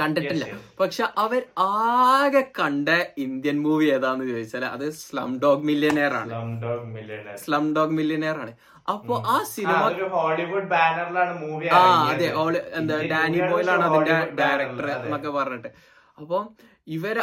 കണ്ടിട്ടില്ല. 0.00 0.44
പക്ഷെ 0.80 1.04
അവർ 1.18 1.42
ആകെ 1.64 2.52
കണ്ട 2.58 2.88
ഇന്ത്യൻ 3.18 3.62
മൂവി 3.62 3.86
ഏതാന്ന് 3.90 4.26
ചോദിച്ചാൽ 4.30 4.64
അത് 4.66 4.86
സ്ലം 5.00 5.32
ഡോഗ് 5.38 5.64
മില്യനെയർ 5.64 6.14
ആണ് 6.14 6.32
സ്ലം 7.36 7.66
ഡോഗ് 7.74 7.92
മില്യനെയർ 7.92 8.38
ആണ് 8.38 8.54
അപ്പൊ 8.88 9.14
ആ 9.26 9.36
സിനിമ 9.50 9.76
ഹോളിവുഡ് 10.14 10.68
ബാനറിലാണ് 10.72 11.34
മൂവി 11.42 11.68
ആ 11.76 11.82
അതെ 12.10 12.28
ഓൾ 12.42 12.54
എന്താ 12.78 12.96
ഡാനി 13.12 13.40
ബോയിലാണ് 13.50 13.84
അതിന്റെ 13.88 14.16
ഡയറക്ടർ 14.40 14.88
എന്നൊക്കെ 14.96 15.30
പറഞ്ഞിട്ട്. 15.30 15.70
അപ്പൊ 16.18 16.38
ഇവർ 16.86 17.16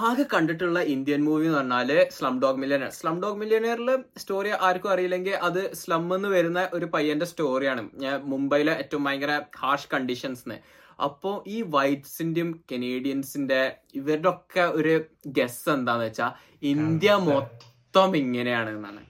ആകെ 0.00 0.24
കണ്ടിട്ടുള്ള 0.32 0.78
ഇന്ത്യൻ 0.94 1.20
മൂവി 1.24 1.46
എന്ന് 1.46 1.58
പറഞ്ഞാൽ 1.58 1.90
slum 2.16 2.34
dog 2.42 2.60
millionaire 2.62 2.90
slum 2.90 3.16
dog 3.22 3.40
മില്യനറിൽ 3.42 3.90
സ്റ്റോറി 4.16 4.50
ആർക്കും 4.66 4.92
അറിയില്ലെങ്കിൽ 4.92 5.36
അത് 5.48 5.60
സ്ലം 5.74 6.04
എന്ന് 6.14 6.28
വരുന്ന 6.28 6.62
ഒരു 6.72 6.88
പയ്യന്റെ 6.94 7.26
സ്റ്റോറിയാണ് 7.26 7.84
ഞാൻ 7.96 8.16
മുംബൈയിലെ 8.24 8.74
ഏറ്റവും 8.82 9.04
ഭയങ്കര 9.04 9.34
ഹാർഷ് 9.58 9.90
കണ്ടീഷൻസ് 9.94 10.58
അപ്പോ 10.98 11.32
ഈ 11.46 11.58
വൈറ്റ്സിന്റെയും 11.74 12.50
കനേഡിയൻസിന്റെ 12.72 13.60
ഇവരുടെ 13.94 14.28
ഒക്കെ 14.28 14.64
ഒരു 14.78 14.94
ഗസ് 15.36 15.68
എന്താന്ന് 15.70 16.06
വെച്ചാ 16.06 16.28
ഇന്ത്യ 16.72 17.12
മൊത്തം 17.28 18.10
ഇങ്ങനെയാണ് 18.16 18.70
എന്നാണ്. 18.70 19.02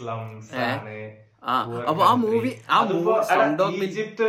സ്ലംസ്? 0.00 0.54
ആണ്. 0.54 0.96
അപ്പൊ 1.88 2.04
ആ 2.04 2.14
മൂവി 2.14 2.52
ആ 2.70 2.84
മൂവി 2.84 3.84
ഈജിപ്ത് 3.84 4.28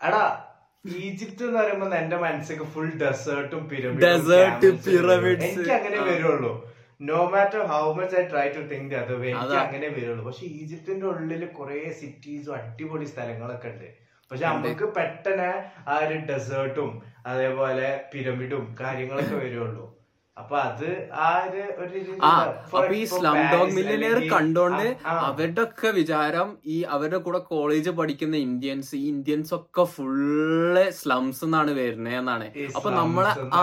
എടാ 0.00 0.44
ഈജിപ്ത് 0.86 1.44
എന്ന് 1.44 1.58
പറയുമ്പോ 1.58 1.96
എന്റെ 1.96 2.16
മനസ്സിലേക്ക് 2.16 2.64
ഫുൾ 2.64 2.90
ഡെസേർട്ടും 2.90 3.68
ഡെസേർട്ട് 4.02 4.84
പിറമിഡ് 4.84 5.44
എനിക്ക് 5.44 5.72
അങ്ങനെ. 5.72 6.00
വരുള്ളൂ. 6.00 6.72
No 7.00 7.28
matter 7.28 7.62
how 7.62 7.92
much 7.92 8.16
I 8.16 8.22
try 8.22 8.48
to 8.48 8.58
think 8.58 8.94
അത് 8.94 9.14
എനിക്ക് 9.26 9.40
അതാ. 9.40 9.56
അങ്ങനെ 9.58 9.88
വരുള്ളൂ. 9.88 10.24
പക്ഷെ 10.24 10.44
ഈജിപ്തിന്റെ 10.44 11.06
ഉള്ളിൽ 11.06 11.46
കുറെ 11.46 11.92
സിറ്റീസും 12.00 12.56
അടിപൊളി 12.56 13.04
സ്ഥലങ്ങളൊക്കെ 13.04 13.68
ഉണ്ട്. 13.68 13.88
പക്ഷെ 14.30 14.44
നമുക്ക് 14.46 14.84
പെട്ടെന്ന് 14.94 15.62
ആ 15.88 15.96
ഒരു 15.96 16.14
ഡെസേർട്ടും 16.14 17.02
അതേപോലെ 17.26 18.04
പിരമിഡും 18.14 18.74
കാര്യങ്ങളൊക്കെ 18.80 19.34
വരുള്ളൂ. 19.34 20.01
അപ്പൊ 20.36 20.56
അത് 20.66 20.86
ആ 21.24 21.26
ഒരു 21.46 21.62
അപ്പൊ 22.68 22.80
ഈ 22.98 23.02
സ്ലം 23.10 23.36
ഡോഗ് 23.52 23.74
മില്ലിയനെയർ 23.78 24.18
കണ്ടോണ്ട്. 24.32 24.86
അവരുടെ 25.28 25.62
ഒക്കെ 25.64 25.90
വിചാരം 25.98 26.48
ഈ 26.74 26.76
അവരുടെ 26.94 27.18
കൂടെ 27.26 27.40
കോളേജ് 27.50 27.90
പഠിക്കുന്ന 27.98 28.36
ഇന്ത്യൻസ് 28.46 28.92
ഈ 29.00 29.02
ഇന്ത്യൻസ് 29.14 29.52
ഒക്കെ 29.58 29.84
ഫുള്ള് 29.94 30.84
സ്ലംസ് 31.00 31.42
എന്നാണ് 31.46 31.74
വരുന്നത് 31.80 32.16
എന്നാണ്. 32.20 32.46
അപ്പൊ 32.78 32.90
നമ്മളെ 33.00 33.34
ആ 33.58 33.62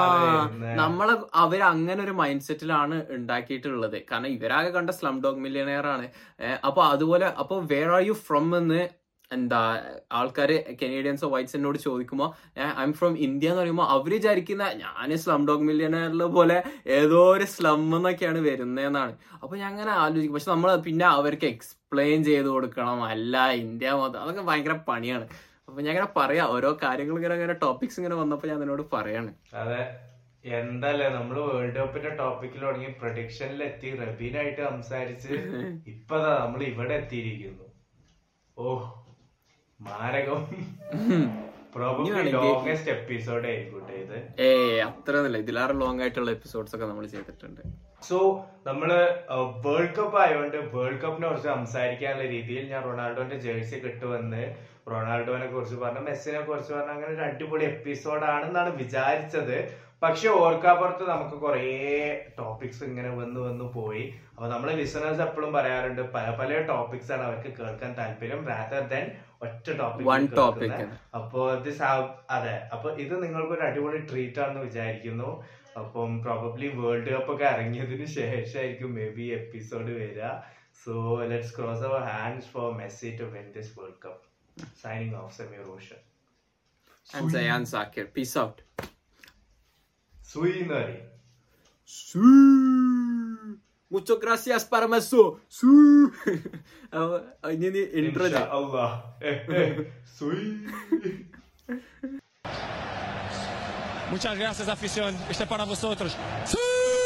നമ്മളെ 0.82 1.15
അവർ 1.43 1.63
അങ്ങനെ 1.74 1.99
ഒരു 2.07 2.15
മൈൻഡ് 2.22 2.47
സെറ്റിലാണ് 2.49 2.99
ഉണ്ടാക്കിയിട്ടുള്ളത് 3.17 3.97
കാരണം 4.11 4.32
ഇവരാകെ 4.38 4.72
കണ്ട 4.78 4.91
സ്ലം 4.99 5.17
ഡോഗ് 5.26 5.43
മില്ലിയനെയർ 5.47 5.88
ആണ്. 5.95 6.07
അപ്പൊ 6.70 6.84
അതുപോലെ 6.93 7.28
അപ്പൊ 7.43 7.57
വേർ 7.74 7.91
ആർ 7.97 8.03
യു 8.09 8.17
ഫ്രം 8.28 8.49
എന്ന് 8.61 8.82
എന്താ 9.32 9.60
ആൾക്കാര് 10.20 10.56
കനേഡിയൻസോ 10.80 11.28
വൈറ്റ്സിനോട് 11.34 11.78
ചോദിക്കുമ്പോൾ 11.86 12.30
ഐ 12.80 12.84
എം 12.84 12.94
ഫ്രം 13.00 13.14
ഇന്ത്യ 13.26 13.50
എന്ന് 13.52 13.62
പറയുമ്പോൾ 13.62 13.88
അവർ 13.96 14.12
വിചാരിക്കുന്ന 14.18 14.64
ഞാൻ 14.84 15.12
സ്ലം 15.24 15.42
ഡോഗ് 15.50 15.68
മില്യനറിലെ 15.70 16.28
പോലെ 16.38 16.58
ഏതോ 16.98 17.20
ഒരു 17.34 17.46
സ്ലം 17.56 17.84
എന്നൊക്കെയാണ് 17.98 18.40
വരുന്നതെന്നാണ് 18.48 19.14
അപ്പൊ 19.42 19.54
ഞാൻ 19.62 19.70
അങ്ങനെ 19.74 19.94
ആലോചിക്കും. 20.04 20.36
പക്ഷെ 20.38 20.52
നമ്മൾ 20.52 20.72
പിന്നെ 20.88 21.06
അവർക്ക് 21.18 21.48
എക്സ്പ്ലെയിൻ 21.54 22.20
ചെയ്ത് 22.30 22.50
കൊടുക്കണം. 22.56 23.00
അല്ല 23.14 23.46
ഇന്ത്യ 23.64 23.94
മൊത്തം 24.02 24.24
അതൊക്കെ 24.24 24.46
ഭയങ്കര 24.50 24.76
പണിയാണ്. 24.90 25.28
അപ്പൊ 25.68 25.80
ഞാൻ 25.82 25.92
ഇങ്ങനെ 25.94 26.12
പറയാ 26.20 26.44
ഓരോ 26.56 26.70
കാര്യങ്ങൾ 26.84 27.16
ഇങ്ങനെ 27.20 27.36
ഇങ്ങനെ 27.40 27.56
ടോപ്പിക്സ് 27.66 27.98
ഇങ്ങനെ 28.02 28.16
വന്നപ്പോ 28.22 28.48
ഞാൻ 28.52 28.58
അതിനോട് 28.62 28.84
പറയാണ്. 28.96 29.32
അതെ. 29.64 29.82
എന്തല്ലേ 30.60 31.08
നമ്മൾ 31.10 31.38
വേൾഡ് 31.48 31.80
കപ്പിന്റെ 31.80 32.12
ടോപ്പിക്കിൽ 32.20 32.62
തുടങ്ങി 32.66 32.90
പ്രൊഡിക്ഷനിൽ 33.00 33.62
എത്തി 33.64 33.90
റബീനായിട്ട് 34.02 34.62
സംസാരിച്ച് 34.70 35.30
ഇപ്പതാ 35.94 36.32
നമ്മൾ 36.44 36.62
ഇവിടെ 36.72 36.94
എത്തിയിരിക്കുന്നു. 37.02 37.66
ഓ 38.58 38.66
മാരകം. 39.82 40.42
ലോങ്സ്റ്റ് 42.32 42.92
എപ്പിസോഡ് 42.92 43.48
ആയിരിക്കട്ടെ 43.48 43.94
ഇത്. 43.94 44.42
ഏ 44.42 44.80
അത്ര 44.80 45.12
ഒന്നുമില്ല. 45.12 45.38
ഇതിലാറ് 45.38 45.82
ലോങ് 45.82 46.02
ആയിട്ടുള്ള 46.02 46.32
എപ്പിസോഡ്സ് 46.32 46.76
ഒക്കെ 46.76 46.86
നമ്മൾ 46.86 47.06
ചെയ്തിട്ടുണ്ട്. 47.06 47.62
സോ 48.08 48.18
നമ്മൾ 48.68 48.90
വേൾഡ് 49.66 49.96
കപ്പ് 49.96 50.18
ആയതുകൊണ്ട് 50.22 50.58
വേൾഡ് 50.58 51.02
കപ്പിനെ 51.02 51.28
കുറിച്ച് 51.28 51.48
സംസാരിക്കാനുള്ള 51.48 52.26
രീതിയിൽ 52.26 52.70
ഞാൻ 52.72 52.84
റൊണാൾഡോന്റെ 52.84 53.38
ജേഴ്സി 53.38 53.76
കിട്ടുമെന്ന് 53.76 54.56
റൊണാൾഡോനെ 54.92 55.48
കുറിച്ച് 55.48 55.76
പറഞ്ഞു 55.76 56.00
മെസ്സിനെ 56.00 56.42
കുറിച്ച് 56.42 56.74
പറഞ്ഞു 56.74 56.92
അങ്ങനെ 56.92 57.12
ഒരു 57.14 57.22
അടിപൊളി 57.22 57.66
എപ്പിസോഡാണെന്നാണ് 57.66 58.76
വിചാരിച്ചത്. 58.76 59.90
പക്ഷെ 60.04 60.28
ഓർക്കാപ്പുറത്ത് 60.30 61.10
നമുക്ക് 61.10 61.38
കുറേ 61.38 61.64
ടോപ്പിക്സ് 62.40 62.84
ഇങ്ങനെ 62.84 63.10
വന്ന് 63.10 63.40
വന്ന് 63.40 63.66
പോയി. 63.74 64.14
അപ്പൊ 64.36 64.48
നമ്മളെ 64.50 64.76
ലിസണേഴ്സ് 64.76 65.22
എപ്പോഴും 65.22 65.54
പറയാറുണ്ട് 65.54 66.02
പല 66.14 66.36
പല 66.40 66.62
ടോപ്പിക്സ് 66.62 67.12
ആണ് 67.12 67.22
അവർക്ക് 67.22 67.58
കേൾക്കാൻ 67.58 67.96
താല്പര്യം. 67.98 68.48
റാദർ 68.48 68.88
ദാൻ 68.88 69.12
ഒറ്റ 69.42 69.68
One 70.08 70.28
topic. 70.28 70.36
ടോപ്പിക് 70.36 70.82
അപ്പോ 71.16 71.56
ദിസ് 71.56 71.82
അതെ. 72.30 72.56
അപ്പൊ 72.74 72.90
ഇത് 72.96 73.24
നിങ്ങൾക്ക് 73.24 73.54
ഒരു 73.54 73.62
അടിപൊളി 73.62 73.98
ട്രീറ്റ് 73.98 74.40
ആണെന്ന് 74.40 74.62
വിചാരിക്കുന്നു. 74.62 75.30
അപ്പം 75.78 76.22
പ്രോബബ്ലി 76.22 76.68
വേൾഡ് 76.68 77.10
കപ്പ് 77.10 77.32
ഒക്കെ 77.34 77.46
ഇറങ്ങിയതിനു 77.46 78.06
ശേഷമായിരിക്കും 78.06 78.96
മേ 78.96 79.10
ബി 79.10 79.28
എപ്പിസോഡ് 79.34 79.92
വരിക. 79.92 80.22
So 80.86 80.94
let's 81.26 81.58
cross 81.58 81.84
our 81.84 82.02
hands 82.04 82.48
for 82.48 82.68
Messi 82.74 83.10
to 83.18 83.24
win 83.24 83.52
this 83.52 83.80
world 83.80 84.00
cup 84.06 84.26
signing 84.82 85.16
off 85.16 85.38
Sami 85.38 85.58
Roshan 85.58 86.00
peace 88.14 88.38
out 88.38 88.62
സുയി 90.14 90.58
എന്ന് 90.60 90.76
പറയും 90.76 91.06
Muito 93.90 94.20
gracias 94.20 94.66
para 94.66 94.88
maso. 94.88 95.40
Su. 95.48 96.12
Ayneni 97.42 97.80
elin 97.80 98.16
radi. 98.16 98.36
İnşallah. 98.36 99.04
Sui. 100.18 100.68
Muchas 104.12 104.38
gracias 104.38 104.68
afición. 104.68 105.16
Este 105.30 105.46
para 105.46 105.66
vosotros. 105.66 106.16
Su. 106.46 106.99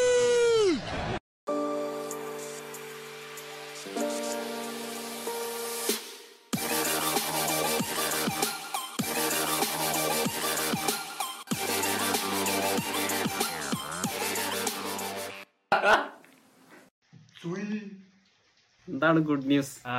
എന്താണ് 19.14 19.28
good 19.30 19.50
news 19.50 19.76
ആ 19.90 19.98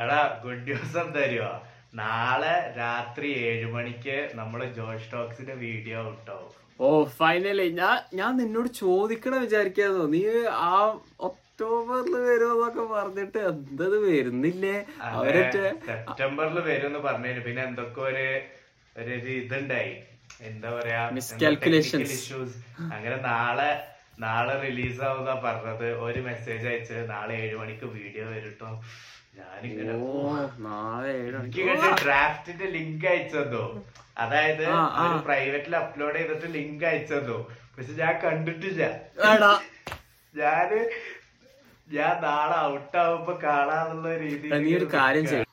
എടാ 0.00 0.20
good 0.44 0.64
news 0.64 0.96
എന്താ 0.98 1.20
അറിയോ 1.24 1.48
നാളെ 1.94 2.54
രാത്രി 2.76 3.28
ഏഴു 3.42 3.68
മണിക്ക് 3.74 4.16
നമ്മൾ 4.34 4.60
ജോഷ് 4.76 5.10
ടോക്സിന്റെ 5.12 5.54
വീഡിയോ 5.62 6.00
ഉണ്ടാവും 6.10 6.54
ഓ 6.80 6.88
ഫൈനലി 7.14 7.66
ഞാൻ 7.78 7.98
ഞാൻ 8.14 8.32
നിന്നോട് 8.36 8.68
ചോദിക്കണ 8.78 9.34
വിചാരിക്കാതോ 9.44 10.02
നീ 10.12 10.20
ആ 10.64 10.74
ഒക്ടോബറിൽ 11.28 12.14
വരുമെന്നൊക്കെ 12.26 12.84
പറഞ്ഞിട്ട് 12.92 13.38
എന്തത് 13.48 13.96
വരുന്നില്ലേ? 14.04 14.76
അവരൊക്കെ 15.10 15.64
സെപ്റ്റംബറിൽ 15.88 16.58
വരും 16.68 16.94
പറഞ്ഞു 17.06 17.40
പിന്നെ 17.46 17.62
എന്തൊക്കെ 17.68 18.02
ഒരു 18.02 18.26
ഒരു 18.96 19.12
ഒരു 19.16 19.32
ഇതുണ്ടായി 19.38 19.92
എന്താ 20.42 20.68
പറയാ? 20.70 21.02
മിസ്കാൽക്കുലേഷൻ 21.16 22.00
ഇഷ്യൂസ് 22.08 22.56
അങ്ങനെ 22.88 23.16
നാളെ 23.24 23.70
നാളെ 24.20 24.54
റിലീസ് 24.60 25.00
ആവുന്ന 25.08 25.34
പറഞ്ഞത്. 25.44 25.88
ഒരു 26.06 26.20
മെസ്സേജ് 26.20 26.66
അയച്ച് 26.68 27.06
നാളെ 27.10 27.34
ഏഴു 27.44 27.56
മണിക്ക് 27.56 27.86
വീഡിയോ 27.96 28.26
വരട്ടോ. 28.30 28.70
ഞാനിങ്ങനെ 29.38 29.94
ഡ്രാഫ്റ്റിന്റെ 32.04 32.66
ലിങ്ക് 32.76 33.06
അയച്ചതോ? 33.06 33.64
അതായത്. 34.18 34.64
പ്രൈവറ്റിൽ 35.26 35.76
അപ്ലോഡ് 35.76 36.18
ചെയ്തിട്ട് 36.18 36.48
ലിങ്ക് 36.54 36.84
അയച്ചതോ? 36.84 37.38
പക്ഷെ 37.76 37.92
ഞാൻ 38.02 38.14
കണ്ടിട്ടില്ല. 38.24 38.84
ഞാൻ 40.34 40.70
ഞാൻ 41.96 42.14
നാളെ 42.22 42.56
ഔട്ടാവുമ്പോ 42.72 43.34
കാണാന്നുള്ള 43.44 44.16
രീതിയിൽ 44.24 44.54
നീ 44.64 44.72
ഒരു 44.78 44.88
കാര്യം 44.94 45.26
ചെയ്യും 45.26 45.47